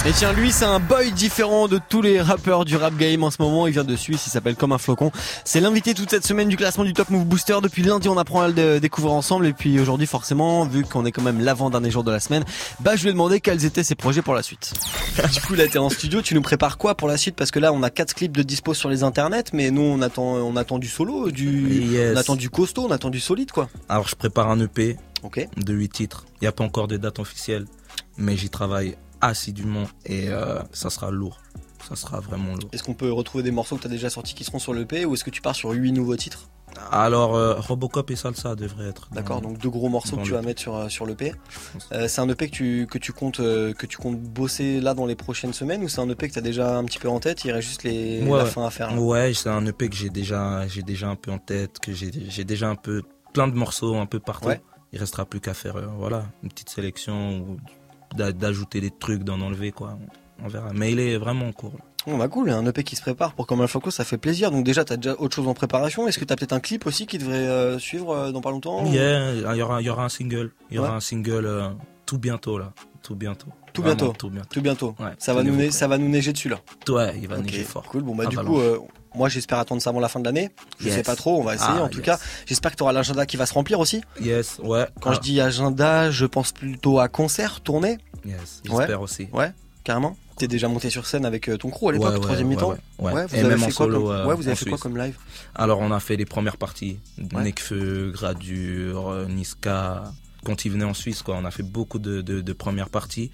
Et 0.05 0.11
tiens, 0.13 0.31
lui, 0.31 0.53
c'est 0.53 0.63
un 0.63 0.79
boy 0.79 1.11
différent 1.11 1.67
de 1.67 1.77
tous 1.89 2.01
les 2.01 2.21
rappeurs 2.21 2.63
du 2.63 2.77
rap 2.77 2.95
game 2.95 3.21
en 3.23 3.29
ce 3.29 3.41
moment. 3.41 3.67
Il 3.67 3.73
vient 3.73 3.83
de 3.83 3.95
Suisse, 3.97 4.23
il 4.27 4.29
s'appelle 4.29 4.55
Comme 4.55 4.71
un 4.71 4.77
flocon. 4.77 5.11
C'est 5.43 5.59
l'invité 5.59 5.93
toute 5.93 6.09
cette 6.09 6.25
semaine 6.25 6.47
du 6.47 6.55
classement 6.55 6.85
du 6.85 6.93
Top 6.93 7.09
Move 7.09 7.25
Booster. 7.25 7.57
Depuis 7.61 7.83
lundi, 7.83 8.07
on 8.07 8.17
apprend 8.17 8.41
à 8.43 8.47
le 8.47 8.53
dé- 8.53 8.79
découvrir 8.79 9.13
ensemble. 9.13 9.45
Et 9.47 9.51
puis 9.51 9.77
aujourd'hui, 9.77 10.07
forcément, 10.07 10.65
vu 10.65 10.83
qu'on 10.85 11.05
est 11.05 11.11
quand 11.11 11.21
même 11.21 11.41
l'avant-dernier 11.41 11.91
jour 11.91 12.05
de 12.05 12.11
la 12.11 12.21
semaine, 12.21 12.45
bah, 12.79 12.95
je 12.95 13.03
lui 13.03 13.09
ai 13.09 13.11
demandé 13.11 13.41
quels 13.41 13.65
étaient 13.65 13.83
ses 13.83 13.95
projets 13.95 14.21
pour 14.21 14.35
la 14.35 14.41
suite. 14.43 14.71
du 15.33 15.41
coup, 15.41 15.55
là, 15.55 15.67
t'es 15.67 15.79
en 15.79 15.89
studio. 15.89 16.21
Tu 16.21 16.33
nous 16.33 16.41
prépares 16.41 16.77
quoi 16.77 16.95
pour 16.95 17.09
la 17.09 17.17
suite? 17.17 17.35
Parce 17.35 17.51
que 17.51 17.59
là, 17.59 17.73
on 17.73 17.83
a 17.83 17.89
quatre 17.89 18.13
clips 18.13 18.31
de 18.37 18.43
dispo 18.43 18.73
sur 18.73 18.87
les 18.87 19.03
internets, 19.03 19.43
mais 19.51 19.69
nous, 19.69 19.81
on 19.81 20.01
attend, 20.01 20.23
on 20.23 20.55
attend 20.55 20.79
du 20.79 20.87
solo, 20.87 21.29
du, 21.29 21.87
Yes. 21.91 22.13
on 22.15 22.17
attend 22.17 22.35
du 22.37 22.49
costaud, 22.49 22.85
on 22.87 22.91
attend 22.91 23.09
du 23.09 23.19
solide, 23.19 23.51
quoi. 23.51 23.67
Alors, 23.89 24.07
je 24.07 24.15
prépare 24.15 24.49
un 24.49 24.59
EP 24.61 24.76
De 24.77 25.73
8 25.73 25.89
titres. 25.89 26.25
Il 26.35 26.43
n'y 26.43 26.47
a 26.47 26.51
pas 26.51 26.63
encore 26.63 26.87
de 26.87 26.97
date 26.97 27.19
officielle, 27.19 27.65
mais 28.17 28.37
j'y 28.37 28.49
travaille 28.49 28.95
assidûment 29.21 29.85
et 30.05 30.29
euh, 30.29 30.59
ça 30.71 30.89
sera 30.89 31.09
lourd. 31.11 31.41
Ça 31.87 31.95
sera 31.95 32.19
vraiment 32.19 32.53
lourd. 32.53 32.69
Est-ce 32.71 32.83
qu'on 32.83 32.93
peut 32.93 33.11
retrouver 33.11 33.43
des 33.43 33.51
morceaux 33.51 33.77
que 33.77 33.83
t'as 33.83 33.89
déjà 33.89 34.09
sortis 34.09 34.35
qui 34.35 34.43
seront 34.43 34.59
sur 34.59 34.73
l'EP 34.73 35.05
ou 35.05 35.13
est-ce 35.13 35.23
que 35.23 35.29
tu 35.29 35.41
pars 35.41 35.55
sur 35.55 35.71
huit 35.71 35.91
nouveaux 35.91 36.15
titres? 36.15 36.49
Alors, 36.91 37.35
euh, 37.35 37.55
Robocop 37.55 38.11
et 38.11 38.15
Salsa 38.15 38.55
devraient 38.55 38.89
être. 38.89 39.09
D'accord, 39.11 39.41
donc 39.41 39.57
deux 39.57 39.69
gros 39.69 39.89
morceaux 39.89 40.17
que 40.17 40.23
tu 40.23 40.31
vas 40.31 40.41
mettre 40.41 40.61
sur, 40.61 40.75
euh, 40.75 40.89
sur 40.89 41.05
l'EP. 41.05 41.33
Euh, 41.91 42.07
c'est 42.07 42.21
un 42.21 42.29
EP 42.29 42.49
que 42.49 42.55
tu, 42.55 42.87
que 42.89 42.97
tu 42.97 43.13
comptes 43.13 43.39
euh, 43.39 43.73
que 43.73 43.85
tu 43.85 43.97
comptes 43.97 44.19
bosser 44.19 44.79
là 44.79 44.93
dans 44.93 45.05
les 45.05 45.15
prochaines 45.15 45.53
semaines 45.53 45.83
ou 45.83 45.87
c'est 45.89 46.01
un 46.01 46.09
EP 46.09 46.27
que 46.27 46.33
tu 46.33 46.39
as 46.39 46.43
déjà 46.43 46.77
un 46.77 46.83
petit 46.83 46.99
peu 46.99 47.09
en 47.09 47.19
tête, 47.19 47.43
il 47.45 47.51
reste 47.51 47.67
juste 47.67 47.83
les, 47.83 48.21
Ouais, 48.21 48.37
la 48.37 48.45
fin 48.45 48.65
à 48.65 48.69
faire 48.69 48.93
là? 48.93 49.01
Ouais, 49.01 49.33
c'est 49.33 49.49
un 49.49 49.65
EP 49.65 49.89
que 49.89 49.95
j'ai 49.95 50.09
déjà, 50.09 50.67
j'ai 50.67 50.83
déjà 50.83 51.07
un 51.07 51.15
peu 51.15 51.31
en 51.31 51.39
tête, 51.39 51.79
que 51.79 51.93
j'ai 51.93 52.43
déjà 52.43 52.69
un 52.69 52.75
peu 52.75 53.01
plein 53.37 53.47
de 53.47 53.53
morceaux 53.55 53.95
un 53.95 54.05
peu 54.07 54.19
partout. 54.19 54.47
Ouais. 54.47 54.61
Il 54.93 54.99
restera 54.99 55.25
plus 55.25 55.39
qu'à 55.39 55.53
faire, 55.53 55.75
euh, 55.75 55.85
voilà, 55.97 56.25
une 56.43 56.49
petite 56.49 56.69
sélection 56.69 57.39
ou 57.39 57.57
d'a- 58.15 58.31
d'ajouter 58.31 58.81
des 58.81 58.89
trucs, 58.89 59.23
d'en 59.23 59.39
enlever 59.41 59.71
quoi. 59.71 59.97
On 60.43 60.47
verra. 60.47 60.69
Mais 60.73 60.91
il 60.91 60.99
est 60.99 61.17
vraiment 61.17 61.47
en 61.47 61.51
cours. 61.51 61.73
Bon 62.07 62.17
bah 62.17 62.27
cool, 62.29 62.49
un 62.51 62.65
EP 62.65 62.83
qui 62.83 62.95
se 62.95 63.01
prépare 63.01 63.33
pour 63.33 63.45
Comme 63.47 63.59
un 63.61 63.67
Floco, 63.67 63.91
ça 63.91 64.05
fait 64.05 64.17
plaisir. 64.17 64.49
Donc 64.49 64.63
déjà, 64.65 64.85
tu 64.85 64.93
as 64.93 64.97
déjà 64.97 65.15
autre 65.19 65.35
chose 65.35 65.47
en 65.47 65.53
préparation. 65.53 66.07
Est-ce 66.07 66.17
que 66.17 66.25
tu 66.25 66.31
as 66.33 66.35
peut-être 66.37 66.53
un 66.53 66.59
clip 66.61 66.85
aussi 66.87 67.05
qui 67.05 67.17
devrait 67.17 67.35
euh, 67.47 67.77
suivre 67.79 68.11
euh, 68.15 68.31
dans 68.31 68.39
pas 68.41 68.49
longtemps 68.51 68.85
Yeah, 68.85 69.33
il 69.33 69.57
y 69.57 69.61
aura, 69.61 69.81
il 69.81 69.85
y 69.85 69.89
aura 69.89 70.05
un 70.05 70.09
single. 70.09 70.51
Il 70.71 70.77
y 70.77 70.79
aura 70.79 70.89
Ouais. 70.89 70.95
un 70.95 70.99
single 71.01 71.45
euh, 71.45 71.69
tout 72.05 72.17
bientôt 72.17 72.57
là. 72.57 72.71
Tout 73.03 73.15
bientôt. 73.15 73.47
Tout 73.73 73.81
Vraiment, 73.81 73.95
bientôt. 73.97 74.13
Tout 74.17 74.29
bientôt. 74.29 74.49
Tout 74.53 74.61
bientôt. 74.61 74.95
Ouais, 74.99 75.11
ça, 75.19 75.33
va 75.33 75.43
nous 75.43 75.69
ça 75.71 75.87
va 75.87 75.97
nous 75.97 76.07
neiger 76.09 76.31
dessus 76.33 76.49
là. 76.49 76.59
Ouais, 76.89 77.13
il 77.21 77.27
va 77.27 77.37
neiger 77.39 77.63
fort. 77.63 77.83
Cool, 77.83 78.03
bon 78.03 78.15
bah 78.15 78.23
Ah, 78.25 78.29
du 78.29 78.35
bah, 78.37 78.43
coup, 78.45 78.59
moi 79.17 79.27
j'espère 79.29 79.57
attendre 79.59 79.81
ça 79.81 79.89
avant 79.89 79.99
la 79.99 80.07
fin 80.09 80.19
de 80.19 80.25
l'année. 80.25 80.49
Je 80.79 80.85
Yes. 80.85 80.95
sais 80.95 81.03
pas 81.03 81.15
trop, 81.15 81.39
on 81.39 81.43
va 81.43 81.55
essayer 81.55 81.69
Ah, 81.79 81.83
en 81.83 81.89
tout 81.89 81.97
yes. 81.97 82.05
cas. 82.05 82.19
J'espère 82.45 82.71
que 82.71 82.77
tu 82.77 82.83
auras 82.83 82.93
l'agenda 82.93 83.25
qui 83.25 83.35
va 83.37 83.45
se 83.45 83.53
remplir 83.53 83.79
aussi. 83.79 84.01
Yes, 84.21 84.59
ouais. 84.63 84.87
Quand 85.01 85.09
Ah, 85.11 85.13
je 85.15 85.19
dis 85.19 85.41
agenda, 85.41 86.11
je 86.11 86.25
pense 86.25 86.51
plutôt 86.51 86.99
à 86.99 87.07
concert, 87.09 87.61
tournée. 87.61 87.97
Yes, 88.25 88.61
Ouais. 88.69 88.77
j'espère 88.77 89.01
aussi. 89.01 89.27
Ouais, 89.33 89.51
carrément. 89.83 90.15
T'es 90.37 90.47
déjà 90.47 90.67
monté 90.67 90.91
sur 90.91 91.07
scène 91.07 91.25
avec 91.25 91.49
euh, 91.49 91.57
ton 91.57 91.71
crew 91.71 91.89
à 91.89 91.91
l'époque, 91.93 92.09
Ouais, 92.09 92.13
ouais, 92.15 92.21
troisième 92.21 92.47
ouais, 92.49 92.53
mi-temps. 92.55 92.69
ouais, 92.99 93.11
ouais. 93.11 93.25
vous 93.25 93.35
Et 93.35 93.39
avez 93.39 93.47
même 93.49 93.59
fait 93.59 93.65
en 93.65 93.69
quoi 93.75 93.85
comme... 93.87 93.95
euh, 93.95 94.25
Ouais, 94.27 94.35
vous 94.35 94.43
avez 94.43 94.51
en 94.51 94.55
fait 94.55 94.69
quoi 94.69 94.77
comme 94.77 94.95
live? 94.97 95.17
Alors 95.55 95.79
on 95.79 95.91
a 95.91 95.99
fait 95.99 96.15
les 96.15 96.25
premières 96.25 96.57
parties. 96.57 96.99
Ouais. 97.33 97.41
Nekfeu, 97.43 98.11
Gradure, 98.13 99.25
Niska, 99.29 100.03
quand 100.47 100.65
il 100.65 100.71
venait 100.71 100.85
en 100.85 100.93
Suisse. 100.93 101.21
Quoi. 101.21 101.35
On 101.35 101.45
a 101.45 101.51
fait 101.51 101.63
beaucoup 101.63 101.99
de, 101.99 102.21
de, 102.21 102.41
de 102.41 102.53
premières 102.53 102.89
parties. 102.89 103.29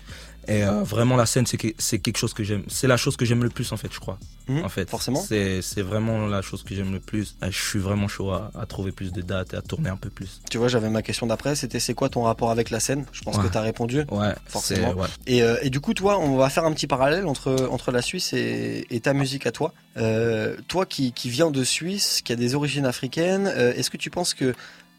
Et 0.50 0.66
euh, 0.66 0.84
vraiment, 0.84 1.16
la 1.16 1.26
scène, 1.26 1.46
c'est 1.46 1.56
que- 1.56 1.74
c'est 1.78 2.00
quelque 2.00 2.18
chose 2.18 2.34
que 2.34 2.44
j'aime. 2.44 2.64
C'est 2.68 2.88
la 2.88 2.98
chose 2.98 3.16
que 3.16 3.24
j'aime 3.24 3.44
le 3.44 3.50
plus, 3.50 3.72
en 3.72 3.78
fait, 3.78 3.88
je 3.94 4.00
crois. 4.02 4.18
Mhm, 4.50 4.66
en 4.66 4.68
fait, 4.68 4.90
forcément. 4.90 5.22
C'est 5.22 5.82
vraiment 5.82 6.28
la 6.28 6.42
chose 6.42 6.64
que 6.64 6.76
j'aime 6.76 6.92
le 6.92 7.00
plus. 7.00 7.38
Je 7.42 7.58
suis 7.70 7.80
vraiment 7.80 8.10
chaud 8.10 8.32
à, 8.32 8.52
à 8.60 8.66
trouver 8.66 8.92
plus 8.92 9.14
de 9.14 9.22
dates 9.22 9.54
et 9.54 9.56
à 9.58 9.62
tourner 9.62 9.90
un 9.90 9.96
peu 9.96 10.10
plus. 10.10 10.42
Tu 10.52 10.58
vois, 10.58 10.68
j'avais 10.68 10.90
ma 10.90 11.02
question 11.02 11.28
d'après, 11.28 11.56
c'était 11.56 11.80
c'est 11.80 11.94
quoi 11.94 12.10
ton 12.10 12.24
rapport 12.24 12.52
avec 12.52 12.72
la 12.72 12.82
scène? 12.82 13.06
Je 13.14 13.22
pense 13.22 13.38
Ouais. 13.38 13.44
que 13.46 13.52
tu 13.54 13.58
as 13.58 13.62
répondu. 13.62 14.04
Ouais, 14.12 14.34
forcément. 14.48 14.92
ouais. 14.96 15.08
Et, 15.28 15.44
euh, 15.44 15.56
et 15.62 15.70
du 15.70 15.80
coup, 15.80 15.94
toi, 15.94 16.20
on 16.20 16.36
va 16.36 16.50
faire 16.50 16.66
un 16.66 16.74
petit 16.74 16.88
parallèle 16.88 17.26
entre, 17.26 17.70
entre 17.72 17.92
la 17.92 18.02
Suisse 18.02 18.34
et, 18.34 18.86
et 18.90 19.00
ta 19.00 19.14
musique 19.14 19.46
à 19.48 19.54
toi. 19.54 19.74
Euh, 19.96 20.58
toi 20.68 20.86
qui, 20.86 21.14
qui 21.14 21.30
viens 21.30 21.52
de 21.52 21.64
Suisse, 21.64 22.22
qui 22.22 22.34
a 22.34 22.36
des 22.36 22.54
origines 22.54 22.86
africaines, 22.86 23.48
est-ce 23.48 23.90
que 23.90 23.98
tu 23.98 24.10
penses 24.10 24.34
que 24.34 24.54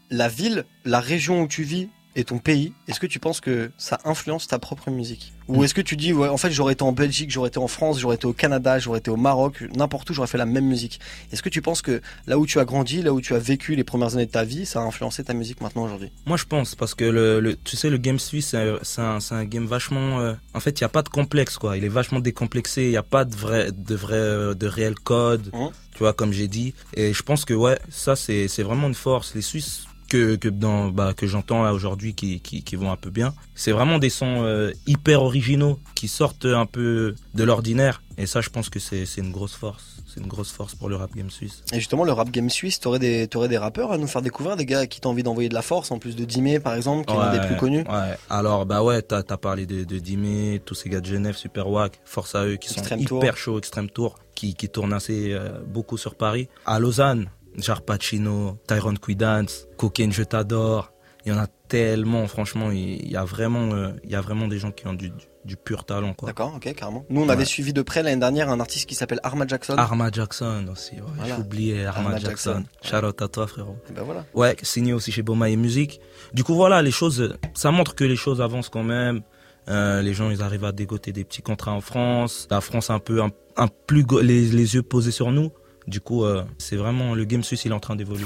la 0.09 0.27
ville, 0.27 0.65
la 0.85 0.99
région 0.99 1.41
où 1.43 1.47
tu 1.47 1.61
vis 1.63 1.87
et 2.15 2.23
ton 2.23 2.37
pays, 2.37 2.73
est-ce 2.87 2.99
que 2.99 3.07
tu 3.07 3.19
penses 3.19 3.41
que 3.41 3.71
ça 3.77 3.99
influence 4.05 4.47
ta 4.47 4.59
propre 4.59 4.89
musique? 4.89 5.33
Ou 5.47 5.61
Mm. 5.61 5.63
est-ce 5.65 5.73
que 5.73 5.81
tu 5.81 5.95
dis, 5.95 6.11
ouais, 6.13 6.27
en 6.29 6.37
fait, 6.37 6.49
j'aurais 6.51 6.73
été 6.73 6.83
en 6.83 6.91
Belgique, 6.91 7.29
j'aurais 7.29 7.49
été 7.49 7.59
en 7.59 7.67
France, 7.67 7.99
j'aurais 7.99 8.15
été 8.15 8.25
au 8.25 8.33
Canada, 8.33 8.79
j'aurais 8.79 8.99
été 8.99 9.11
au 9.11 9.15
Maroc, 9.17 9.63
n'importe 9.75 10.09
où, 10.09 10.13
j'aurais 10.13 10.27
fait 10.27 10.37
la 10.37 10.45
même 10.45 10.65
musique? 10.65 10.99
Est-ce 11.31 11.43
que 11.43 11.49
tu 11.49 11.61
penses 11.61 11.81
que 11.81 12.01
là 12.25 12.37
où 12.39 12.45
tu 12.45 12.59
as 12.59 12.65
grandi, 12.65 13.01
là 13.01 13.13
où 13.13 13.21
tu 13.21 13.35
as 13.35 13.39
vécu 13.39 13.75
les 13.75 13.83
premières 13.83 14.13
années 14.15 14.25
de 14.25 14.31
ta 14.31 14.43
vie, 14.43 14.65
ça 14.65 14.79
a 14.81 14.83
influencé 14.83 15.23
ta 15.23 15.33
musique 15.33 15.61
maintenant 15.61 15.83
aujourd'hui? 15.83 16.11
Moi, 16.25 16.37
je 16.37 16.45
pense, 16.45 16.73
parce 16.75 16.95
que 16.95 17.05
le, 17.05 17.39
le- 17.39 17.55
tu 17.57 17.75
sais, 17.75 17.89
le 17.89 17.97
game 17.97 18.17
suisse, 18.19 18.55
c'est 18.83 19.01
un- 19.01 19.45
game 19.45 19.65
vachement. 19.65 20.19
euh, 20.19 20.33
en 20.53 20.59
fait, 20.59 20.79
il 20.79 20.83
n'y 20.83 20.85
a 20.85 20.89
pas 20.89 21.03
de 21.03 21.09
complexe, 21.09 21.57
quoi. 21.57 21.77
Il 21.77 21.83
est 21.83 21.89
vachement 21.89 22.19
décomplexé. 22.19 22.83
Il 22.85 22.89
n'y 22.91 22.97
a 22.97 23.03
pas 23.03 23.25
de 23.25 23.35
vrai, 23.35 23.71
de 23.71 23.95
vrai, 23.95 24.15
euh, 24.15 24.53
de 24.53 24.67
réel 24.67 24.95
code. 24.95 25.51
Tu 25.91 25.99
vois, 25.99 26.13
comme 26.13 26.33
j'ai 26.33 26.47
dit. 26.47 26.73
Et 26.95 27.13
je 27.13 27.21
pense 27.23 27.45
que, 27.45 27.53
ouais, 27.53 27.77
ça, 27.89 28.15
c'est 28.15 28.47
vraiment 28.63 28.87
une 28.87 28.93
force. 28.95 29.33
Les 29.35 29.41
Suisses 29.41 29.85
que, 30.07 30.35
que, 30.35 30.47
dans, 30.49 30.89
bah, 30.89 31.13
que 31.15 31.27
j'entends 31.27 31.63
là 31.63 31.73
aujourd'hui 31.73 32.13
qui, 32.13 32.39
qui, 32.39 32.63
qui 32.63 32.75
vont 32.75 32.91
un 32.91 32.95
peu 32.97 33.09
bien, 33.09 33.33
c'est 33.55 33.71
vraiment 33.71 33.99
des 33.99 34.09
sons 34.09 34.43
euh, 34.43 34.71
hyper 34.87 35.21
originaux 35.21 35.79
qui 35.95 36.07
sortent 36.07 36.45
un 36.45 36.65
peu 36.65 37.15
de 37.33 37.43
l'ordinaire. 37.43 38.01
Et 38.17 38.25
ça, 38.27 38.41
je 38.41 38.49
pense 38.49 38.69
que 38.69 38.79
c'est 38.79 39.05
une 39.17 39.31
grosse 39.31 39.55
force. 39.55 39.97
C'est 40.07 40.21
une 40.21 40.27
grosse 40.27 40.51
force 40.51 40.75
pour 40.75 40.87
le 40.87 40.95
rap 40.95 41.13
game 41.13 41.29
suisse. 41.29 41.61
Et 41.73 41.79
justement, 41.79 42.05
le 42.05 42.13
rap 42.13 42.31
game 42.31 42.49
suisse, 42.49 42.79
t'aurais 42.79 42.99
des, 42.99 43.27
t'aurais 43.27 43.49
des 43.49 43.57
rappeurs 43.57 43.91
à 43.91 43.97
nous 43.97 44.07
faire 44.07 44.21
découvrir, 44.21 44.55
des 44.55 44.65
gars 44.65 44.87
qui 44.87 45.01
t'as 45.01 45.09
envie 45.09 45.23
d'envoyer 45.23 45.49
de 45.49 45.53
la 45.53 45.61
force, 45.61 45.91
en 45.91 45.99
plus 45.99 46.15
de 46.15 46.23
Dimé 46.23 46.61
par 46.61 46.75
exemple, 46.75 47.05
qui 47.05 47.13
est 47.13 47.17
l'un 47.17 47.33
des 47.33 47.45
plus 47.45 47.57
connus. 47.57 47.81
Ouais. 47.81 48.15
Alors, 48.29 48.65
bah 48.65 48.81
ouais, 48.81 49.01
t'as 49.01 49.23
as 49.27 49.37
parlé 49.37 49.65
de, 49.65 49.83
de 49.83 49.99
Dimé, 49.99 50.61
tous 50.63 50.75
ces 50.75 50.89
gars 50.89 51.01
de 51.01 51.05
Genève, 51.05 51.35
Super 51.35 51.69
Wack, 51.69 51.99
force 52.05 52.35
à 52.35 52.45
eux, 52.45 52.55
qui 52.55 52.69
sont 52.69 52.79
Extreme 52.79 53.01
hyper 53.01 53.35
chauds, 53.35 53.57
Extreme 53.57 53.89
Tour, 53.89 54.17
qui, 54.35 54.53
qui 54.53 54.69
tournent 54.69 54.93
assez 54.93 55.33
euh, 55.33 55.59
beaucoup 55.67 55.97
sur 55.97 56.15
Paris. 56.15 56.47
À 56.65 56.79
Lausanne, 56.79 57.29
Jar 57.57 57.81
Pacino, 57.81 58.57
Tyrone 58.67 58.99
Quidance, 58.99 59.67
Cocaine, 59.77 60.11
je 60.11 60.23
t'adore. 60.23 60.91
Il 61.25 61.31
y 61.31 61.35
en 61.35 61.39
a 61.39 61.47
tellement, 61.47 62.27
franchement, 62.27 62.69
il 62.69 63.09
y, 63.11 63.15
a 63.15 63.23
vraiment, 63.25 63.73
euh, 63.73 63.89
il 64.03 64.11
y 64.11 64.15
a 64.15 64.21
vraiment 64.21 64.47
des 64.47 64.59
gens 64.59 64.71
qui 64.71 64.85
ont 64.85 64.93
du, 64.93 65.09
du, 65.09 65.25
du 65.43 65.57
pur 65.57 65.83
talent. 65.83 66.13
D'accord, 66.23 66.53
ok, 66.55 66.71
carrément. 66.75 67.03
Nous, 67.09 67.19
on 67.19 67.29
avait 67.29 67.39
Ouais. 67.39 67.45
suivi 67.45 67.73
de 67.73 67.81
près 67.81 68.03
l'année 68.03 68.19
dernière 68.19 68.51
un 68.51 68.59
artiste 68.59 68.87
qui 68.87 68.93
s'appelle 68.93 69.19
Arma 69.23 69.47
Jackson. 69.47 69.73
Arma 69.75 70.11
Jackson 70.11 70.65
aussi, 70.71 70.95
ouais. 70.97 71.01
Voilà. 71.15 71.35
J'ai 71.35 71.41
oublié 71.41 71.85
Arma, 71.87 72.09
Arma 72.09 72.19
Jackson. 72.19 72.63
Jackson. 72.83 72.99
Shout 72.99 73.05
out 73.07 73.21
à 73.23 73.27
toi, 73.27 73.47
frérot. 73.47 73.75
Ben 73.95 74.03
voilà. 74.03 74.23
Ouais, 74.35 74.55
signé 74.61 74.93
aussi 74.93 75.11
chez 75.11 75.23
Bomaye 75.23 75.57
Music. 75.57 75.99
Du 76.33 76.43
coup, 76.43 76.53
voilà, 76.53 76.83
les 76.83 76.91
choses, 76.91 77.35
ça 77.55 77.71
montre 77.71 77.95
que 77.95 78.03
les 78.03 78.15
choses 78.17 78.39
avancent 78.39 78.69
quand 78.69 78.83
même. 78.83 79.21
Euh, 79.67 80.03
les 80.03 80.13
gens, 80.13 80.29
ils 80.29 80.43
arrivent 80.43 80.65
à 80.65 80.71
dégoter 80.71 81.11
des 81.11 81.23
petits 81.23 81.41
contrats 81.41 81.71
en 81.73 81.81
France. 81.81 82.47
La 82.51 82.61
France, 82.61 82.91
un 82.91 82.99
peu, 82.99 83.23
un, 83.23 83.31
un 83.57 83.67
plus, 83.87 84.05
les 84.21 84.51
yeux 84.75 84.83
posés 84.83 85.09
sur 85.09 85.31
nous. 85.31 85.49
Du 85.87 86.01
coup, 86.01 86.23
euh, 86.23 86.43
c'est 86.57 86.75
vraiment, 86.75 87.13
le 87.13 87.25
game 87.25 87.43
suisse, 87.43 87.65
il 87.65 87.71
est 87.71 87.75
en 87.75 87.79
train 87.79 87.95
d'évoluer. 87.95 88.25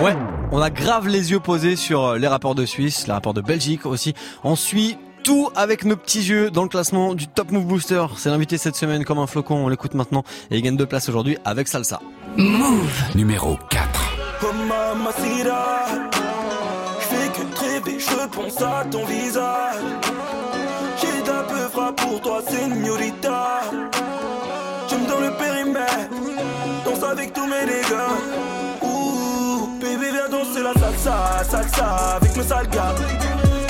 Ouais, 0.00 0.16
on 0.52 0.60
a 0.60 0.70
grave 0.70 1.08
les 1.08 1.32
yeux 1.32 1.40
posés 1.40 1.76
sur 1.76 2.04
euh, 2.04 2.18
les 2.18 2.28
rappeurs 2.28 2.54
de 2.54 2.64
Suisse, 2.64 3.06
les 3.06 3.12
rappeurs 3.12 3.34
de 3.34 3.40
Belgique 3.40 3.84
aussi. 3.84 4.14
On 4.44 4.54
suit 4.54 4.96
tout 5.24 5.50
avec 5.56 5.84
nos 5.84 5.96
petits 5.96 6.22
yeux 6.22 6.50
dans 6.50 6.62
le 6.62 6.68
classement 6.68 7.14
du 7.14 7.26
Top 7.26 7.50
Move 7.50 7.66
Booster. 7.66 8.06
C'est 8.16 8.30
l'invité 8.30 8.56
cette 8.58 8.76
semaine 8.76 9.04
comme 9.04 9.18
un 9.18 9.26
flocon, 9.26 9.56
on 9.56 9.68
l'écoute 9.68 9.94
maintenant 9.94 10.22
et 10.50 10.56
il 10.56 10.62
gagne 10.62 10.76
deux 10.76 10.86
places 10.86 11.08
aujourd'hui 11.08 11.36
avec 11.44 11.68
Salsa. 11.68 12.00
Move. 12.36 13.02
Numéro 13.14 13.58
4. 13.70 13.88
Oh 14.42 14.46
mamacita 14.52 15.86
Je 17.00 17.04
fais 17.06 17.28
que 17.28 17.54
te 17.54 17.60
rêver, 17.60 17.98
je 17.98 18.28
pense 18.28 18.62
à 18.62 18.84
ton 18.90 19.04
visage 19.04 19.74
J'ai 21.00 21.22
d'un 21.22 21.42
peu 21.42 21.68
frappe 21.72 21.96
pour 22.00 22.20
toi, 22.20 22.40
señorita 22.48 23.62
avec 27.10 27.32
tous 27.32 27.46
mes 27.46 27.64
dégâts. 27.64 28.82
Ouh, 28.82 29.68
baby 29.80 30.10
viens 30.12 30.28
danser 30.30 30.62
la 30.62 30.74
salsa, 30.74 31.44
salsa 31.48 32.16
avec 32.16 32.36
mes 32.36 32.42
sales 32.42 32.68
gars 32.68 32.94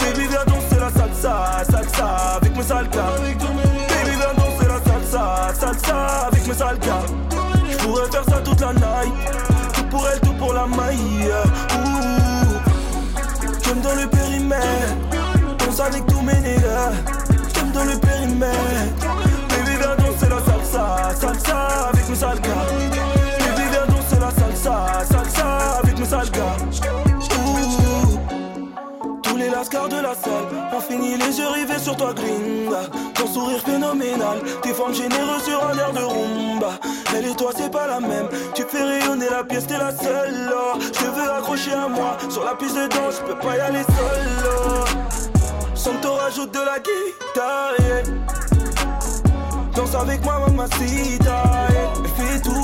Baby 0.00 0.26
viens 0.28 0.44
danser 0.46 0.80
la 0.80 0.90
salsa, 0.90 1.64
salsa 1.70 2.06
avec 2.36 2.56
mes 2.56 2.62
sales 2.62 2.88
gars 2.90 3.14
Baby 3.20 4.16
viens 4.16 4.34
danser 4.36 4.68
la 4.68 4.80
salsa, 4.90 5.54
salsa 5.54 5.96
avec 6.26 6.46
mes 6.46 6.54
sales 6.54 6.78
gars 6.80 7.02
Je 7.70 7.76
pourrais 7.78 8.10
faire 8.10 8.24
ça 8.24 8.38
toute 8.44 8.60
la 8.60 8.72
night. 8.72 9.14
Tout 9.74 9.84
pour 9.84 10.08
elle, 10.08 10.20
tout 10.20 10.34
pour 10.34 10.52
la 10.52 10.66
maille. 10.66 11.30
Ouh, 11.76 12.48
J'aime 13.64 13.80
dans 13.80 13.94
le 13.94 14.08
périmètre. 14.08 14.94
Danse 15.58 15.80
avec 15.80 16.06
tous 16.06 16.20
mes 16.22 16.40
nègres 16.40 16.92
J'aime 17.54 17.70
dans 17.72 17.84
le 17.84 17.98
périmètre. 17.98 19.06
Baby 19.48 19.76
viens 19.78 19.96
danser 19.96 20.28
la 20.28 20.52
salsa, 20.52 21.14
salsa 21.20 21.88
avec 21.92 22.08
mes 22.08 22.16
sales 22.16 22.40
gars 22.40 23.27
tous 29.22 29.36
les 29.36 29.50
lascars 29.50 29.88
de 29.88 29.96
la 29.96 30.14
salle 30.14 30.48
ont 30.74 30.80
fini 30.80 31.18
les 31.18 31.38
yeux 31.38 31.48
rivés 31.48 31.78
sur 31.78 31.96
toi, 31.96 32.14
gringa. 32.14 32.88
Ton 33.14 33.26
sourire 33.26 33.60
phénoménal, 33.60 34.38
tes 34.62 34.72
formes 34.72 34.94
généreuses 34.94 35.42
sur 35.44 35.62
un 35.68 35.76
air 35.76 35.92
de 35.92 35.98
rumba. 35.98 36.78
Elle 37.14 37.26
et 37.26 37.36
toi, 37.36 37.50
c'est 37.54 37.70
pas 37.70 37.86
la 37.86 38.00
même. 38.00 38.28
Tu 38.54 38.62
fais 38.62 38.82
rayonner 38.82 39.28
la 39.30 39.44
pièce, 39.44 39.66
t'es 39.66 39.76
la 39.76 39.94
seule. 39.94 40.50
oh. 40.54 40.78
Je 40.80 40.88
te 40.88 41.04
veux 41.04 41.30
accrocher 41.30 41.72
à 41.72 41.88
moi. 41.88 42.16
Sur 42.30 42.44
la 42.44 42.54
piste 42.54 42.76
de 42.76 42.86
danse, 42.86 43.20
je 43.20 43.26
peux 43.32 43.38
pas 43.38 43.56
y 43.56 43.60
aller 43.60 43.82
solo. 43.82 44.84
Santo 45.74 46.14
rajoute 46.14 46.52
de 46.52 46.60
la 46.60 46.78
guitare. 46.78 47.74
Danse 49.74 49.94
avec 49.94 50.24
moi, 50.24 50.40
mamacita. 50.46 51.42
yeah. 51.70 51.98
Fait 52.16 52.40
tout 52.40 52.57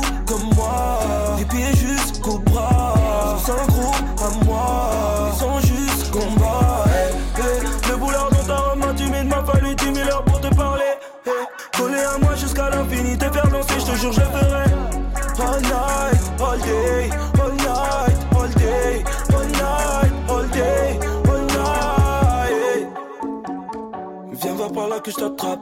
que 25.05 25.11
je 25.11 25.17
t'attrape. 25.17 25.61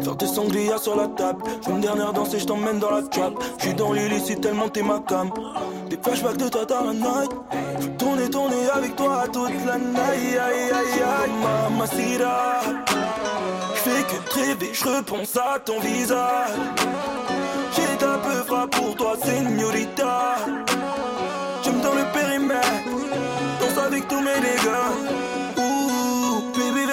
Faire 0.00 0.16
des 0.16 0.26
sangria 0.26 0.78
sur 0.78 0.96
la 0.96 1.08
table. 1.08 1.42
Je 1.64 1.70
une 1.70 1.80
dernière 1.80 2.12
danse 2.12 2.32
et 2.34 2.38
je 2.38 2.46
t'emmène 2.46 2.78
dans 2.78 2.90
la 2.90 3.02
trap. 3.02 3.32
Je 3.58 3.64
suis 3.64 3.74
dans 3.74 3.92
l'illicite 3.92 4.40
tellement 4.40 4.68
t'es 4.68 4.82
ma 4.82 5.00
cam. 5.00 5.30
Des 5.90 5.98
flashbacks 6.00 6.36
de 6.36 6.48
toi 6.48 6.64
dans 6.64 6.84
la 6.84 6.92
night. 6.92 7.30
Je 7.80 7.86
tourner, 8.28 8.70
avec 8.72 8.94
toi 8.94 9.24
toute 9.32 9.66
la 9.66 9.78
night. 9.78 9.98
Aïe, 9.98 10.38
aïe, 10.38 10.72
aïe. 10.72 11.30
Mamacita. 11.42 12.60
Je 13.74 13.80
fais 13.80 14.02
que 14.04 14.34
rêver, 14.34 14.70
je 14.72 15.38
à 15.40 15.58
ton 15.58 15.80
visage. 15.80 16.50
J'ai 17.74 18.06
un 18.06 18.18
peu 18.18 18.68
pour 18.70 18.94
toi, 18.94 19.16
señorita. 19.22 20.36
J'aime 21.62 21.80
dans 21.80 21.94
le 21.94 22.04
périmètre. 22.12 22.68
Danse 23.60 23.84
avec 23.84 24.06
tous 24.06 24.20
mes 24.20 24.40
dégâts. 24.40 25.45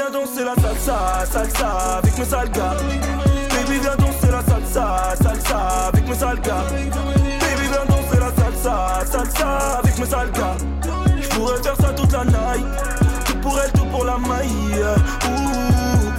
Viens 0.04 0.20
danser 0.20 0.43
la 0.43 0.54
salsa, 0.56 1.26
salsa 1.32 1.97
avec 1.99 2.18
mes 2.18 2.26
sales 2.26 2.51
gars. 2.51 2.76
Baby, 3.51 3.80
viens 3.80 3.95
danser 3.95 4.32
la 4.32 4.43
salsa, 4.43 5.16
salsa 5.22 5.58
avec 5.88 6.10
mes 6.10 6.16
sales 6.16 6.41
gars. 6.41 6.66
Baby, 6.70 7.68
viens 7.72 7.86
danser 7.88 8.20
la 8.20 8.43
salsa, 8.43 9.06
salsa 9.10 9.80
avec 9.80 9.97
mes 9.97 10.06
sales 10.06 10.32
gars. 10.32 10.58
Je 11.22 11.28
pourrais 11.30 11.64
faire 11.64 11.78
ça 11.78 11.93
toute 11.93 12.12
la 12.12 12.26
night. 12.26 12.66
Tout 13.26 13.38
pour 13.38 13.58
elle, 13.62 13.72
tout 13.72 13.86
pour 13.86 14.04
la 14.04 14.18
maille. 14.18 14.84
Ouh, 15.26 16.12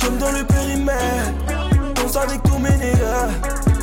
j'aime 0.00 0.16
dans 0.16 0.32
le 0.32 0.44
périmètre. 0.44 1.32
Danse 1.94 2.16
avec 2.16 2.42
tous 2.42 2.58
mes 2.58 2.70
nègres. 2.70 3.28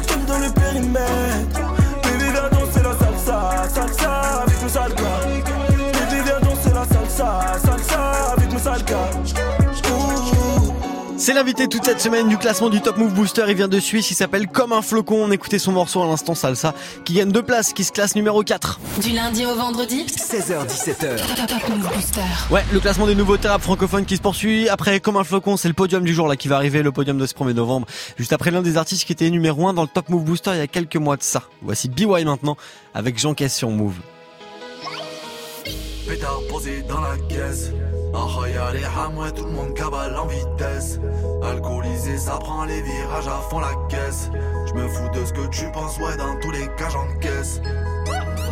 J'aime 0.10 0.26
dans 0.26 0.40
le 0.40 0.50
périmètre. 0.50 1.60
Baby, 2.02 2.32
viens 2.32 2.50
danser 2.50 2.82
la 2.82 2.96
salsa, 3.06 3.70
salsa 3.72 4.42
avec 4.42 4.64
mes 4.64 4.70
sales 4.70 4.96
gars. 4.96 5.05
C'est 11.18 11.34
l'invité 11.34 11.68
toute 11.68 11.86
cette 11.86 12.02
semaine 12.02 12.30
du 12.30 12.38
classement 12.38 12.70
du 12.70 12.82
Top 12.82 12.98
Move 12.98 13.14
Booster. 13.14 13.46
Il 13.48 13.56
vient 13.56 13.68
de 13.68 13.80
Suisse, 13.80 14.12
il 14.12 14.14
s'appelle 14.14 14.48
Comme 14.48 14.74
un 14.74 14.84
flocon. 14.84 15.24
On 15.24 15.32
écoutait 15.32 15.58
son 15.58 15.72
morceau 15.72 16.04
à 16.04 16.06
l'instant 16.06 16.36
Salsa, 16.36 16.76
qui 17.04 17.14
gagne 17.14 17.32
deux 17.32 17.42
places, 17.42 17.74
qui 17.74 17.84
se 17.84 17.92
classe 17.92 18.16
numéro 18.16 18.44
4. 18.44 18.80
Du 19.02 19.10
lundi 19.10 19.44
au 19.44 19.56
vendredi? 19.56 20.06
16h17h. 20.06 21.18
Top 21.48 21.70
Move 21.70 21.90
Booster. 21.96 22.22
Ouais, 22.52 22.64
le 22.72 22.80
classement 22.80 23.08
des 23.08 23.16
nouveaux 23.16 23.38
rap 23.44 23.62
francophones 23.62 24.06
qui 24.06 24.18
se 24.18 24.22
poursuit. 24.22 24.70
Après, 24.70 25.00
Comme 25.00 25.18
un 25.18 25.24
flocon, 25.24 25.58
c'est 25.58 25.68
le 25.68 25.74
podium 25.74 26.04
du 26.04 26.14
jour 26.14 26.28
là 26.28 26.36
qui 26.36 26.48
va 26.48 26.58
arriver, 26.58 26.84
le 26.84 26.92
podium 26.92 27.18
de 27.18 27.26
ce 27.26 27.34
1er 27.34 27.54
novembre. 27.54 27.88
Juste 28.18 28.34
après 28.34 28.52
l'un 28.52 28.62
des 28.62 28.78
artistes 28.78 29.06
qui 29.06 29.14
était 29.14 29.30
numéro 29.32 29.68
1 29.68 29.74
dans 29.74 29.82
le 29.82 29.88
Top 29.88 30.10
Move 30.10 30.26
Booster 30.26 30.52
il 30.54 30.58
y 30.58 30.62
a 30.62 30.68
quelques 30.68 30.98
mois 30.98 31.18
de 31.18 31.24
ça. 31.24 31.42
Voici 31.64 31.90
BY 31.90 32.06
maintenant, 32.26 32.56
avec 32.94 33.18
Jean 33.18 33.34
Caisse 33.34 33.56
sur 33.56 33.70
Move. 33.72 33.96
Pétard 36.08 36.40
posé 36.50 36.84
dans 36.84 37.02
la 37.02 37.18
caisse. 37.30 37.72
Y'a 38.54 38.72
les 38.72 38.86
hamouets, 38.86 39.32
tout 39.32 39.44
le 39.44 39.52
monde 39.52 39.74
cabale 39.74 40.16
en 40.16 40.28
vitesse. 40.28 41.00
Alcoolisé, 41.44 42.18
ça 42.18 42.38
prend 42.38 42.64
les 42.64 42.82
virages 42.82 43.28
à 43.28 43.42
fond 43.50 43.60
la 43.60 43.74
caisse. 43.90 44.30
Je 44.68 44.74
me 44.74 44.88
fous 44.88 45.10
de 45.10 45.26
ce 45.26 45.34
que 45.34 45.48
tu 45.48 45.70
penses, 45.72 45.98
ouais, 45.98 46.16
dans 46.16 46.40
tous 46.40 46.52
les 46.52 46.68
cas 46.78 46.90
j'encaisse. 46.90 47.60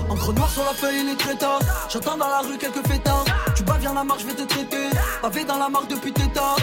Encre 0.10 0.34
noir 0.34 0.50
sur 0.50 0.64
la 0.64 0.74
feuille, 0.74 1.16
très 1.18 1.36
tard. 1.36 1.60
J'entends 1.90 2.18
dans 2.18 2.28
la 2.28 2.40
rue 2.40 2.58
quelques 2.58 2.86
fêtards. 2.88 3.26
Tu 3.56 3.64
bats, 3.64 3.78
viens 3.80 3.94
la 3.94 4.04
marche, 4.04 4.24
je 4.24 4.28
vais 4.28 4.34
te 4.34 4.44
traiter. 4.44 4.90
Pavé 5.22 5.46
dans 5.46 5.58
la 5.58 5.70
marque 5.70 5.90
depuis 5.90 6.12
tes 6.12 6.28
tard. 6.34 6.58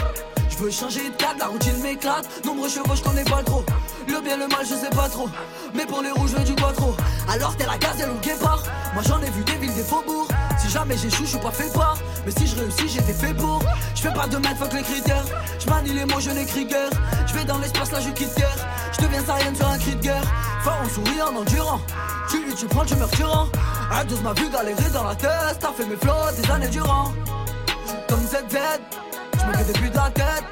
Je 0.61 0.65
veux 0.67 0.71
changer 0.71 1.09
de 1.09 1.15
cadre, 1.15 1.39
la 1.39 1.47
routine 1.47 1.75
m'éclate. 1.81 2.45
Nombreux 2.45 2.69
chevaux, 2.69 2.93
je 2.93 3.01
connais 3.01 3.23
pas 3.23 3.41
trop. 3.41 3.65
Le 4.07 4.21
bien, 4.21 4.37
le 4.37 4.47
mal, 4.47 4.59
je 4.61 4.75
sais 4.75 4.91
pas 4.91 5.09
trop. 5.09 5.27
Mais 5.73 5.87
pour 5.87 6.03
les 6.03 6.11
rouges, 6.11 6.29
je 6.29 6.35
veux 6.35 6.43
du 6.43 6.53
quattro. 6.53 6.95
Alors 7.27 7.57
t'es 7.57 7.65
la 7.65 7.79
gazelle 7.79 8.11
ou 8.11 8.13
le 8.13 8.19
guépard. 8.19 8.61
Moi 8.93 9.01
j'en 9.01 9.19
ai 9.23 9.31
vu 9.31 9.43
des 9.43 9.55
villes, 9.55 9.73
des 9.73 9.81
faubourgs. 9.81 10.27
Si 10.59 10.69
jamais 10.69 10.95
j'échoue, 10.97 11.23
je 11.23 11.29
suis 11.29 11.39
pas 11.39 11.49
fait 11.49 11.73
part. 11.73 11.97
Mais 12.27 12.31
si 12.31 12.45
je 12.45 12.55
réussis, 12.57 12.89
j'étais 12.89 13.11
fait 13.11 13.33
pour. 13.33 13.59
Je 13.95 14.01
fais 14.01 14.13
pas 14.13 14.27
de 14.27 14.37
mètres, 14.37 14.57
fuck 14.57 14.71
les 14.73 14.83
critères. 14.83 15.25
Je 15.57 15.67
manie 15.67 15.93
les 15.93 16.05
mots, 16.05 16.19
je 16.19 16.29
n'écris 16.29 16.65
guère. 16.65 16.91
Je 17.25 17.33
vais 17.33 17.43
dans 17.43 17.57
l'espace, 17.57 17.91
là 17.91 17.99
je 17.99 18.09
quitte 18.09 18.35
terre. 18.35 18.67
Je 18.91 19.03
deviens 19.03 19.21
Saiyan 19.21 19.55
sur 19.55 19.67
un 19.67 19.79
cri 19.79 19.95
de 19.95 20.01
guerre. 20.01 20.23
Fort 20.63 20.77
en 20.79 20.89
souriant, 20.89 21.33
en 21.33 21.37
endurant. 21.37 21.81
Tu 22.29 22.45
lui, 22.45 22.53
tu 22.53 22.67
prends, 22.67 22.85
tu 22.85 22.95
meurs 22.97 23.09
tuant. 23.09 23.49
A12 23.91 24.21
m'a 24.21 24.33
vu 24.33 24.47
galérer 24.51 24.91
dans 24.93 25.05
la 25.05 25.15
tête. 25.15 25.57
T'as 25.59 25.71
fait 25.71 25.85
mes 25.85 25.95
flots 25.95 26.31
des 26.39 26.51
années 26.51 26.67
durant. 26.67 27.11
Comme 28.07 28.19
je 28.21 29.10
fais 29.63 29.73
depuis 29.73 29.89
de 29.89 29.95
la 29.95 30.09
tête. 30.11 30.43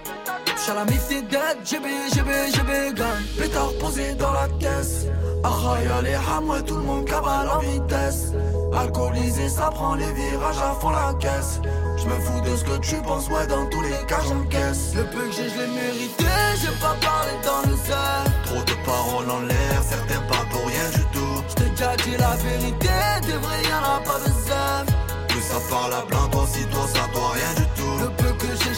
J'suis 0.57 0.71
à 0.71 0.75
la 0.75 0.85
t'es 0.85 1.21
dead, 1.21 1.57
GB, 1.65 1.87
GB, 2.13 2.31
GB, 2.53 2.93
gun. 2.93 3.05
Pétard 3.37 3.71
posé 3.79 4.13
dans 4.15 4.33
la 4.33 4.47
caisse. 4.59 5.05
Ah, 5.43 5.77
y'a 5.83 6.01
les 6.01 6.15
hamouets, 6.15 6.61
tout 6.63 6.75
le 6.75 6.83
monde 6.83 7.05
cabale 7.05 7.47
en 7.49 7.59
vitesse. 7.59 8.33
Alcoolisé, 8.73 9.47
ça 9.47 9.69
prend 9.71 9.95
les 9.95 10.11
virages 10.11 10.57
à 10.57 10.75
fond 10.79 10.89
la 10.89 11.13
caisse. 11.19 11.61
Je 11.97 12.05
me 12.05 12.19
fous 12.19 12.41
de 12.41 12.55
ce 12.55 12.63
que 12.63 12.77
tu 12.79 12.95
penses, 13.01 13.29
ouais, 13.29 13.47
dans 13.47 13.65
tous 13.67 13.81
les 13.81 14.05
cas 14.07 14.19
j'encaisse. 14.27 14.93
Le 14.95 15.03
peu 15.05 15.25
que 15.27 15.31
j'ai, 15.31 15.49
je 15.49 15.59
l'ai 15.59 15.67
mérité. 15.67 16.25
J'ai 16.61 16.75
pas 16.79 16.95
parlé 17.01 17.31
dans 17.43 17.69
le 17.69 17.77
cerf. 17.77 18.25
Trop 18.45 18.63
de 18.63 18.85
paroles 18.85 19.31
en 19.31 19.41
l'air, 19.41 19.83
certains 19.87 20.21
pas 20.27 20.45
pour 20.51 20.65
rien 20.67 20.89
du 20.93 21.03
tout. 21.13 21.43
J't'ai 21.49 21.69
déjà 21.69 21.95
dit 21.95 22.17
la 22.17 22.35
vérité, 22.35 22.89
des 23.25 23.37
vrais 23.37 23.63
y'en 23.63 23.95
a 23.95 23.99
pas 24.03 24.19
besoin. 24.19 24.85
Plus 25.29 25.41
ça 25.41 25.59
parle 25.69 25.93
à 25.93 26.01
plein, 26.01 26.27
toi 26.31 26.45
si 26.51 26.65
toi 26.65 26.85
ça 26.87 27.07
doit 27.13 27.31
rien 27.33 27.53
du 27.55 27.67
tout. 27.81 28.28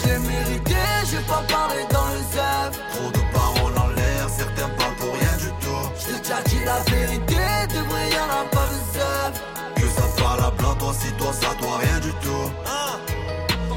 J'ai, 0.04 0.18
mérité. 0.18 0.74
J'ai 1.10 1.22
pas 1.26 1.42
parlé 1.48 1.82
dans 1.90 2.08
le 2.14 2.22
cerf. 2.32 2.70
Trop 2.92 3.10
de 3.10 3.22
paroles 3.32 3.78
en 3.78 3.88
l'air, 3.94 4.28
certains 4.28 4.68
pas 4.68 4.90
pour 4.98 5.12
rien 5.14 5.36
du 5.38 5.50
tout. 5.62 5.82
J't'ai 5.98 6.18
déjà 6.20 6.42
dit 6.42 6.64
la 6.64 6.78
vérité, 6.90 7.42
des 7.68 7.82
vrais 7.88 8.10
y'en 8.10 8.30
a 8.40 8.44
pas 8.50 8.66
besoin. 8.72 9.74
Que 9.76 9.88
ça 9.88 10.22
parle 10.22 10.40
à 10.44 10.50
plein, 10.50 10.74
toi 10.74 10.92
si 10.98 11.12
toi 11.12 11.32
ça 11.32 11.54
doit 11.60 11.78
rien 11.78 12.00
du 12.00 12.12
tout. 12.24 12.50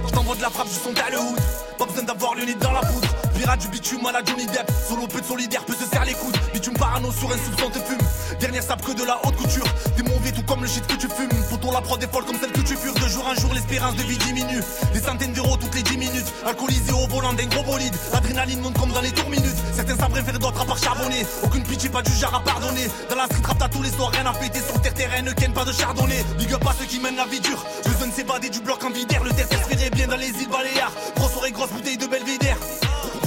Je 0.07 0.11
t'envoie 0.11 0.35
de 0.35 0.41
la 0.41 0.49
frappe, 0.49 0.67
je 0.67 0.79
son 0.79 0.91
le. 0.91 1.35
Pas 1.77 1.85
besoin 1.85 2.03
d'avoir 2.03 2.35
nez 2.35 2.55
dans 2.55 2.71
la 2.71 2.81
poudre. 2.81 3.14
Du 3.45 3.69
bitume 3.69 4.05
à 4.05 4.11
la 4.11 4.21
Johnny 4.25 4.47
Depp. 4.47 4.69
Solo 4.89 5.07
peu 5.07 5.21
de 5.21 5.25
solidaire 5.25 5.63
peut 5.63 5.75
se 5.79 5.85
serre 5.85 6.03
les 6.03 6.13
coudes. 6.13 6.35
Bitume 6.51 6.73
parano 6.73 7.09
sur 7.13 7.31
un 7.31 7.37
soupçon 7.37 7.69
te 7.69 7.79
fume. 7.79 8.01
Dernière 8.37 8.63
sape 8.63 8.83
que 8.83 8.91
de 8.91 9.05
la 9.05 9.17
haute 9.23 9.37
couture. 9.37 9.63
T'es 9.95 10.03
mauvais 10.03 10.33
tout 10.33 10.41
comme 10.43 10.61
le 10.61 10.67
shit 10.67 10.85
que 10.85 10.95
tu 10.95 11.07
fumes. 11.07 11.29
Pourtant 11.49 11.71
la 11.71 11.79
prod 11.79 12.03
est 12.03 12.11
folle 12.11 12.25
comme 12.25 12.37
celle 12.37 12.51
que 12.51 12.59
tu 12.59 12.75
fures. 12.75 12.93
De 12.95 13.07
jour 13.07 13.25
en 13.25 13.33
jour, 13.35 13.53
l'espérance 13.53 13.95
de 13.95 14.01
vie 14.01 14.17
diminue. 14.17 14.59
Des 14.93 14.99
centaines 14.99 15.31
d'euros 15.31 15.55
toutes 15.55 15.73
les 15.73 15.83
10 15.83 15.97
minutes. 15.97 16.33
Alcoolisé 16.45 16.91
au 16.91 17.07
volant 17.07 17.31
d'un 17.31 17.45
gros 17.45 17.63
bolide. 17.63 17.95
L'adrénaline 18.11 18.59
monte 18.59 18.77
comme 18.77 18.91
dans 18.91 18.99
les 18.99 19.11
tours 19.11 19.29
minutes. 19.29 19.55
Certains 19.73 19.95
savent 19.95 20.11
préférer 20.11 20.39
d'autres 20.39 20.61
à 20.61 20.65
part 20.65 20.77
charbonner. 20.77 21.25
Aucune 21.43 21.63
pitié, 21.63 21.89
pas 21.89 22.01
du 22.01 22.11
genre 22.11 22.35
à 22.35 22.43
pardonner. 22.43 22.89
Dans 23.09 23.15
la 23.15 23.25
street 23.25 23.45
rap, 23.45 23.57
t'as 23.57 23.69
tous 23.69 23.83
les 23.83 23.91
soirs, 23.91 24.11
rien 24.11 24.25
à 24.25 24.33
péter. 24.33 24.59
Sur 24.59 24.81
terre, 24.81 24.93
terrain, 24.95 25.21
ne 25.21 25.31
ken 25.31 25.53
pas 25.53 25.63
de 25.63 25.71
chardonnay. 25.71 26.25
Big 26.37 26.51
up 26.51 26.67
à 26.67 26.73
ceux 26.77 26.85
qui 26.85 26.99
mènent 26.99 27.15
la 27.15 27.25
vie 27.25 27.39
dure. 27.39 27.63
Besoin 27.85 28.07
de 28.07 28.13
s'évader 28.13 28.49
du 28.49 28.59
bloc 28.59 28.83
en 28.83 28.89
vidère. 28.89 29.23
Le 29.23 29.31
test 29.31 29.53
espérait 29.53 29.91
bien 29.91 30.07
dans 30.07 30.17
les 30.17 30.27
îles 30.27 30.49
Baléares. 30.49 30.91
Grosse 31.15 31.37
oreille, 31.37 31.53
grosse 31.53 31.69
bouteille 31.69 31.97
de 31.97 32.07
Belvédère. 32.07 32.57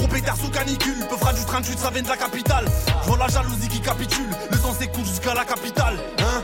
Pétard 0.09 0.37
sous 0.37 0.49
canicule, 0.49 1.05
peu 1.09 1.17
fera 1.17 1.33
du 1.33 1.45
38, 1.45 1.79
ça 1.79 1.89
vient 1.91 2.01
de 2.01 2.07
la 2.07 2.17
capitale. 2.17 2.65
Je 3.05 3.17
la 3.17 3.27
jalousie 3.27 3.67
qui 3.67 3.79
capitule, 3.79 4.29
le 4.51 4.57
sang 4.57 4.73
s'écoule 4.73 5.05
jusqu'à 5.05 5.33
la 5.33 5.45
capitale. 5.45 5.97
Hein, 6.19 6.43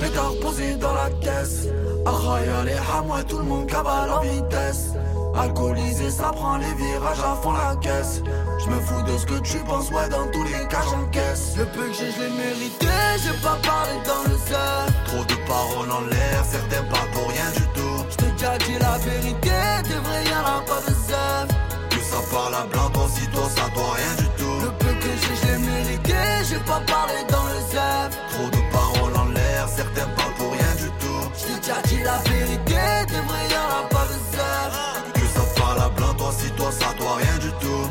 Pétard 0.00 0.32
posé 0.40 0.74
dans 0.76 0.94
la 0.94 1.10
caisse. 1.20 1.68
Ah, 2.04 2.38
y'a 2.44 2.64
les 2.64 2.76
hamouets, 2.94 3.24
tout 3.24 3.38
le 3.38 3.44
monde 3.44 3.66
cabale 3.66 4.10
en 4.10 4.20
vitesse. 4.20 4.90
Alcoolisé, 5.38 6.10
ça 6.10 6.30
prend 6.32 6.56
les 6.56 6.74
virages 6.74 7.20
à 7.20 7.36
fond 7.42 7.52
la 7.52 7.76
caisse. 7.76 8.22
Je 8.58 8.70
me 8.70 8.80
fous 8.80 9.02
de 9.02 9.18
ce 9.18 9.26
que 9.26 9.38
tu 9.40 9.58
penses, 9.58 9.90
ouais, 9.90 10.08
dans 10.08 10.30
tous 10.30 10.44
les 10.44 10.66
cas 10.68 10.82
j'encaisse. 10.90 11.54
Le 11.58 11.66
peu 11.66 11.86
que 11.88 11.92
j'ai, 11.92 12.10
je 12.10 12.20
l'ai 12.22 12.30
mérité. 12.30 12.86
J'ai 13.22 13.38
pas 13.42 13.58
parlé 13.62 13.92
dans 14.06 14.30
le 14.30 14.38
cerf. 14.38 14.86
Trop 15.06 15.24
de 15.24 15.34
paroles 15.46 15.90
en 15.90 16.00
l'air, 16.06 16.44
certains 16.44 16.84
pas 16.84 17.06
pour 17.12 17.28
rien 17.28 17.50
du 17.54 17.62
tout. 17.74 18.04
J't'ai 18.10 18.30
déjà 18.32 18.56
dit 18.58 18.78
la 18.80 18.98
vérité, 18.98 19.50
des 19.88 19.94
vrais 19.94 20.24
y'en 20.24 20.40
a 20.40 20.60
pas 20.66 20.80
besoin. 20.80 21.46
Que 21.48 21.75
ça 22.10 22.20
parle 22.30 22.54
à 22.54 22.64
blanc, 22.66 22.88
toi 22.90 23.06
si 23.08 23.26
toi 23.28 23.46
ça 23.48 23.68
doit 23.74 23.94
rien 24.00 24.14
du 24.22 24.28
tout. 24.38 24.58
Le 24.64 24.70
peu 24.80 24.92
que 25.02 25.12
j'ai, 25.20 25.34
je 25.40 25.46
l'ai 25.46 25.58
mérité. 25.58 26.18
J'ai 26.48 26.62
pas 26.70 26.80
parlé 26.86 27.20
dans 27.28 27.46
le 27.52 27.58
cerf. 27.70 28.10
Trop 28.30 28.48
de 28.56 28.62
paroles 28.72 29.16
en 29.16 29.28
l'air, 29.36 29.68
certains 29.68 30.08
pas 30.18 30.30
pour 30.36 30.52
rien 30.52 30.74
du 30.82 30.88
tout. 31.02 31.22
J't'ai 31.38 31.56
déjà 31.60 31.80
dit 31.88 32.02
la 32.10 32.18
vérité, 32.30 32.82
des 33.10 33.22
vrais 33.28 33.48
y'en 33.54 33.68
a 33.80 33.82
pas 33.94 34.06
besoin. 34.12 34.60
Que 35.14 35.26
ça 35.34 35.44
parle 35.58 35.80
à 35.86 35.88
blanc, 35.88 36.14
toi 36.14 36.30
si 36.38 36.50
toi 36.52 36.70
ça 36.70 36.90
doit 36.98 37.16
rien 37.16 37.38
du 37.46 37.50
tout. 37.62 37.86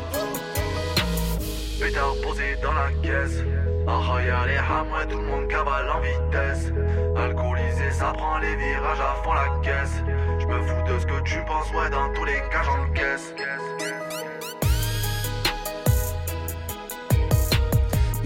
Pétard 1.80 2.16
posé 2.24 2.56
dans 2.64 2.74
la 2.74 2.90
caisse. 3.04 3.40
Ah, 3.88 4.20
y'a 4.26 4.46
les 4.48 4.58
hamouets, 4.58 5.06
tout 5.08 5.20
le 5.20 5.26
monde 5.26 5.48
cabale 5.48 5.88
en 5.92 6.00
vitesse. 6.00 6.72
Alcoolisé, 7.16 7.92
ça 7.92 8.14
prend 8.14 8.40
les 8.40 8.56
virages 8.56 9.00
à 9.00 9.24
fond 9.24 9.34
la 9.34 9.48
caisse. 9.62 9.98
Je 10.40 10.46
me 10.48 10.60
fous 10.64 10.84
de 10.88 11.00
ce 11.00 11.06
que 11.06 11.22
tu 11.22 11.38
penses, 11.46 11.70
ouais, 11.72 11.90
dans 11.92 12.12
tous 12.14 12.26
les 12.26 12.42
cas 12.50 12.64
j'encaisse. 12.64 13.36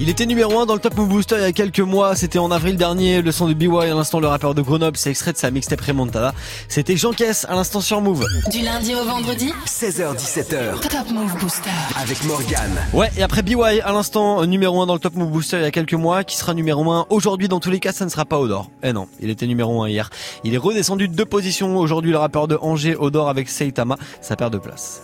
Il 0.02 0.08
était 0.08 0.26
numéro 0.26 0.58
1 0.58 0.66
dans 0.66 0.76
le 0.76 0.80
Top 0.80 0.95
Move 0.95 1.10
Booster 1.10 1.36
il 1.39 1.41
y 1.41 1.45
a 1.45 1.52
quelques 1.52 1.82
mois, 1.82 2.16
c'était 2.16 2.39
en 2.39 2.52
avril 2.52 2.78
dernier, 2.78 3.22
le 3.22 3.34
son 3.34 3.50
de 3.50 3.54
BY 3.54 3.68
à 3.82 3.93
l'instant 3.93 4.22
le 4.22 4.28
rappeur 4.28 4.56
de 4.56 4.62
Grenoble, 4.62 4.95
c'est 4.95 5.10
extrait 5.10 5.34
de 5.34 5.38
sa 5.38 5.52
mixtape 5.52 5.82
Remontada. 5.82 6.34
C'était 6.70 6.95
Jean 6.95 7.12
Caisse 7.12 7.45
à 7.50 7.56
l'instant 7.56 7.82
sur 7.82 8.00
Move. 8.00 8.26
Du 8.50 8.62
lundi 8.62 8.95
au 8.95 9.04
vendredi 9.04 9.52
16h17h. 9.66 10.80
Top 10.80 11.12
Move 11.12 11.38
Booster. 11.39 11.70
Avec 12.02 12.24
Morgane. 12.24 12.78
Ouais, 12.93 13.12
et 13.18 13.24
après 13.24 13.41
BY 13.41 13.62
à 13.62 13.91
l'instant 13.91 14.45
numéro 14.45 14.82
1 14.82 14.86
dans 14.86 14.93
le 14.93 15.02
Top 15.02 15.16
Move 15.16 15.32
Booster 15.32 15.58
il 15.58 15.64
y 15.64 15.66
a 15.66 15.72
quelques 15.72 15.95
mois, 15.95 16.24
qui 16.24 16.38
sera 16.38 16.54
numéro 16.54 16.89
1 16.89 17.08
aujourd'hui 17.10 17.50
dans 17.50 17.60
tous 17.60 17.70
les 17.70 17.82
cas, 17.82 17.91
ça 17.91 18.06
ne 18.06 18.10
sera 18.10 18.24
pas 18.24 18.39
Odor. 18.39 18.72
Eh 18.84 18.93
non, 18.93 19.10
il 19.20 19.30
était 19.30 19.47
numéro 19.47 19.84
1 19.84 19.89
hier. 19.89 20.10
Il 20.45 20.54
est 20.54 20.58
redescendu 20.58 21.10
de 21.10 21.14
deux 21.14 21.26
positions 21.26 21.76
aujourd'hui 21.76 22.12
le 22.12 22.18
rappeur 22.20 22.47
de 22.47 22.58
Angers 22.62 22.95
Odor 22.97 23.28
avec 23.28 23.50
Seitama, 23.50 23.97
ça 24.22 24.38
perd 24.38 24.54
de 24.54 24.60
place. 24.60 25.02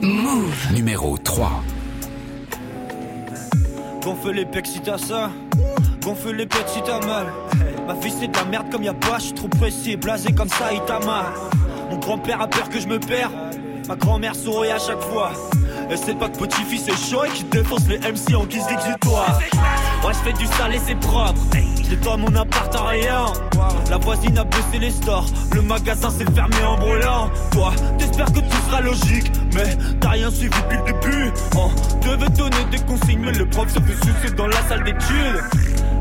Move. 0.00 0.72
Numéro 0.72 1.18
3. 1.18 1.60
Gonfle 4.02 4.30
les 4.32 4.44
pecs 4.46 4.66
si 4.66 4.80
t'as 4.80 4.98
ça. 4.98 5.30
Gonfle 6.02 6.34
les 6.34 6.46
pecs 6.46 6.68
si 6.68 6.80
t'as 6.82 7.04
mal. 7.06 7.26
Ma 7.86 7.94
vie 7.94 8.10
c'est 8.10 8.28
de 8.28 8.36
la 8.36 8.44
merde 8.44 8.70
comme 8.70 8.82
y'a 8.82 8.94
pas, 8.94 9.18
je 9.18 9.24
suis 9.24 9.34
trop 9.34 9.48
pressé, 9.48 9.96
blasé 9.96 10.32
comme 10.32 10.48
ça, 10.48 10.72
il 10.72 10.80
t'a 10.82 10.98
mal. 11.00 11.26
Mon 11.90 11.96
grand-père 11.98 12.40
a 12.40 12.48
peur 12.48 12.68
que 12.68 12.80
je 12.80 12.86
me 12.86 12.98
perds. 12.98 13.30
Ma 13.88 13.96
grand-mère 13.96 14.34
sourit 14.34 14.70
à 14.70 14.78
chaque 14.78 15.00
fois. 15.00 15.32
Et 15.90 15.96
c'est 15.96 16.18
pas 16.18 16.28
que 16.28 16.38
petit-fils 16.38 16.86
est 16.88 17.10
chaud 17.10 17.24
qui 17.34 17.44
défonce 17.44 17.88
les 17.88 17.98
MC 17.98 18.34
en 18.36 18.44
guise 18.44 18.66
d'exutoire. 18.66 19.40
Moi 20.02 20.12
je 20.12 20.18
fais 20.18 20.32
du 20.34 20.46
sale 20.46 20.74
et 20.74 20.80
c'est 20.86 20.98
propre. 21.00 21.40
Je 21.82 21.90
nettoie 21.90 22.16
mon 22.18 22.34
appart 22.36 22.74
en 22.76 22.86
rien. 22.86 23.26
La 23.90 23.96
voisine 23.96 24.36
a 24.36 24.44
baissé 24.44 24.78
les 24.78 24.90
stores. 24.90 25.26
Le 25.54 25.62
magasin 25.62 26.10
s'est 26.10 26.30
fermé 26.34 26.56
en 26.66 26.76
brûlant. 26.76 27.30
Toi, 27.52 27.72
t'espères 27.96 28.32
que 28.32 28.40
tout 28.40 28.62
sera 28.68 28.82
logique. 28.82 29.32
Mais 29.54 29.76
t'as 29.98 30.10
rien 30.10 30.30
suivi 30.30 30.54
depuis 30.62 30.76
le 30.76 30.92
début. 30.92 31.32
On 31.56 31.70
devait 32.06 32.28
donner 32.30 32.64
des 32.70 32.80
consignes, 32.80 33.20
mais 33.20 33.32
le 33.32 33.46
prof 33.46 33.68
se 33.68 33.80
fait 33.80 34.04
sucer 34.04 34.34
dans 34.34 34.46
la 34.46 34.60
salle 34.68 34.84
d'études. 34.84 35.42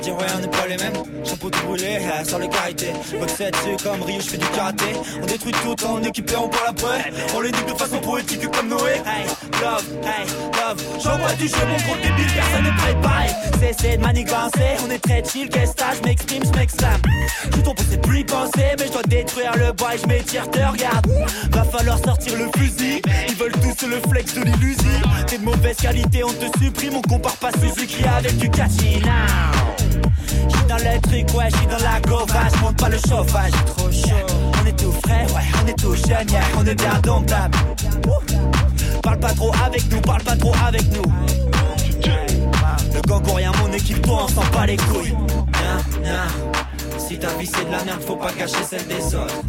Dire, 0.00 0.16
ouais 0.16 0.26
on 0.36 0.40
n'est 0.40 0.48
pas 0.48 0.66
les 0.66 0.76
mêmes. 0.76 1.02
Chapeau 1.24 1.50
tout 1.50 1.66
brûlé, 1.66 1.98
eh, 2.00 2.24
sans 2.28 2.38
le 2.38 2.48
carité. 2.48 2.92
Boxe 3.18 3.34
c'est 3.36 3.82
comme 3.82 4.02
Rio, 4.02 4.20
je 4.20 4.30
fais 4.30 4.38
du 4.38 4.46
karaté. 4.46 4.86
On 5.22 5.26
détruit 5.26 5.52
tout 5.52 5.86
en 5.86 6.02
équipé, 6.02 6.34
on 6.36 6.48
parle 6.48 6.68
après 6.68 7.12
On 7.34 7.40
les 7.40 7.52
nique 7.52 7.66
de 7.66 7.78
façon 7.78 7.98
poétique 7.98 8.50
comme 8.50 8.68
Noé. 8.68 8.94
Hey, 9.06 9.26
love, 9.60 9.84
hey, 10.02 10.26
love. 10.26 10.82
J'envoie 11.02 11.32
du 11.34 11.48
jeu, 11.48 11.56
mon 11.68 11.76
gros 11.76 11.96
débile, 12.02 12.32
personne 12.34 12.64
n'est 12.64 12.76
préparé 12.76 13.26
Cessez 13.60 13.96
de 13.96 14.02
manigancer, 14.02 14.76
on 14.86 14.90
est 14.90 14.98
très 14.98 15.22
chill 15.24 15.48
Qu'est-ce 15.48 15.72
que 15.74 15.96
je 15.96 16.08
m'exprime, 16.08 16.42
je 16.44 16.58
m'exclame 16.58 17.00
Tout 17.50 17.62
ton 17.62 17.74
c'est 17.90 18.00
plus 18.00 18.24
penser 18.24 18.74
Mais 18.78 18.86
je 18.86 18.92
dois 18.92 19.02
détruire 19.02 19.52
le 19.56 19.72
bois 19.72 19.90
je 20.00 20.06
m'étire, 20.06 20.50
te 20.50 20.58
regarde. 20.58 21.06
Va 21.50 21.64
falloir 21.64 21.98
sortir 21.98 22.36
le 22.36 22.48
fusil. 22.58 23.02
Ils 23.28 23.34
veulent 23.34 23.52
tous 23.52 23.86
le 23.86 24.00
flex 24.10 24.34
de 24.34 24.42
l'illusion 24.42 25.00
T'es 25.26 25.38
de 25.38 25.44
mauvaise 25.44 25.76
qualité, 25.76 26.24
on 26.24 26.32
te 26.32 26.58
supprime 26.58 26.96
On 26.96 27.02
compare 27.02 27.36
pas 27.36 27.50
Suzuki 27.52 28.04
avec 28.04 28.36
du 28.36 28.48
now 29.00 29.89
J'suis 30.48 30.66
dans 30.68 30.76
le 30.76 31.00
truc, 31.00 31.36
ouais, 31.36 31.48
j'suis 31.50 31.66
dans 31.66 31.78
la 31.78 32.00
gova 32.00 32.48
J'monte 32.54 32.76
pas 32.76 32.88
le 32.88 32.98
chauffage, 32.98 33.52
trop 33.66 33.90
chaud 33.90 34.26
On 34.62 34.66
est 34.66 34.78
tout 34.78 34.92
frais, 35.04 35.26
ouais, 35.34 35.42
on 35.62 35.66
est 35.66 35.78
tout 35.78 35.94
jeune, 35.94 36.30
yeah, 36.30 36.42
on 36.58 36.66
est 36.66 36.74
bien 36.74 37.00
domptable. 37.02 37.58
Parle 39.02 39.18
pas 39.18 39.32
trop 39.32 39.52
avec 39.64 39.90
nous, 39.90 40.00
parle 40.00 40.22
pas 40.22 40.36
trop 40.36 40.52
avec 40.66 40.84
nous. 40.92 41.12
Le 42.94 43.00
gang 43.02 43.22
rien, 43.34 43.52
mon 43.60 43.72
équipe, 43.72 44.06
on 44.08 44.28
s'en 44.28 44.44
bat 44.52 44.66
les 44.66 44.76
couilles. 44.76 45.14
Si 46.98 47.18
ta 47.18 47.28
vie 47.34 47.46
c'est 47.46 47.64
de 47.64 47.72
la 47.72 47.84
merde, 47.84 48.02
faut 48.06 48.16
pas 48.16 48.32
gâcher 48.32 48.62
celle 48.68 48.86
des 48.86 49.14
autres. 49.14 49.40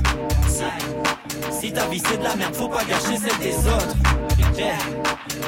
Si 1.51 1.71
ta 1.71 1.85
vie 1.87 2.01
c'est 2.05 2.17
de 2.17 2.23
la 2.23 2.35
merde, 2.35 2.55
faut 2.55 2.69
pas 2.69 2.83
gâcher 2.83 3.17
celle 3.17 3.39
des 3.39 3.57
autres 3.67 3.95
Yeah. 4.61 4.77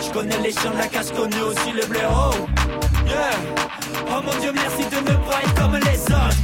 Je 0.01 0.11
connais 0.11 0.39
les 0.39 0.51
chiens 0.51 0.71
de 0.71 0.77
la 0.79 0.87
casse, 0.87 1.09
je 1.09 1.13
connais 1.13 1.41
aussi 1.41 1.71
le 1.71 1.85
blaireau. 1.85 2.33
Yeah. 3.05 3.37
Oh 4.09 4.21
mon 4.25 4.35
dieu, 4.41 4.51
merci 4.51 4.89
de 4.89 4.95
ne 5.07 5.15
pas 5.27 5.39
être 5.43 5.53
comme 5.53 5.75
les 5.75 6.01
autres. 6.01 6.39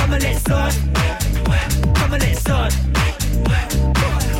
Comme 0.00 0.14
les 0.16 0.36
autres. 0.36 0.78
Comme 2.00 2.16
les 2.18 2.36
autres. 2.50 2.76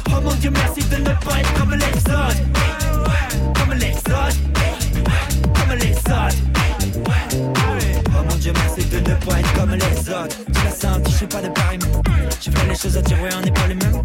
Oh 0.09 0.21
mon 0.23 0.35
dieu, 0.37 0.51
merci 0.53 0.89
de 0.89 0.97
ne 0.97 1.13
pas 1.25 1.39
être 1.41 1.53
comme 1.53 1.75
les 1.75 1.85
autres. 1.85 2.43
Comme 3.59 3.75
les 3.75 3.93
autres. 3.93 4.39
Comme 5.53 5.79
les 5.79 5.93
autres. 5.93 6.37
Oh 8.09 8.25
mon 8.27 8.37
dieu, 8.37 8.53
merci 8.55 8.87
de 8.89 9.01
ne 9.01 9.15
pas 9.17 9.39
être 9.39 9.53
comme 9.53 9.75
les 9.75 10.09
autres. 10.09 10.37
Tu 10.47 10.65
l'as 10.65 10.71
senti, 10.71 11.13
je 11.13 11.17
suis 11.19 11.27
pas 11.27 11.43
de 11.43 11.49
pareil. 11.49 11.79
J'ai 12.41 12.51
fait 12.51 12.69
les 12.69 12.75
choses 12.75 12.97
à 12.97 13.01
ouais, 13.01 13.31
on 13.37 13.41
n'est 13.43 13.51
pas 13.51 13.67
les 13.69 13.75
mêmes. 13.75 14.03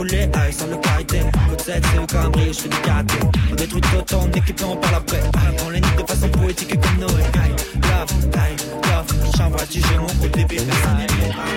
Rouler, 0.00 0.30
aïe, 0.32 0.50
sans 0.50 0.66
le 0.66 0.78
carité. 0.78 1.20
7, 1.58 1.84
c'est 1.92 1.98
au 1.98 2.06
cambré, 2.06 2.46
je 2.46 2.60
fais 2.60 2.70
du 2.70 2.76
karaté. 2.78 3.18
On 3.50 3.54
détruit 3.54 3.82
tout 3.82 4.16
on 4.16 4.30
équipe 4.30 4.58
et 4.58 4.64
on 4.64 4.76
parle 4.76 4.94
après. 4.94 5.20
On 5.66 5.68
les 5.68 5.80
nique 5.82 5.94
de 5.94 6.06
façon 6.06 6.28
poétique 6.30 6.80
comme 6.80 7.00
Noé. 7.00 7.22
Aïe, 7.34 7.54
love, 7.82 8.08
aïe, 8.38 8.56
love. 8.88 9.06
J'envoie 9.36 9.66
du 9.66 9.80
mon 9.98 10.06
gros 10.06 10.28
débit, 10.28 10.56
personne 10.56 10.96
n'est 10.96 11.06
préparé. 11.06 11.56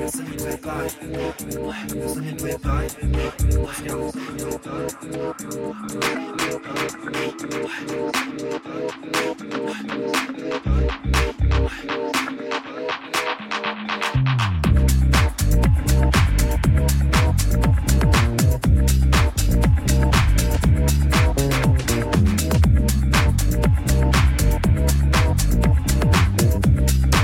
Personne 0.00 0.24
n'est 0.24 0.42
préparé. 0.42 0.86
Personne 2.00 2.24
n'est 2.24 2.34
préparé. 2.34 2.86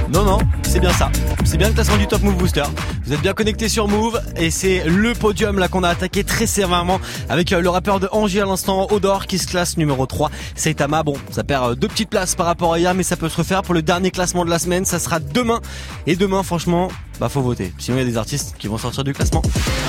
Non, 0.08 0.24
non, 0.24 0.38
c'est 0.76 0.80
bien 0.80 0.92
ça. 0.92 1.10
C'est 1.46 1.56
bien 1.56 1.68
le 1.68 1.72
classement 1.74 1.96
du 1.96 2.06
Top 2.06 2.20
Move 2.20 2.36
Booster. 2.36 2.64
Vous 3.06 3.14
êtes 3.14 3.22
bien 3.22 3.32
connectés 3.32 3.70
sur 3.70 3.88
Move 3.88 4.20
et 4.36 4.50
c'est 4.50 4.84
le 4.84 5.14
podium 5.14 5.58
là 5.58 5.68
qu'on 5.68 5.82
a 5.82 5.88
attaqué 5.88 6.22
très 6.22 6.46
sévèrement 6.46 7.00
avec 7.30 7.50
euh, 7.52 7.62
le 7.62 7.70
rappeur 7.70 7.98
de 7.98 8.08
Angie 8.12 8.42
à 8.42 8.44
l'instant, 8.44 8.86
Odor, 8.90 9.26
qui 9.26 9.38
se 9.38 9.46
classe 9.46 9.78
numéro 9.78 10.04
3. 10.04 10.30
Saitama, 10.54 11.02
bon, 11.02 11.14
ça 11.30 11.44
perd 11.44 11.70
euh, 11.70 11.74
deux 11.74 11.88
petites 11.88 12.10
places 12.10 12.34
par 12.34 12.44
rapport 12.44 12.74
à 12.74 12.78
hier, 12.78 12.92
mais 12.92 13.04
ça 13.04 13.16
peut 13.16 13.30
se 13.30 13.38
refaire 13.38 13.62
pour 13.62 13.72
le 13.72 13.80
dernier 13.80 14.10
classement 14.10 14.44
de 14.44 14.50
la 14.50 14.58
semaine. 14.58 14.84
Ça 14.84 14.98
sera 14.98 15.18
demain. 15.18 15.62
Et 16.06 16.14
demain, 16.14 16.42
franchement, 16.42 16.90
bah 17.18 17.30
faut 17.30 17.40
voter. 17.40 17.72
Sinon, 17.78 17.96
il 17.96 18.00
y 18.00 18.06
a 18.06 18.10
des 18.10 18.18
artistes 18.18 18.56
qui 18.58 18.68
vont 18.68 18.76
sortir 18.76 19.02
du 19.02 19.14
classement. 19.14 19.40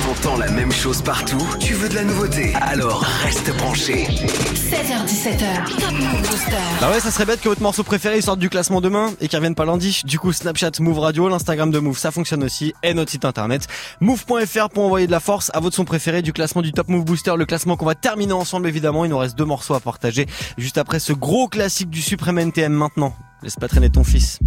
T'entends 0.05 0.37
la 0.37 0.49
même 0.49 0.71
chose 0.71 1.01
partout 1.01 1.45
Tu 1.59 1.73
veux 1.73 1.89
de 1.89 1.95
la 1.95 2.05
nouveauté? 2.05 2.53
Alors 2.61 3.01
reste 3.23 3.53
branché. 3.57 4.05
16h17h, 4.05 5.79
Top 5.79 5.91
Move 5.91 6.21
Booster. 6.21 6.51
Bah 6.79 6.89
ouais, 6.89 7.01
ça 7.01 7.11
serait 7.11 7.25
bête 7.25 7.41
que 7.41 7.49
votre 7.49 7.61
morceau 7.61 7.83
préféré 7.83 8.21
sorte 8.21 8.39
du 8.39 8.49
classement 8.49 8.79
demain 8.79 9.11
et 9.19 9.27
qu'il 9.27 9.37
revienne 9.37 9.55
pas 9.55 9.65
lundi. 9.65 10.01
Du 10.05 10.19
coup, 10.19 10.31
Snapchat, 10.31 10.71
Move 10.79 10.99
Radio, 10.99 11.29
l'Instagram 11.29 11.71
de 11.71 11.79
Move, 11.79 11.97
ça 11.97 12.11
fonctionne 12.11 12.43
aussi 12.43 12.73
et 12.83 12.93
notre 12.93 13.11
site 13.11 13.25
internet 13.25 13.67
move.fr 13.99 14.69
pour 14.69 14.85
envoyer 14.85 15.07
de 15.07 15.11
la 15.11 15.19
force 15.19 15.51
à 15.53 15.59
votre 15.59 15.75
son 15.75 15.85
préféré 15.85 16.21
du 16.21 16.33
classement 16.33 16.61
du 16.61 16.71
Top 16.71 16.87
Move 16.87 17.05
Booster, 17.05 17.33
le 17.37 17.45
classement 17.45 17.77
qu'on 17.77 17.85
va 17.85 17.95
terminer 17.95 18.33
ensemble 18.33 18.67
évidemment. 18.67 19.05
Il 19.05 19.09
nous 19.09 19.17
reste 19.17 19.37
deux 19.37 19.45
morceaux 19.45 19.73
à 19.73 19.79
partager 19.79 20.25
juste 20.57 20.77
après 20.77 20.99
ce 20.99 21.13
gros 21.13 21.47
classique 21.47 21.89
du 21.89 22.01
Supreme 22.01 22.39
NTM 22.39 22.73
maintenant. 22.73 23.13
Laisse 23.43 23.55
pas 23.55 23.67
traîner 23.67 23.89
ton 23.89 24.03
fils. 24.03 24.39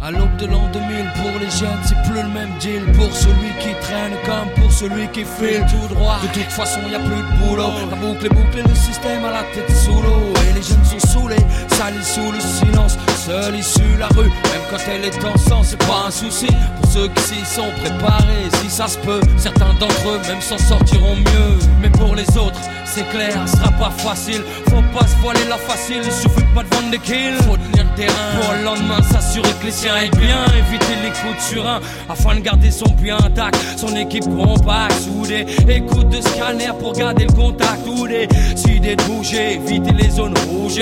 À 0.00 0.10
l'aube 0.10 0.36
de 0.36 0.46
l'an 0.46 0.68
2000, 0.72 1.12
pour 1.14 1.38
les 1.38 1.48
jeunes, 1.48 1.78
c'est 1.84 1.94
plus 2.02 2.20
le 2.20 2.28
même 2.28 2.50
deal. 2.58 2.82
Pour 2.96 3.14
celui 3.14 3.50
qui 3.60 3.72
traîne 3.82 4.14
comme 4.26 4.50
pour 4.60 4.72
celui 4.72 5.06
qui 5.12 5.20
file 5.20 5.64
tout 5.70 5.94
droit. 5.94 6.18
De 6.20 6.26
toute 6.26 6.50
façon, 6.50 6.80
y 6.90 6.94
a 6.96 6.98
plus 6.98 7.22
de 7.22 7.46
boulot. 7.46 7.70
La 7.88 7.96
boucle 7.96 8.26
est 8.26 8.28
bouclée, 8.28 8.64
le 8.66 8.74
système 8.74 9.24
à 9.24 9.30
la 9.30 9.42
tête 9.54 9.70
sous 9.70 10.02
l'eau. 10.02 10.32
Et 10.50 10.54
les 10.54 10.62
jeunes 10.62 10.81
sont 11.00 11.28
salis 11.68 12.04
sous 12.04 12.32
le 12.32 12.40
silence. 12.40 12.98
Seule 13.24 13.56
issue 13.56 13.96
la 13.98 14.08
rue, 14.08 14.28
même 14.28 14.62
quand 14.70 14.78
elle 14.88 15.04
est 15.04 15.24
en 15.24 15.38
sang, 15.38 15.62
c'est 15.62 15.78
pas 15.78 16.06
un 16.08 16.10
souci. 16.10 16.48
Pour 16.80 16.90
ceux 16.90 17.08
qui 17.08 17.22
s'y 17.22 17.54
sont 17.54 17.70
préparés, 17.80 18.48
si 18.60 18.68
ça 18.68 18.88
se 18.88 18.98
peut, 18.98 19.20
certains 19.36 19.72
d'entre 19.78 20.08
eux 20.08 20.20
même 20.28 20.40
s'en 20.40 20.58
sortiront 20.58 21.16
mieux. 21.16 21.58
Mais 21.80 21.90
pour 21.90 22.14
les 22.16 22.28
autres, 22.36 22.60
c'est 22.84 23.08
clair, 23.10 23.32
ce 23.46 23.56
sera 23.56 23.70
pas 23.70 23.90
facile. 23.90 24.42
Faut 24.68 24.82
pas 24.98 25.06
se 25.06 25.16
voiler 25.22 25.44
la 25.48 25.56
facile, 25.56 26.02
il 26.04 26.12
suffit 26.12 26.46
pas 26.54 26.62
de 26.62 26.74
vendre 26.74 26.90
des 26.90 26.98
kills. 26.98 27.36
Faut 27.48 27.56
tenir 27.56 27.84
le 27.84 27.96
terrain 27.96 28.40
pour 28.40 28.54
le 28.54 28.64
lendemain 28.64 29.02
s'assurer 29.02 29.52
que 29.60 29.66
les 29.66 29.72
siens 29.72 29.94
aillent 29.94 30.10
bien. 30.10 30.44
Éviter 30.58 30.96
les 31.02 31.10
coups 31.10 31.36
de 31.36 31.54
surin 31.54 31.80
afin 32.08 32.34
de 32.34 32.40
garder 32.40 32.70
son 32.70 32.90
puits 32.90 33.12
intact. 33.12 33.56
Son 33.76 33.94
équipe 33.94 34.24
compacte, 34.24 35.00
soudée. 35.00 35.46
Écoute 35.68 36.08
de 36.08 36.20
scanner 36.20 36.70
pour 36.80 36.92
garder 36.92 37.24
le 37.24 37.32
contact. 37.32 37.86
Ou 37.86 38.06
décider 38.08 38.96
de 38.96 39.02
bouger, 39.04 39.54
éviter 39.54 39.92
les 39.92 40.10
zones 40.10 40.34
rouges. 40.50 40.81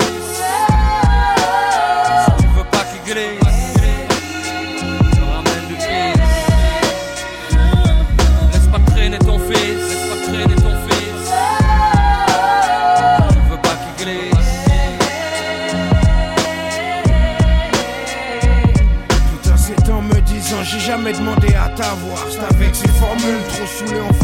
T'avoir. 21.81 22.17
C'est 22.29 22.55
avec 22.55 22.75
ces 22.75 22.87
formules 22.89 23.43
trop 23.49 23.65
saoulées, 23.65 24.01
croire 24.09 24.20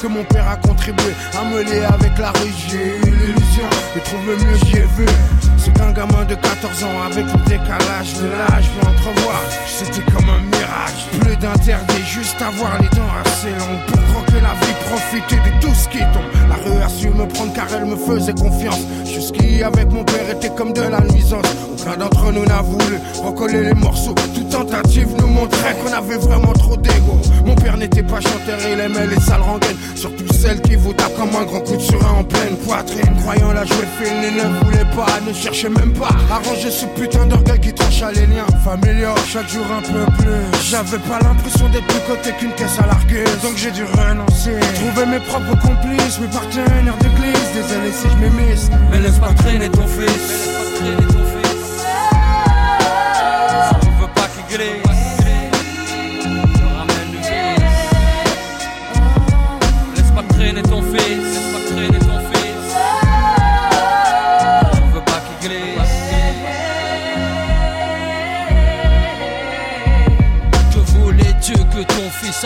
que 0.00 0.06
mon 0.06 0.22
père 0.24 0.48
a 0.48 0.56
contribué 0.56 1.12
à 1.36 1.44
me 1.44 1.58
avec 1.58 2.18
la. 2.18 2.32
J'ai 2.68 2.98
eu 2.98 3.10
l'illusion 3.10 3.68
de 3.94 4.00
trouver 4.00 4.36
mieux, 4.36 4.56
j'y 4.64 4.76
ai 4.76 4.86
vu. 4.96 5.06
C'est 5.56 5.72
qu'un 5.72 5.92
gamin 5.92 6.24
de 6.24 6.34
14 6.34 6.84
ans 6.84 7.02
avec 7.10 7.24
le 7.24 7.38
décalage 7.48 8.14
de 8.14 8.28
l'âge 8.28 8.68
peut 8.78 8.86
entrevoir. 8.86 9.42
C'était 9.66 10.02
comme 10.12 10.28
un 10.28 10.40
mirage, 10.40 11.20
plus 11.20 11.36
d'interdit, 11.36 12.04
juste 12.06 12.40
avoir 12.40 12.80
les 12.80 12.88
dents 12.88 13.12
assez 13.24 13.50
longues 13.50 13.84
pour 13.86 14.00
croquer 14.14 14.40
la 14.40 14.54
vie, 14.64 14.74
profiter 14.88 15.36
de 15.36 15.60
tout 15.60 15.74
ce 15.74 15.88
qui 15.88 15.98
tombe. 15.98 16.30
La 16.48 16.56
rue 16.56 16.82
a 16.82 16.88
su 16.88 17.08
me 17.08 17.26
prendre 17.26 17.52
car 17.52 17.66
elle 17.74 17.86
me 17.86 17.96
faisait 17.96 18.34
confiance. 18.34 18.80
Jusqu'ici 19.04 19.62
avec 19.62 19.90
mon 19.90 20.04
père 20.04 20.30
était 20.30 20.50
comme 20.50 20.72
de 20.72 20.82
la 20.82 21.00
nuisance. 21.00 21.46
Aucun 21.72 21.96
d'entre 21.96 22.32
nous 22.32 22.44
n'a 22.44 22.62
voulu 22.62 22.98
recoller 23.24 23.62
les 23.64 23.74
morceaux. 23.74 24.14
Toute 24.34 24.48
tentative 24.50 25.08
nous 25.18 25.26
montrait 25.26 25.74
qu'on 25.82 25.92
avait 25.92 26.18
vraiment 26.18 26.52
trop 26.52 26.76
d'ego. 26.76 27.18
Mon 27.44 27.54
père 27.54 27.76
n'était 27.76 28.02
pas 28.02 28.20
chanteur, 28.20 28.58
il 28.70 28.78
aimait 28.80 29.06
les 29.06 29.20
sales 29.20 29.42
rengaines. 29.42 29.76
Surtout 29.94 30.32
celles 30.32 30.60
qui 30.62 30.76
vous 30.76 30.92
tapent 30.92 31.16
comme 31.16 31.34
un 31.34 31.44
grand 31.44 31.60
coup 31.60 31.76
de 31.76 31.82
surin 31.82 32.20
en 32.20 32.24
pleine 32.24 32.56
poitrine. 32.58 33.14
Croyant 33.22 33.52
la 33.52 33.64
jouer 33.64 33.86
fine, 34.00 34.22
il 34.22 34.36
ne 34.36 34.64
voulait 34.64 34.90
pas, 34.96 35.20
ne 35.26 35.32
cherchait 35.32 35.68
même 35.68 35.92
pas 35.92 36.10
à 36.30 36.38
ranger 36.48 36.70
ce 36.70 36.86
putain 36.86 37.26
d'orgueil 37.26 37.60
qui 37.60 37.72
trancha 37.72 38.12
les 38.12 38.26
liens 38.26 38.46
familiaux. 38.64 39.14
Chaque 39.26 39.48
jour 39.48 39.64
un 39.70 39.82
peu 39.82 40.04
plus. 40.18 40.68
J'avais 40.70 40.98
pas 40.98 41.18
l'impression 41.20 41.68
d'être 41.70 41.86
plus 41.86 42.00
côté 42.06 42.32
qu'une 42.38 42.52
caisse 42.52 42.78
à 42.78 42.86
larguer. 42.86 43.24
Donc 43.42 43.56
j'ai 43.56 43.70
dû 43.70 43.84
renoncer. 43.84 44.58
Trouver 44.74 45.06
mes 45.06 45.20
propres 45.20 45.58
complices, 45.60 46.20
mes 46.20 46.28
partenaires 46.28 46.96
d'église. 47.00 47.48
Désolé 47.54 47.92
si 47.92 48.08
je 48.08 48.16
m'émisse. 48.16 48.70
Mais 48.90 49.00
laisse 49.00 49.18
pas 49.18 49.32
traîner 49.34 49.68
ton 49.68 49.86
fils. 49.86 49.98
Mais 49.98 50.06
laisse 50.06 50.52
pas 50.54 50.64
traîner 50.78 51.06
ton 51.08 51.24
fils. 51.24 51.84
Tu 53.80 53.88
veux 54.00 54.12
pas 54.14 54.28
qu'il 54.48 54.87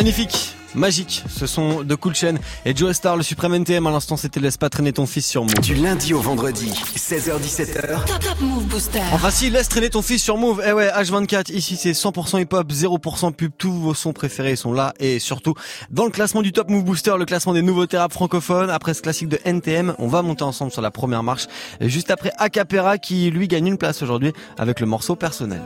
Magnifique, 0.00 0.56
magique, 0.74 1.24
ce 1.28 1.46
sont 1.46 1.82
de 1.82 1.94
Cool 1.94 2.14
Chain 2.14 2.36
et 2.64 2.74
Joe 2.74 2.96
Star, 2.96 3.18
le 3.18 3.22
suprême 3.22 3.52
NTM. 3.52 3.86
À 3.86 3.90
l'instant, 3.90 4.16
c'était 4.16 4.40
Laisse 4.40 4.56
pas 4.56 4.70
traîner 4.70 4.94
ton 4.94 5.04
fils 5.04 5.26
sur 5.26 5.42
Move. 5.42 5.60
Du 5.60 5.74
lundi 5.74 6.14
au 6.14 6.20
vendredi, 6.20 6.70
16h17h. 6.96 8.06
Top 8.06 8.18
Top 8.18 8.40
Move 8.40 8.64
Booster. 8.64 9.02
Enfin 9.12 9.30
si, 9.30 9.50
laisse 9.50 9.68
traîner 9.68 9.90
ton 9.90 10.00
fils 10.00 10.22
sur 10.22 10.38
Move. 10.38 10.62
Eh 10.66 10.72
ouais, 10.72 10.88
H24, 10.88 11.52
ici 11.52 11.76
c'est 11.76 11.92
100% 11.92 12.40
hip-hop, 12.40 12.72
0% 12.72 13.34
pub, 13.34 13.52
tous 13.58 13.74
vos 13.74 13.92
sons 13.92 14.14
préférés 14.14 14.56
sont 14.56 14.72
là 14.72 14.94
et 14.98 15.18
surtout 15.18 15.52
dans 15.90 16.06
le 16.06 16.10
classement 16.10 16.40
du 16.40 16.52
Top 16.52 16.70
Move 16.70 16.84
Booster, 16.84 17.16
le 17.18 17.26
classement 17.26 17.52
des 17.52 17.60
nouveaux 17.60 17.84
rap 17.92 18.10
francophones. 18.14 18.70
Après 18.70 18.94
ce 18.94 19.02
classique 19.02 19.28
de 19.28 19.38
NTM, 19.44 19.96
on 19.98 20.08
va 20.08 20.22
monter 20.22 20.44
ensemble 20.44 20.72
sur 20.72 20.80
la 20.80 20.90
première 20.90 21.22
marche. 21.22 21.46
Et 21.78 21.90
juste 21.90 22.10
après 22.10 22.32
Acapera 22.38 22.96
qui 22.96 23.30
lui 23.30 23.48
gagne 23.48 23.66
une 23.66 23.76
place 23.76 24.00
aujourd'hui 24.02 24.32
avec 24.56 24.80
le 24.80 24.86
morceau 24.86 25.14
personnel. 25.14 25.60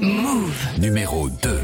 Move. 0.00 0.50
Numéro 0.80 1.28
2. 1.28 1.60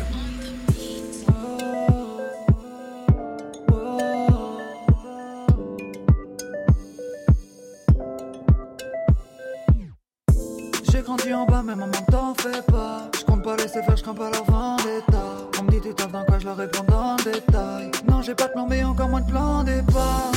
Grandi 11.16 11.34
en 11.34 11.44
bas, 11.44 11.62
mais 11.64 11.74
maman 11.74 11.92
t'en 12.10 12.34
fais 12.34 12.62
pas. 12.62 13.10
Je 13.18 13.24
compte 13.24 13.42
pas 13.42 13.56
laisser 13.56 13.82
faire, 13.82 13.96
je 13.96 14.02
crains 14.02 14.14
pas 14.14 14.30
leur 14.30 14.44
vendetta. 14.44 15.22
On 15.58 15.64
me 15.64 15.70
dit 15.70 15.80
tu 15.80 15.94
taffes 15.94 16.12
dans 16.12 16.24
quoi, 16.24 16.38
je 16.38 16.44
leur 16.44 16.56
réponds 16.56 16.84
dans 16.88 17.16
le 17.16 17.32
détail. 17.32 17.90
Non, 18.08 18.22
j'ai 18.22 18.34
pas 18.34 18.46
de 18.46 18.52
plan, 18.52 18.66
mais 18.68 18.82
encore 18.84 19.08
moins 19.08 19.20
de 19.20 19.30
plan 19.30 19.62
départ. 19.62 20.32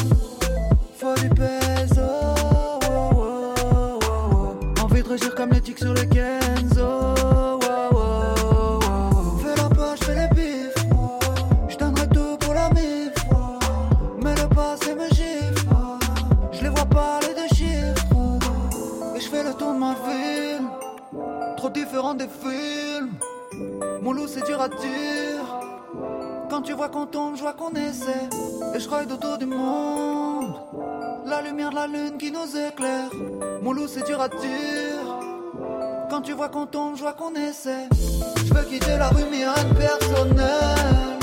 Faut 0.97 1.15
du 1.15 1.30
peso. 1.30 2.01
oh, 2.01 2.80
oh, 2.89 3.53
oh, 3.63 3.99
oh. 4.01 4.84
Envie 4.84 5.03
de 5.03 5.09
régir 5.09 5.34
comme 5.36 5.51
les 5.51 5.61
tics 5.61 5.80
sur 5.80 5.93
les 5.93 6.07
Kenzo. 6.07 6.45
Des 21.96 22.28
films. 22.28 23.14
Mon 24.02 24.12
loup 24.12 24.28
c'est 24.28 24.46
dur 24.46 24.62
à 24.62 24.68
dire. 24.68 25.46
Quand 26.50 26.62
tu 26.62 26.74
vois 26.74 26.89
qu'on 26.89 27.06
tombe, 27.06 27.38
je 27.38 27.41
vois 27.41 27.54
qu'on 27.54 27.72
essaie. 27.72 28.30
Et 28.76 28.80
je 28.80 28.89
ride 28.89 29.12
autour 29.14 29.38
du 29.38 29.46
monde. 29.46 30.54
La 31.26 31.41
lumière 31.41 31.70
de 31.70 31.76
la 31.76 31.88
lune 31.88 32.18
qui 32.20 32.32
nous 32.32 32.56
éclaire. 32.58 33.10
Mon 33.62 33.72
loup 33.72 33.88
c'est 33.88 34.06
dur 34.06 34.22
à 34.22 34.28
dire. 34.28 35.06
Quand 36.10 36.22
tu 36.22 36.34
vois 36.34 36.50
qu'on 36.50 36.66
tombe, 36.66 36.98
je 36.98 37.02
vois 37.02 37.14
qu'on 37.14 37.34
essaie. 37.34 37.88
Je 38.46 38.54
veux 38.54 38.64
quitter 38.64 38.98
la 38.98 39.08
rue 39.08 39.24
mais 39.32 39.48
rien 39.48 39.64
de 39.64 39.74
personnel. 39.74 41.18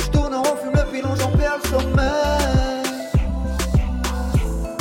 Je 0.00 0.08
tourne 0.10 0.34
en 0.34 0.42
rond, 0.42 0.56
fume 0.56 0.72
le 0.72 0.90
pilon, 0.92 1.14
j'en 1.16 1.32
perds 1.36 1.58
le 1.62 1.68
sommeil. 1.68 2.84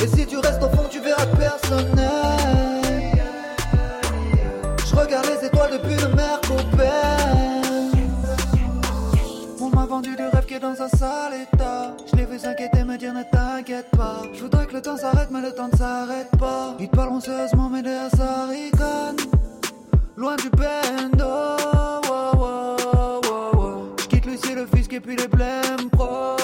Et 0.04 0.08
si 0.08 0.26
tu 0.28 0.38
restes 0.38 0.62
au 0.62 0.70
fond, 0.70 0.88
tu 0.90 1.00
verras 1.00 1.26
personnel. 1.26 2.67
Regarde 5.08 5.28
les 5.28 5.48
étoiles 5.48 5.72
depuis 5.72 5.96
le 5.96 6.16
mer 6.16 6.42
On 9.62 9.70
m'a 9.70 9.86
vendu 9.86 10.14
du 10.18 10.22
rêve 10.22 10.46
qui 10.46 10.56
est 10.56 10.60
dans 10.60 10.82
un 10.82 10.90
sale 10.90 11.34
état. 11.44 11.96
Je 12.12 12.18
l'ai 12.18 12.26
vu 12.26 12.38
s'inquiéter, 12.38 12.84
me 12.84 12.98
dire 12.98 13.14
ne 13.14 13.24
t'inquiète 13.24 13.90
pas. 13.92 14.24
Je 14.34 14.42
voudrais 14.42 14.66
que 14.66 14.74
le 14.74 14.82
temps 14.82 14.98
s'arrête, 14.98 15.30
mais 15.32 15.40
le 15.40 15.54
temps 15.54 15.70
ne 15.72 15.78
s'arrête 15.78 16.30
pas. 16.38 16.76
Ils 16.78 16.90
te 16.90 16.96
parleront 16.98 17.22
sérieusement, 17.22 17.70
mais 17.70 17.82
derrière 17.82 18.12
ça 18.18 18.48
rigole. 18.48 19.16
Loin 20.18 20.36
du 20.36 20.50
bendo. 20.50 21.24
oh, 21.24 22.02
oh, 22.10 22.76
oh, 22.84 23.52
oh. 23.58 23.96
Je 24.02 24.08
quitte 24.08 24.26
Lucie, 24.26 24.56
le 24.56 24.66
fisc 24.66 24.92
et 24.92 25.00
puis 25.00 25.16
les 25.16 25.30
blèmes 25.30 25.90
pro. 25.90 26.36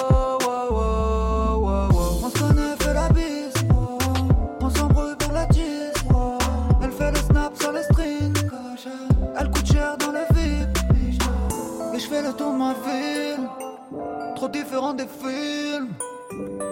Différent 14.54 14.94
des 14.94 15.06
films. 15.06 15.88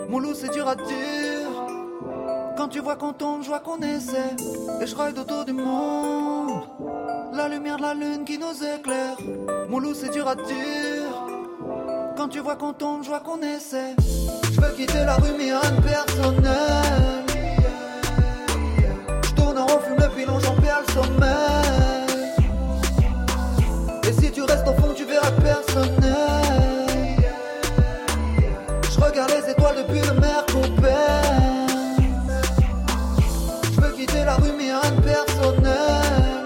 Mon 0.08 0.20
loup, 0.20 0.34
c'est 0.34 0.52
dur 0.52 0.68
à 0.68 0.76
dire. 0.76 1.50
Quand 2.56 2.68
tu 2.68 2.78
vois 2.80 2.96
qu'on 2.96 3.12
tombe, 3.12 3.42
je 3.42 3.48
vois 3.48 3.58
qu'on 3.58 3.78
essaie. 3.78 4.36
Et 4.80 4.86
je 4.86 4.94
ride 4.94 5.18
autour 5.18 5.44
du 5.44 5.52
monde. 5.52 6.62
La 7.32 7.48
lumière 7.48 7.78
de 7.78 7.82
la 7.82 7.94
lune 7.94 8.24
qui 8.24 8.38
nous 8.38 8.56
éclaire. 8.76 9.16
Mon 9.68 9.80
loup, 9.80 9.94
c'est 9.94 10.10
dur 10.10 10.28
à 10.28 10.36
dire. 10.36 11.10
quand 12.16 12.28
tu 12.28 12.38
vois 12.38 12.56
qu'on 12.56 12.72
tombe, 12.72 13.02
je 13.02 13.08
vois 13.08 13.20
qu'on 13.20 13.40
essaie. 13.40 13.96
Je 14.52 14.60
veux 14.60 14.72
quitter 14.76 15.04
la 15.04 15.16
rue, 15.16 15.32
mais 15.36 15.50
rien 15.52 15.70
de 15.76 15.82
personnel. 15.82 17.24
Je 19.24 19.32
tourne 19.34 19.58
en 19.58 19.66
rond, 19.66 19.80
fume 19.80 19.96
le 19.98 20.08
pilon, 20.14 20.38
j'en 20.38 20.54
perds 20.54 20.82
le 20.86 20.92
sommeil. 20.92 22.32
Et 24.08 24.12
si 24.12 24.30
tu 24.30 24.42
restes 24.42 24.68
au 24.68 24.74
fond, 24.80 24.92
tu 24.94 25.04
verras 25.04 25.32
personnel. 25.32 26.41
Depuis 29.70 30.00
le 30.00 30.14
Mercopère. 30.20 31.22
Je 33.72 33.80
veux 33.80 33.92
quitter 33.92 34.24
la 34.24 34.34
rue, 34.34 34.52
mais 34.58 34.64
rien 34.64 34.90
de 34.90 35.00
personnel. 35.00 36.44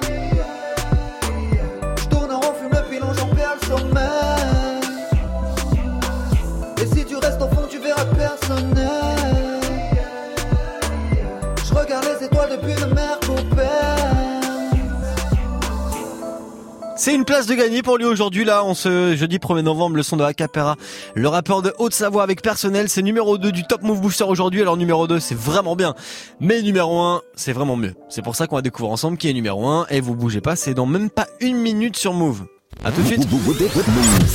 Je 1.98 2.04
tourne 2.08 2.30
en 2.30 2.40
rond, 2.40 2.54
fume 2.60 2.70
le 2.70 2.82
pilon, 2.90 3.12
j'en 3.18 3.28
perds 3.34 3.56
le 3.60 3.66
sommeil. 3.66 4.82
Et 6.82 6.86
si 6.86 7.04
tu 7.04 7.16
restes 7.16 7.40
au 7.40 7.48
fond, 7.48 7.66
tu 7.70 7.78
verras 7.78 8.04
personnel. 8.04 8.86
Je 11.64 11.74
regarde 11.74 12.04
les 12.04 12.26
étoiles 12.26 12.50
depuis 12.50 12.74
le 12.74 12.86
C'est 17.06 17.14
une 17.14 17.24
place 17.24 17.46
de 17.46 17.54
gagner 17.54 17.82
pour 17.84 17.98
lui 17.98 18.04
aujourd'hui 18.04 18.44
là, 18.44 18.64
en 18.64 18.74
ce 18.74 19.14
jeudi 19.14 19.38
1er 19.38 19.60
novembre, 19.60 19.94
le 19.94 20.02
son 20.02 20.16
de 20.16 20.24
Acapera, 20.24 20.74
le 21.14 21.28
rappeur 21.28 21.62
de 21.62 21.72
Haute-Savoie 21.78 22.24
avec 22.24 22.42
personnel, 22.42 22.88
c'est 22.88 23.00
numéro 23.00 23.38
2 23.38 23.52
du 23.52 23.62
Top 23.62 23.82
Move 23.82 24.00
Booster 24.00 24.24
aujourd'hui. 24.24 24.60
Alors 24.60 24.76
numéro 24.76 25.06
2, 25.06 25.20
c'est 25.20 25.38
vraiment 25.38 25.76
bien, 25.76 25.94
mais 26.40 26.62
numéro 26.62 27.00
1, 27.00 27.22
c'est 27.36 27.52
vraiment 27.52 27.76
mieux. 27.76 27.94
C'est 28.08 28.22
pour 28.22 28.34
ça 28.34 28.48
qu'on 28.48 28.56
va 28.56 28.62
découvrir 28.62 28.90
ensemble 28.90 29.18
qui 29.18 29.30
est 29.30 29.32
numéro 29.32 29.68
1 29.68 29.86
et 29.88 30.00
vous 30.00 30.16
bougez 30.16 30.40
pas, 30.40 30.56
c'est 30.56 30.74
dans 30.74 30.86
même 30.86 31.08
pas 31.08 31.28
une 31.38 31.58
minute 31.58 31.96
sur 31.96 32.12
Move. 32.12 32.44
À 32.82 32.90
tout 32.90 33.02
de 33.02 33.06
suite. 33.06 33.28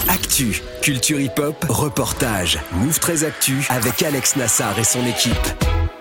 Actu, 0.07 0.61
culture 0.81 1.19
hip-hop, 1.19 1.65
reportage, 1.67 2.57
Move 2.71 3.01
très 3.01 3.25
Actu 3.25 3.67
avec 3.67 4.01
Alex 4.01 4.37
Nassar 4.37 4.79
et 4.79 4.85
son 4.85 5.05
équipe. 5.05 5.80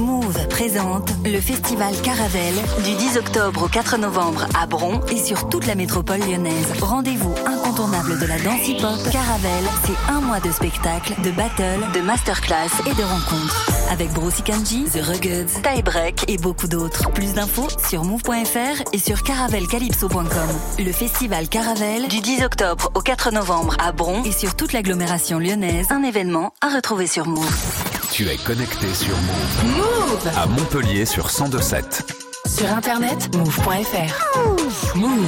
Move 0.00 0.48
présente 0.48 1.10
le 1.24 1.40
festival 1.40 1.94
Caravelle 2.02 2.54
du 2.84 2.94
10 2.94 3.18
octobre 3.18 3.64
au 3.64 3.68
4 3.68 3.98
novembre 3.98 4.46
à 4.58 4.66
Bron 4.66 5.00
et 5.10 5.18
sur 5.18 5.48
toute 5.48 5.66
la 5.66 5.74
métropole 5.74 6.20
lyonnaise. 6.20 6.72
Rendez-vous 6.80 7.34
incontournable 7.46 8.18
de 8.18 8.26
la 8.26 8.38
danse 8.38 8.66
hip-hop. 8.66 8.98
Caravelle, 9.12 9.64
c'est 9.84 10.12
un 10.12 10.20
mois 10.20 10.40
de 10.40 10.50
spectacles, 10.50 11.14
de 11.22 11.30
battles, 11.30 11.92
de 11.94 12.00
masterclass 12.00 12.70
et 12.86 12.94
de 12.94 13.02
rencontres. 13.02 13.70
Avec 13.90 14.10
Brosi 14.12 14.42
Kanji, 14.42 14.84
The 14.84 15.02
Ruggeds, 15.02 15.62
Tie 15.62 15.82
Break 15.82 16.24
et 16.28 16.38
beaucoup 16.38 16.66
d'autres. 16.66 17.10
Plus 17.12 17.34
d'infos 17.34 17.68
sur 17.88 18.04
move.fr 18.04 18.82
et 18.92 18.98
sur 18.98 19.22
caravelcalypso.com. 19.22 20.24
Le 20.78 20.92
festival 20.92 21.48
Caravelle 21.48 22.08
du 22.08 22.20
10 22.20 22.42
octobre 22.42 22.90
au 22.94 23.00
4 23.00 23.32
novembre 23.32 23.76
à 23.78 23.92
Bron 23.92 24.24
et 24.24 24.32
sur 24.32 24.56
toute 24.56 24.72
l'agglomération 24.72 25.38
lyonnaise. 25.38 25.86
Un 25.90 26.02
événement 26.02 26.52
à 26.60 26.74
retrouver 26.74 27.06
sur 27.06 27.26
Move. 27.26 27.83
Tu 28.16 28.28
es 28.28 28.36
connecté 28.36 28.94
sur 28.94 29.16
Move. 29.16 29.76
Move 29.76 30.28
À 30.36 30.46
Montpellier 30.46 31.04
sur 31.04 31.24
1027. 31.24 32.33
Sur 32.46 32.70
internet, 32.70 33.34
move.fr. 33.36 34.96
Move. 34.96 35.18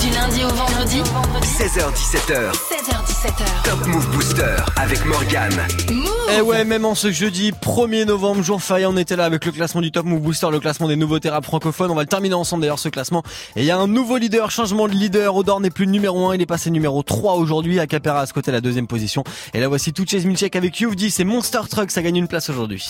Du 0.00 0.10
lundi 0.10 0.44
au 0.44 0.48
vendredi 0.54 1.00
16h17h, 1.42 2.52
16h17h. 2.52 3.64
Top 3.64 3.86
Move 3.88 4.06
Booster 4.10 4.54
avec 4.76 5.04
Morgane. 5.04 5.52
Et 5.90 6.36
Eh 6.38 6.40
ouais, 6.40 6.64
même 6.64 6.84
en 6.84 6.94
ce 6.94 7.10
jeudi 7.10 7.50
1er 7.50 8.04
novembre, 8.04 8.42
jour 8.42 8.62
férié, 8.62 8.86
on 8.86 8.96
était 8.96 9.16
là 9.16 9.24
avec 9.24 9.44
le 9.44 9.50
classement 9.50 9.80
du 9.80 9.90
Top 9.90 10.06
Move 10.06 10.20
Booster, 10.20 10.46
le 10.52 10.60
classement 10.60 10.86
des 10.86 10.94
nouveautés 10.94 11.28
rap 11.28 11.44
francophones. 11.44 11.90
On 11.90 11.96
va 11.96 12.02
le 12.02 12.08
terminer 12.08 12.34
ensemble 12.34 12.60
d'ailleurs 12.62 12.78
ce 12.78 12.88
classement. 12.88 13.24
Et 13.56 13.62
il 13.62 13.64
y 13.66 13.72
a 13.72 13.78
un 13.78 13.88
nouveau 13.88 14.16
leader, 14.18 14.50
changement 14.52 14.86
de 14.86 14.92
leader. 14.92 15.34
Odor 15.34 15.60
n'est 15.60 15.70
plus 15.70 15.88
numéro 15.88 16.28
1, 16.30 16.36
il 16.36 16.42
est 16.42 16.46
passé 16.46 16.70
numéro 16.70 17.02
3 17.02 17.34
aujourd'hui. 17.34 17.80
Acapera 17.80 18.20
à 18.20 18.26
ce 18.26 18.32
côté 18.32 18.52
la 18.52 18.60
deuxième 18.60 18.86
position. 18.86 19.24
Et 19.54 19.60
là 19.60 19.66
voici 19.68 19.92
tout 19.92 20.04
Chase 20.06 20.24
Milchek 20.24 20.54
avec 20.54 20.78
You've 20.78 20.94
dit, 20.96 21.10
c'est 21.10 21.24
Monster 21.24 21.60
Truck, 21.68 21.90
ça 21.90 22.00
gagne 22.02 22.16
une 22.16 22.28
place 22.28 22.48
aujourd'hui. 22.48 22.86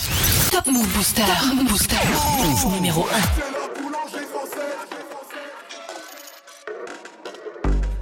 Top 0.52 0.66
Move 0.66 0.86
Booster. 0.88 1.22
Booster. 1.66 1.96
Numéro 2.74 3.06
1. 3.37 3.37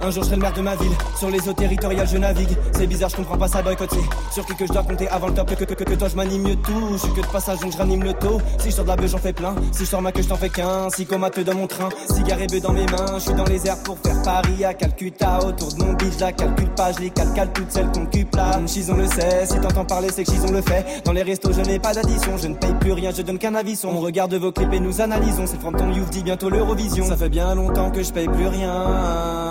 Un 0.07 0.09
jour 0.09 0.23
je 0.23 0.27
serai 0.27 0.37
le 0.37 0.41
maire 0.41 0.53
de 0.53 0.61
ma 0.61 0.73
ville, 0.77 0.91
sur 1.19 1.29
les 1.29 1.49
eaux 1.49 1.53
territoriales 1.53 2.07
je 2.07 2.15
navigue. 2.17 2.55
C'est 2.71 2.87
bizarre, 2.87 3.09
je 3.09 3.17
comprends 3.17 3.37
pas 3.37 3.49
ça 3.49 3.61
boycott, 3.61 3.89
c'est 3.91 4.33
sur 4.33 4.45
qui 4.45 4.55
que 4.55 4.65
je 4.65 4.71
dois 4.71 4.83
compter 4.83 5.09
avant 5.09 5.27
le 5.27 5.33
top. 5.33 5.53
Que, 5.53 5.65
que, 5.65 5.73
que, 5.73 5.83
que 5.83 5.93
toi 5.95 6.07
je 6.07 6.15
m'anime 6.15 6.43
mieux 6.43 6.55
tout, 6.55 6.93
je 6.93 6.97
suis 6.97 7.11
que 7.11 7.19
de 7.19 7.25
passage 7.25 7.59
donc 7.59 7.73
je 7.73 7.77
ranime 7.77 8.03
le 8.03 8.13
taux. 8.13 8.39
Si 8.57 8.69
je 8.69 8.75
sors 8.75 8.85
de 8.85 8.89
la 8.89 8.95
beuh 8.95 9.07
j'en 9.07 9.17
fais 9.17 9.33
plein, 9.33 9.53
si 9.73 9.83
je 9.83 9.89
sors 9.89 10.01
ma 10.01 10.13
queue 10.13 10.21
je 10.21 10.29
t'en 10.29 10.37
fais 10.37 10.47
qu'un. 10.47 10.89
Si 10.91 11.05
comateux 11.05 11.43
dans 11.43 11.55
mon 11.55 11.67
train, 11.67 11.89
cigare 12.09 12.41
et 12.41 12.47
bœuf 12.47 12.61
dans 12.61 12.71
mes 12.71 12.85
mains. 12.85 13.15
Je 13.15 13.19
suis 13.19 13.33
dans 13.33 13.43
les 13.43 13.67
airs 13.67 13.83
pour 13.83 13.97
faire 13.99 14.21
Paris 14.23 14.63
à 14.63 14.73
Calcutta. 14.73 15.39
Autour 15.45 15.73
de 15.73 15.83
mon 15.83 15.97
je 15.99 16.19
la 16.21 16.31
calcule 16.31 16.69
pas, 16.69 16.93
je 16.93 16.99
les 16.99 17.09
calcale 17.09 17.51
toutes 17.51 17.71
celles 17.71 17.91
qu'on 17.91 18.05
cupe 18.05 18.33
là. 18.33 18.61
Chison 18.65 18.95
le 18.95 19.07
sait, 19.07 19.45
si 19.45 19.59
t'entends 19.59 19.83
parler 19.83 20.07
c'est 20.09 20.23
que 20.23 20.31
Chison 20.31 20.53
le 20.53 20.61
fait. 20.61 21.01
Dans 21.03 21.11
les 21.11 21.23
restos 21.23 21.51
je 21.51 21.59
n'ai 21.59 21.79
pas 21.79 21.93
d'addition, 21.93 22.37
je 22.37 22.47
ne 22.47 22.55
paye 22.55 22.73
plus 22.79 22.93
rien, 22.93 23.11
je 23.11 23.23
donne 23.23 23.39
qu'un 23.39 23.55
avis. 23.55 23.77
On 23.83 23.99
regarde 23.99 24.33
vos 24.35 24.53
clips 24.53 24.71
et 24.71 24.79
nous 24.79 25.01
analysons. 25.01 25.47
C'est 25.47 25.59
from 25.59 25.75
ton 25.75 25.91
youth 25.91 26.23
bientôt 26.23 26.49
l'Eurovision. 26.49 27.05
Ça 27.05 27.17
fait 27.17 27.27
bien 27.27 27.53
longtemps 27.55 27.91
que 27.91 28.01
je 28.01 28.13
paye 28.13 28.29
plus 28.29 28.47
rien. 28.47 29.46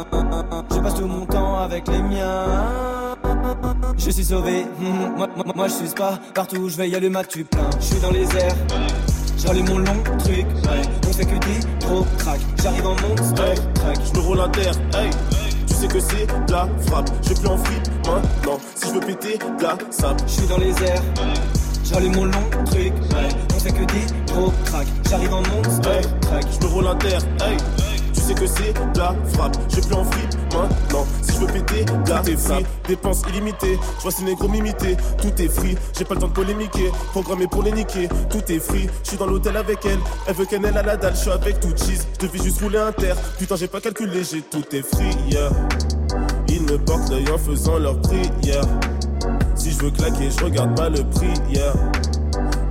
Je 0.74 0.80
passe 0.80 0.94
tout 0.94 1.06
mon 1.06 1.26
temps 1.26 1.58
avec 1.58 1.88
les 1.88 2.02
miens. 2.02 3.16
Je 3.98 4.10
suis 4.10 4.24
sauvé, 4.24 4.66
hmm, 4.78 5.16
moi, 5.16 5.28
moi, 5.34 5.44
moi 5.54 5.68
je 5.68 5.72
suis 5.72 5.88
pas 5.88 6.18
partout 6.34 6.56
où 6.56 6.68
je 6.68 6.76
vais 6.76 6.88
y 6.88 6.94
aller 6.94 7.08
ma 7.08 7.24
tu 7.24 7.44
plein. 7.44 7.68
Je 7.80 7.84
suis 7.84 8.00
dans 8.00 8.10
les 8.10 8.24
airs, 8.36 8.54
j'allume 9.38 9.68
mon 9.68 9.78
long 9.78 10.02
truc. 10.18 10.46
On 11.08 11.12
fait 11.12 11.24
que 11.24 11.38
des 11.38 11.86
gros 11.86 12.06
crack. 12.18 12.40
J'arrive 12.62 12.86
en 12.86 12.94
monster 12.94 13.54
truck. 13.74 13.96
Je 14.04 14.18
me 14.18 14.24
roule 14.24 14.40
un 14.40 14.48
terre, 14.50 14.74
hey. 14.94 15.10
Tu 15.66 15.74
sais 15.74 15.88
que 15.88 16.00
c'est 16.00 16.26
de 16.26 16.52
la 16.52 16.68
frappe. 16.86 17.10
Je 17.22 17.34
plus 17.34 17.48
en 17.48 17.56
frite 17.58 17.90
maintenant. 18.06 18.58
Si 18.74 18.88
je 18.88 18.94
veux 18.94 19.00
péter 19.00 19.38
de 19.38 19.62
la 19.62 19.76
sable. 19.90 20.20
Je 20.26 20.32
suis 20.32 20.46
dans 20.46 20.58
les 20.58 20.70
airs, 20.82 21.02
j'allume 21.84 22.16
mon 22.16 22.24
long 22.26 22.50
truc. 22.66 22.92
On 23.54 23.60
fait 23.60 23.72
que 23.72 23.84
des 23.84 24.32
gros 24.32 24.52
crack. 24.66 24.86
J'arrive 25.08 25.34
en 25.34 25.42
monster 25.42 26.00
truck. 26.20 26.44
Je 26.60 26.66
me 26.66 26.72
roule 26.72 26.86
un 26.88 26.96
terre, 26.96 27.22
hey. 27.40 27.56
Sais 28.26 28.34
que 28.34 28.46
c'est 28.48 28.74
la 28.96 29.14
frappe. 29.34 29.56
Je 29.68 29.80
plus 29.80 29.94
en 29.94 30.02
frite 30.02 30.36
maintenant. 30.52 31.06
Si 31.22 31.34
je 31.34 31.38
veux 31.38 31.46
péter 31.46 31.84
de 31.84 32.10
la 32.10 32.24
free. 32.24 32.66
Dépenses 32.88 33.22
illimitées. 33.28 33.78
Je 33.98 34.02
vois 34.02 34.10
ces 34.10 34.24
négros 34.24 34.48
m'imiter. 34.48 34.96
Tout 35.22 35.40
est 35.40 35.48
free. 35.48 35.78
J'ai 35.96 36.04
pas 36.04 36.14
le 36.14 36.20
temps 36.20 36.26
de 36.26 36.32
polémiquer. 36.32 36.90
Programmé 37.12 37.46
pour 37.46 37.62
les 37.62 37.70
niquer. 37.70 38.08
Tout 38.28 38.42
est 38.50 38.58
free. 38.58 38.88
Je 39.04 39.10
suis 39.10 39.16
dans 39.16 39.28
l'hôtel 39.28 39.56
avec 39.56 39.78
elle. 39.84 40.00
Elle 40.26 40.34
veut 40.34 40.44
qu'elle 40.44 40.66
à 40.66 40.82
la 40.82 40.96
dalle. 40.96 41.14
Je 41.14 41.20
suis 41.20 41.30
avec 41.30 41.60
tout 41.60 41.72
cheese. 41.76 42.04
Je 42.20 42.26
devais 42.26 42.42
juste 42.42 42.60
rouler 42.60 42.78
un 42.78 42.90
terre. 42.90 43.14
Putain, 43.38 43.54
j'ai 43.54 43.68
pas 43.68 43.80
calculé. 43.80 44.24
J'ai 44.24 44.42
tout 44.42 44.64
est 44.72 44.82
free. 44.82 45.16
Yeah. 45.30 45.50
Ils 46.48 46.62
me 46.62 46.78
portent 46.78 47.08
l'œil 47.10 47.30
en 47.32 47.38
faisant 47.38 47.78
leur 47.78 48.00
prière. 48.00 48.64
Si 49.54 49.70
je 49.70 49.78
veux 49.78 49.92
claquer, 49.92 50.32
je 50.36 50.44
regarde 50.44 50.76
pas 50.76 50.88
le 50.88 51.04
prix. 51.10 51.32
Yeah. 51.48 51.74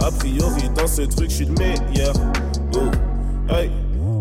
A 0.02 0.12
priori, 0.12 0.70
dans 0.76 0.88
ce 0.88 1.04
truc, 1.04 1.30
je 1.30 1.36
suis 1.36 1.46
le 1.46 1.54
meilleur. 1.54 2.14
Oh, 2.74 3.54
hey. 3.54 3.72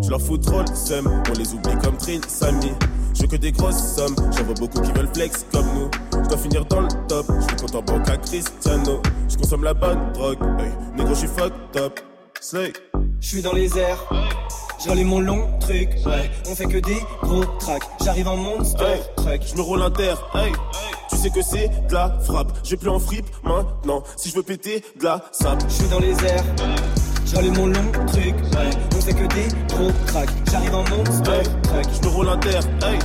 Je 0.05 0.11
leur 0.11 0.21
fous 0.21 0.37
trop 0.37 0.61
le 0.61 0.75
seum, 0.75 1.23
on 1.31 1.33
les 1.33 1.55
oublie 1.55 1.79
comme 1.83 1.97
Trill, 1.97 2.21
Samy. 2.29 2.73
Je 3.15 3.23
veux 3.23 3.27
que 3.27 3.37
des 3.37 3.53
grosses 3.53 3.95
sommes, 3.97 4.15
j'en 4.37 4.45
vois 4.45 4.55
beaucoup 4.55 4.81
qui 4.83 4.93
veulent 4.93 5.09
flex 5.15 5.47
comme 5.51 5.67
nous. 5.75 5.91
Je 6.23 6.29
dois 6.29 6.37
finir 6.37 6.65
dans 6.67 6.83
le 6.83 6.89
top, 7.09 7.27
je 7.41 7.47
suis 7.47 7.57
compte 7.57 7.75
en 7.75 7.83
banque 7.83 8.09
à 8.11 8.17
Cristiano. 8.19 9.01
Je 9.31 9.37
consomme 9.37 9.65
la 9.65 9.73
bonne 9.73 10.13
drogue, 10.13 10.39
hey. 10.59 10.73
négro, 10.97 11.15
je 11.15 11.21
suis 11.21 11.29
fucked 11.29 11.77
up. 11.77 12.01
Slay. 12.39 12.73
Je 13.21 13.29
suis 13.29 13.41
dans 13.41 13.55
les 13.55 13.79
airs, 13.79 14.05
j'allume 14.85 15.09
mon 15.09 15.21
long 15.21 15.49
truc, 15.61 15.89
ouais. 16.05 16.31
On 16.51 16.55
fait 16.55 16.67
que 16.67 16.77
des 16.79 16.99
gros 17.23 17.45
tracks, 17.59 17.85
j'arrive 18.05 18.29
en 18.29 18.37
monster 18.37 18.85
Hey, 18.85 19.01
truck. 19.17 19.41
je 19.47 19.57
me 19.57 19.63
roule 19.63 19.81
un 19.81 19.91
terre, 19.91 20.23
hey. 20.35 20.53
Tu 21.09 21.17
sais 21.17 21.31
que 21.31 21.41
c'est 21.41 21.71
de 21.89 21.95
la 21.95 22.19
frappe, 22.21 22.53
je 22.63 22.71
vais 22.73 22.77
plus 22.77 22.91
en 22.91 22.99
fripe 22.99 23.27
maintenant. 23.43 24.03
Si 24.17 24.29
je 24.29 24.35
veux 24.35 24.43
péter 24.43 24.85
de 24.99 25.05
la 25.05 25.25
sable, 25.33 25.63
Je 25.67 25.75
suis 25.75 25.89
dans 25.89 26.01
les 26.01 26.13
airs, 26.27 26.45
j'allume 27.27 27.57
mon 27.57 27.67
long 27.67 27.93
truc, 28.07 28.35
ouais. 28.35 28.71
On 28.97 29.01
fait 29.01 29.15
que 29.15 29.35
des 29.35 29.49
gros 29.69 29.91
tracks, 30.07 30.31
j'arrive 30.51 30.75
en 30.75 30.85
monster 30.89 31.43
truck. 31.63 31.87
je 31.93 32.09
me 32.09 32.13
roule 32.15 32.29
un 32.29 32.39
terre, 32.39 32.63
hey. 32.83 32.99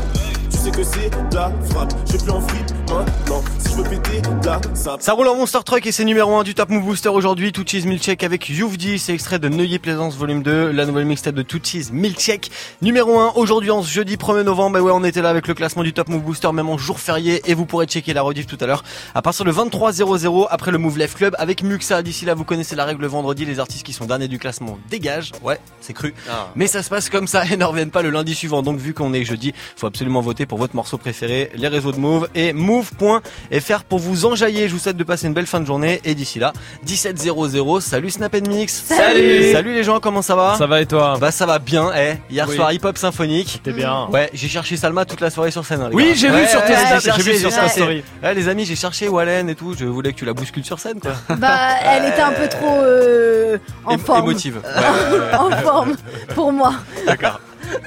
Sais 0.59 0.71
que 0.71 0.83
c'est 0.83 1.09
de 1.09 1.35
la 1.35 1.53
frappe. 1.69 1.93
Je 2.05 2.17
plus 2.17 2.29
en 2.29 2.41
fripe 2.41 2.69
maintenant. 2.89 3.41
Si 3.59 3.69
je 3.69 3.75
veux 3.77 3.83
péter 3.83 4.19
de 4.19 4.45
la 4.45 4.59
sape. 4.73 5.01
Ça 5.01 5.13
roule 5.13 5.29
en 5.29 5.35
Monster 5.35 5.59
Truck 5.63 5.85
et 5.85 5.93
c'est 5.93 6.03
numéro 6.03 6.35
1 6.35 6.43
du 6.43 6.53
Top 6.53 6.67
Move 6.67 6.83
Booster 6.83 7.07
aujourd'hui. 7.07 7.53
Tout 7.53 7.63
Cheese 7.65 7.85
Milkshake 7.85 8.25
avec 8.25 8.49
Youvdi. 8.49 8.99
C'est 8.99 9.13
extrait 9.13 9.39
de 9.39 9.47
Neuilly 9.47 9.79
Plaisance 9.79 10.17
volume 10.17 10.43
2. 10.43 10.71
La 10.71 10.85
nouvelle 10.85 11.05
mixtape 11.05 11.35
de 11.35 11.43
Tout 11.43 11.61
Cheese 11.63 11.91
Milkshake. 11.93 12.51
Numéro 12.81 13.17
1 13.17 13.33
aujourd'hui 13.35 13.71
en 13.71 13.81
ce 13.81 13.89
jeudi 13.89 14.17
1er 14.17 14.41
novembre. 14.41 14.73
Bah 14.73 14.81
ouais, 14.81 14.91
on 14.93 15.05
était 15.05 15.21
là 15.21 15.29
avec 15.29 15.47
le 15.47 15.53
classement 15.53 15.81
du 15.81 15.93
Top 15.93 16.09
Move 16.09 16.23
Booster 16.23 16.51
même 16.51 16.67
en 16.67 16.77
jour 16.77 16.99
férié. 16.99 17.41
Et 17.45 17.53
vous 17.53 17.65
pourrez 17.65 17.85
checker 17.85 18.11
la 18.11 18.21
rediff 18.21 18.45
tout 18.45 18.57
à 18.59 18.65
l'heure. 18.65 18.83
À 19.15 19.21
partir 19.21 19.45
de 19.45 19.53
23.00 19.53 20.47
après 20.49 20.71
le 20.71 20.77
Move 20.77 20.97
Life 20.97 21.15
Club 21.15 21.37
avec 21.39 21.63
Muxa. 21.63 22.01
D'ici 22.01 22.25
là, 22.25 22.33
vous 22.33 22.43
connaissez 22.43 22.75
la 22.75 22.83
règle 22.83 23.05
vendredi. 23.05 23.45
Les 23.45 23.61
artistes 23.61 23.85
qui 23.85 23.93
sont 23.93 24.03
derniers 24.03 24.27
du 24.27 24.39
classement 24.39 24.77
dégagent. 24.89 25.31
Ouais, 25.41 25.57
c'est 25.79 25.93
cru. 25.93 26.13
Mais 26.55 26.67
ça 26.67 26.83
se 26.83 26.89
passe 26.89 27.09
comme 27.09 27.27
ça 27.27 27.45
et 27.45 27.55
ne 27.55 27.63
reviennent 27.63 27.91
pas 27.91 28.01
le 28.01 28.09
lundi 28.09 28.35
suivant. 28.35 28.61
Donc 28.61 28.77
vu 28.77 28.93
qu'on 28.93 29.13
est 29.13 29.23
jeudi, 29.23 29.53
faut 29.77 29.87
absolument 29.87 30.19
voter 30.19 30.48
pour 30.49 30.57
votre 30.57 30.75
morceau 30.75 30.97
préféré. 30.97 31.49
Les 31.55 31.69
réseaux 31.69 31.93
de 31.93 31.97
Move 31.99 32.27
et 32.35 32.51
move.fr 32.51 33.83
pour 33.87 33.99
vous 33.99 34.25
enjailler. 34.25 34.67
Je 34.67 34.73
vous 34.73 34.79
souhaite 34.79 34.97
de 34.97 35.03
passer 35.05 35.27
une 35.27 35.33
belle 35.33 35.45
fin 35.47 35.61
de 35.61 35.65
journée. 35.65 36.01
Et 36.03 36.15
d'ici 36.15 36.39
là, 36.39 36.51
17.00. 36.85 37.79
Salut 37.81 38.09
Snap 38.09 38.35
Mix. 38.47 38.83
Salut. 38.85 39.53
Salut 39.53 39.73
les 39.75 39.83
gens, 39.83 39.99
comment 40.01 40.21
ça 40.21 40.35
va? 40.35 40.55
Ça 40.57 40.67
va 40.67 40.81
et 40.81 40.85
toi? 40.85 41.17
Bah 41.21 41.31
ça 41.31 41.45
va 41.45 41.59
bien. 41.59 41.91
Eh, 41.95 42.15
hier 42.33 42.47
Oui. 42.49 42.55
soir 42.55 42.73
hip 42.73 42.81
hop 42.83 42.97
symphonique. 42.97 43.49
C'était 43.63 43.71
bien. 43.71 44.07
Ouais, 44.11 44.29
j'ai 44.33 44.47
cherché 44.49 44.75
Salma 44.75 45.05
toute 45.05 45.21
la 45.21 45.29
soirée 45.29 45.51
sur 45.51 45.63
scène. 45.63 45.81
hein, 45.81 45.89
les 45.89 45.95
Oui, 45.95 46.13
j'ai 46.15 46.29
vu 46.29 46.45
sur 46.47 46.63
tes 46.65 46.73
j'ai 46.99 47.21
vu 47.31 47.37
sur 47.37 47.51
ta 47.53 47.69
story. 47.69 48.03
Ouais, 48.23 48.33
les 48.33 48.47
amis, 48.49 48.65
j'ai 48.65 48.75
cherché 48.75 49.07
Wallen 49.07 49.47
et 49.49 49.55
tout. 49.55 49.75
Je 49.79 49.85
voulais 49.85 50.11
que 50.13 50.17
tu 50.17 50.25
la 50.25 50.33
bouscules 50.33 50.65
sur 50.65 50.79
scène, 50.79 50.99
quoi. 50.99 51.11
Bah, 51.37 51.57
elle 51.85 52.05
était 52.11 52.21
un 52.21 52.31
peu 52.31 52.47
trop 52.49 52.79
euh, 52.81 53.57
en 53.85 53.97
forme. 53.99 54.23
émotive. 54.29 54.59
Ouais. 54.79 55.37
en 55.37 55.51
forme, 55.57 55.95
pour 56.33 56.51
moi. 56.51 56.73
D'accord. 57.05 57.39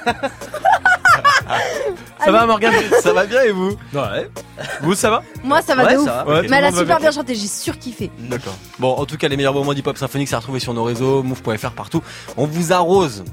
Ça 2.24 2.30
va 2.30 2.46
Morgane? 2.46 2.72
Ça 3.03 3.12
va 3.12 3.26
bien 3.26 3.42
et 3.42 3.50
vous? 3.50 3.76
Ouais. 3.94 4.30
Vous 4.82 4.94
ça 4.94 5.11
va? 5.11 5.22
Moi, 5.42 5.61
ça 5.62 5.74
va 5.74 5.84
Ouais, 5.84 5.94
de 5.94 5.98
ouf. 5.98 6.07
ça 6.07 6.24
va, 6.24 6.40
ok. 6.40 6.46
Mais 6.48 6.57
elle 6.59 6.64
a 6.64 6.68
Tout 6.70 6.74
le 6.76 6.80
monde 6.82 6.88
va 6.88 6.94
super 6.94 6.98
bien. 6.98 7.11
bien 7.11 7.11
chanté, 7.11 7.34
j'ai 7.34 7.46
surkiffé. 7.48 8.11
D'accord. 8.18 8.55
Bon, 8.78 8.92
en 8.94 9.05
tout 9.07 9.16
cas, 9.16 9.28
les 9.28 9.36
meilleurs 9.36 9.55
moments 9.55 9.74
d'hip 9.74 9.86
hop 9.86 9.96
symphonique, 9.98 10.28
c'est 10.28 10.34
à 10.34 10.38
retrouver 10.38 10.61
sur 10.61 10.72
nos 10.74 10.84
réseaux, 10.84 11.22
move.fr 11.22 11.70
partout. 11.72 12.03
On 12.36 12.46
vous 12.46 12.72
arrose. 12.72 13.24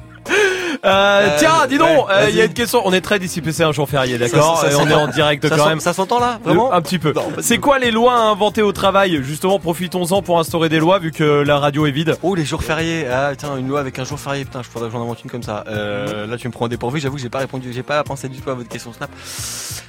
Euh, 0.85 0.89
Euh, 0.89 1.35
tiens, 1.39 1.67
dis 1.67 1.77
donc, 1.77 2.07
ouais, 2.07 2.13
euh, 2.13 2.29
il 2.29 2.35
y 2.35 2.41
a 2.41 2.45
une 2.45 2.53
question. 2.53 2.81
On 2.85 2.93
est 2.93 3.01
très 3.01 3.19
dissipé, 3.19 3.51
c'est 3.51 3.63
un 3.63 3.71
jour 3.71 3.87
férié, 3.89 4.17
d'accord 4.17 4.63
Et 4.65 4.75
On 4.75 4.85
est 4.85 4.89
s'entend. 4.89 5.03
en 5.03 5.07
direct 5.07 5.47
Ça 5.47 5.55
quand 5.55 5.67
même. 5.67 5.79
ça 5.79 5.93
s'entend 5.93 6.19
là 6.19 6.39
Vraiment 6.43 6.71
Un 6.73 6.81
petit 6.81 6.99
peu. 6.99 7.13
C'est 7.41 7.57
quoi 7.57 7.79
les 7.79 7.91
lois 7.91 8.13
à 8.13 8.19
inventer 8.21 8.61
au 8.61 8.71
travail 8.71 9.21
Justement, 9.23 9.59
profitons-en 9.59 10.21
pour 10.21 10.39
instaurer 10.39 10.69
des 10.69 10.79
lois 10.79 10.99
vu 10.99 11.11
que 11.11 11.23
la 11.23 11.59
radio 11.59 11.85
est 11.85 11.91
vide. 11.91 12.17
Oh, 12.23 12.35
les 12.35 12.45
jours 12.45 12.63
fériés. 12.63 13.05
Ah, 13.11 13.31
tiens, 13.37 13.57
une 13.57 13.67
loi 13.67 13.79
avec 13.79 13.97
un 13.99 14.03
jour 14.03 14.19
férié. 14.19 14.45
Putain, 14.45 14.61
je 14.63 14.69
faudrait 14.69 14.89
que 14.89 14.93
j'en 14.93 15.01
invente 15.01 15.23
une 15.23 15.29
comme 15.29 15.43
ça. 15.43 15.63
Euh, 15.67 16.25
là, 16.27 16.37
tu 16.37 16.47
me 16.47 16.53
prends 16.53 16.67
dépourvu. 16.67 16.99
J'avoue 16.99 17.15
que 17.15 17.21
j'ai 17.21 17.29
pas 17.29 17.39
répondu. 17.39 17.71
J'ai 17.73 17.83
pas 17.83 18.03
pensé 18.03 18.29
du 18.29 18.39
tout 18.39 18.49
à 18.49 18.53
votre 18.53 18.69
question 18.69 18.93
Snap. 18.93 19.09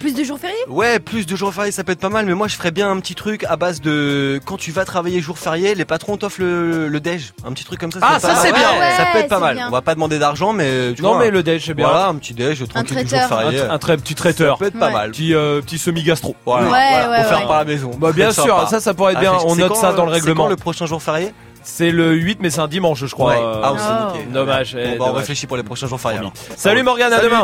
Plus 0.00 0.14
de 0.14 0.24
jours 0.24 0.38
fériés? 0.38 0.56
Ouais, 0.68 0.98
plus 0.98 1.26
de 1.26 1.36
jours 1.36 1.52
fériés, 1.52 1.72
ça 1.72 1.84
peut 1.84 1.92
être 1.92 2.00
pas 2.00 2.08
mal. 2.08 2.26
Mais 2.26 2.34
moi, 2.34 2.48
je 2.48 2.56
ferais 2.56 2.70
bien 2.70 2.90
un 2.90 2.98
petit 3.00 3.14
truc 3.14 3.44
à 3.44 3.56
base 3.56 3.80
de 3.80 4.40
quand 4.44 4.56
tu 4.56 4.72
vas 4.72 4.84
travailler 4.84 5.20
jour 5.20 5.38
férié, 5.38 5.74
les 5.74 5.84
patrons 5.84 6.16
t'offrent 6.16 6.40
le, 6.40 6.88
le 6.88 7.00
déj. 7.00 7.32
Un 7.46 7.52
petit 7.52 7.64
truc 7.64 7.78
comme 7.80 7.92
ça. 7.92 7.98
Ah, 8.02 8.18
ça, 8.18 8.34
c'est 8.36 8.52
bien. 8.52 8.70
Ouais, 8.70 8.96
Ça 8.96 9.06
peut 9.12 9.18
être 9.18 9.28
pas 9.28 9.38
mal. 9.38 9.56
bien. 9.56 9.68
On 9.68 9.70
va 9.72 9.82
pas 9.82 9.94
demander 9.94 10.18
d'argent, 10.18 10.52
mais 10.52 10.69
tu 10.96 11.02
Non, 11.02 11.10
vois, 11.14 11.18
mais 11.20 11.30
le 11.30 11.42
déj, 11.42 11.64
c'est 11.66 11.74
bien. 11.74 11.86
Voilà, 11.88 12.08
un 12.08 12.14
petit 12.16 12.34
déj 12.34 12.66
tranquille 12.68 12.96
du 12.96 13.08
jour 13.08 13.18
traiteur. 13.18 13.38
férié. 13.40 13.60
Un, 13.60 13.70
un 13.70 13.78
très 13.78 13.96
petit 13.96 14.14
traiteur. 14.14 14.56
Ça 14.56 14.58
peut 14.58 14.66
être 14.68 14.78
pas 14.78 14.86
Ouais. 14.88 14.92
mal. 14.92 15.10
Petit, 15.10 15.34
euh, 15.34 15.60
petit 15.60 15.78
semi-gastro. 15.78 16.34
Voilà, 16.46 16.64
Ouais, 16.64 16.70
voilà, 16.70 17.10
ouais, 17.10 17.16
pour 17.18 17.26
faire 17.26 17.38
ouais. 17.40 17.46
par 17.46 17.58
la 17.58 17.64
maison. 17.64 17.90
Bah, 17.98 18.12
bien 18.12 18.30
sûr, 18.32 18.44
sympa. 18.44 18.66
ça, 18.66 18.80
ça 18.80 18.94
pourrait 18.94 19.12
être 19.14 19.20
bien. 19.20 19.32
Ah, 19.34 19.42
On 19.44 19.54
c'est 19.54 19.60
note 19.60 19.68
quand, 19.70 19.74
ça 19.76 19.92
dans 19.92 20.04
le 20.06 20.10
euh, 20.10 20.14
c'est 20.14 20.20
règlement. 20.20 20.44
quand 20.44 20.48
le 20.50 20.56
prochain 20.56 20.86
jour 20.86 21.02
férié 21.02 21.32
C'est 21.62 21.90
le 21.90 22.12
8, 22.14 22.38
mais 22.40 22.48
c'est 22.48 22.60
un 22.62 22.68
dimanche, 22.68 23.04
je 23.04 23.14
crois. 23.14 23.32
Ouais. 23.32 23.38
euh, 23.38 23.60
Ah, 23.62 23.72
on 23.74 23.76
s'est 23.78 23.84
Oh. 23.84 24.16
niqué. 24.16 24.26
Dommage. 24.32 24.72
Bon, 24.74 24.80
eh, 24.82 24.86
bah, 24.86 24.92
on 24.94 24.98
dommage. 25.08 25.16
réfléchit 25.18 25.46
pour 25.46 25.56
les 25.58 25.62
prochains 25.62 25.86
jours 25.88 26.00
fériés. 26.00 26.18
Salut 26.56 26.82
Morgane, 26.82 27.12
à 27.12 27.20
demain. 27.20 27.36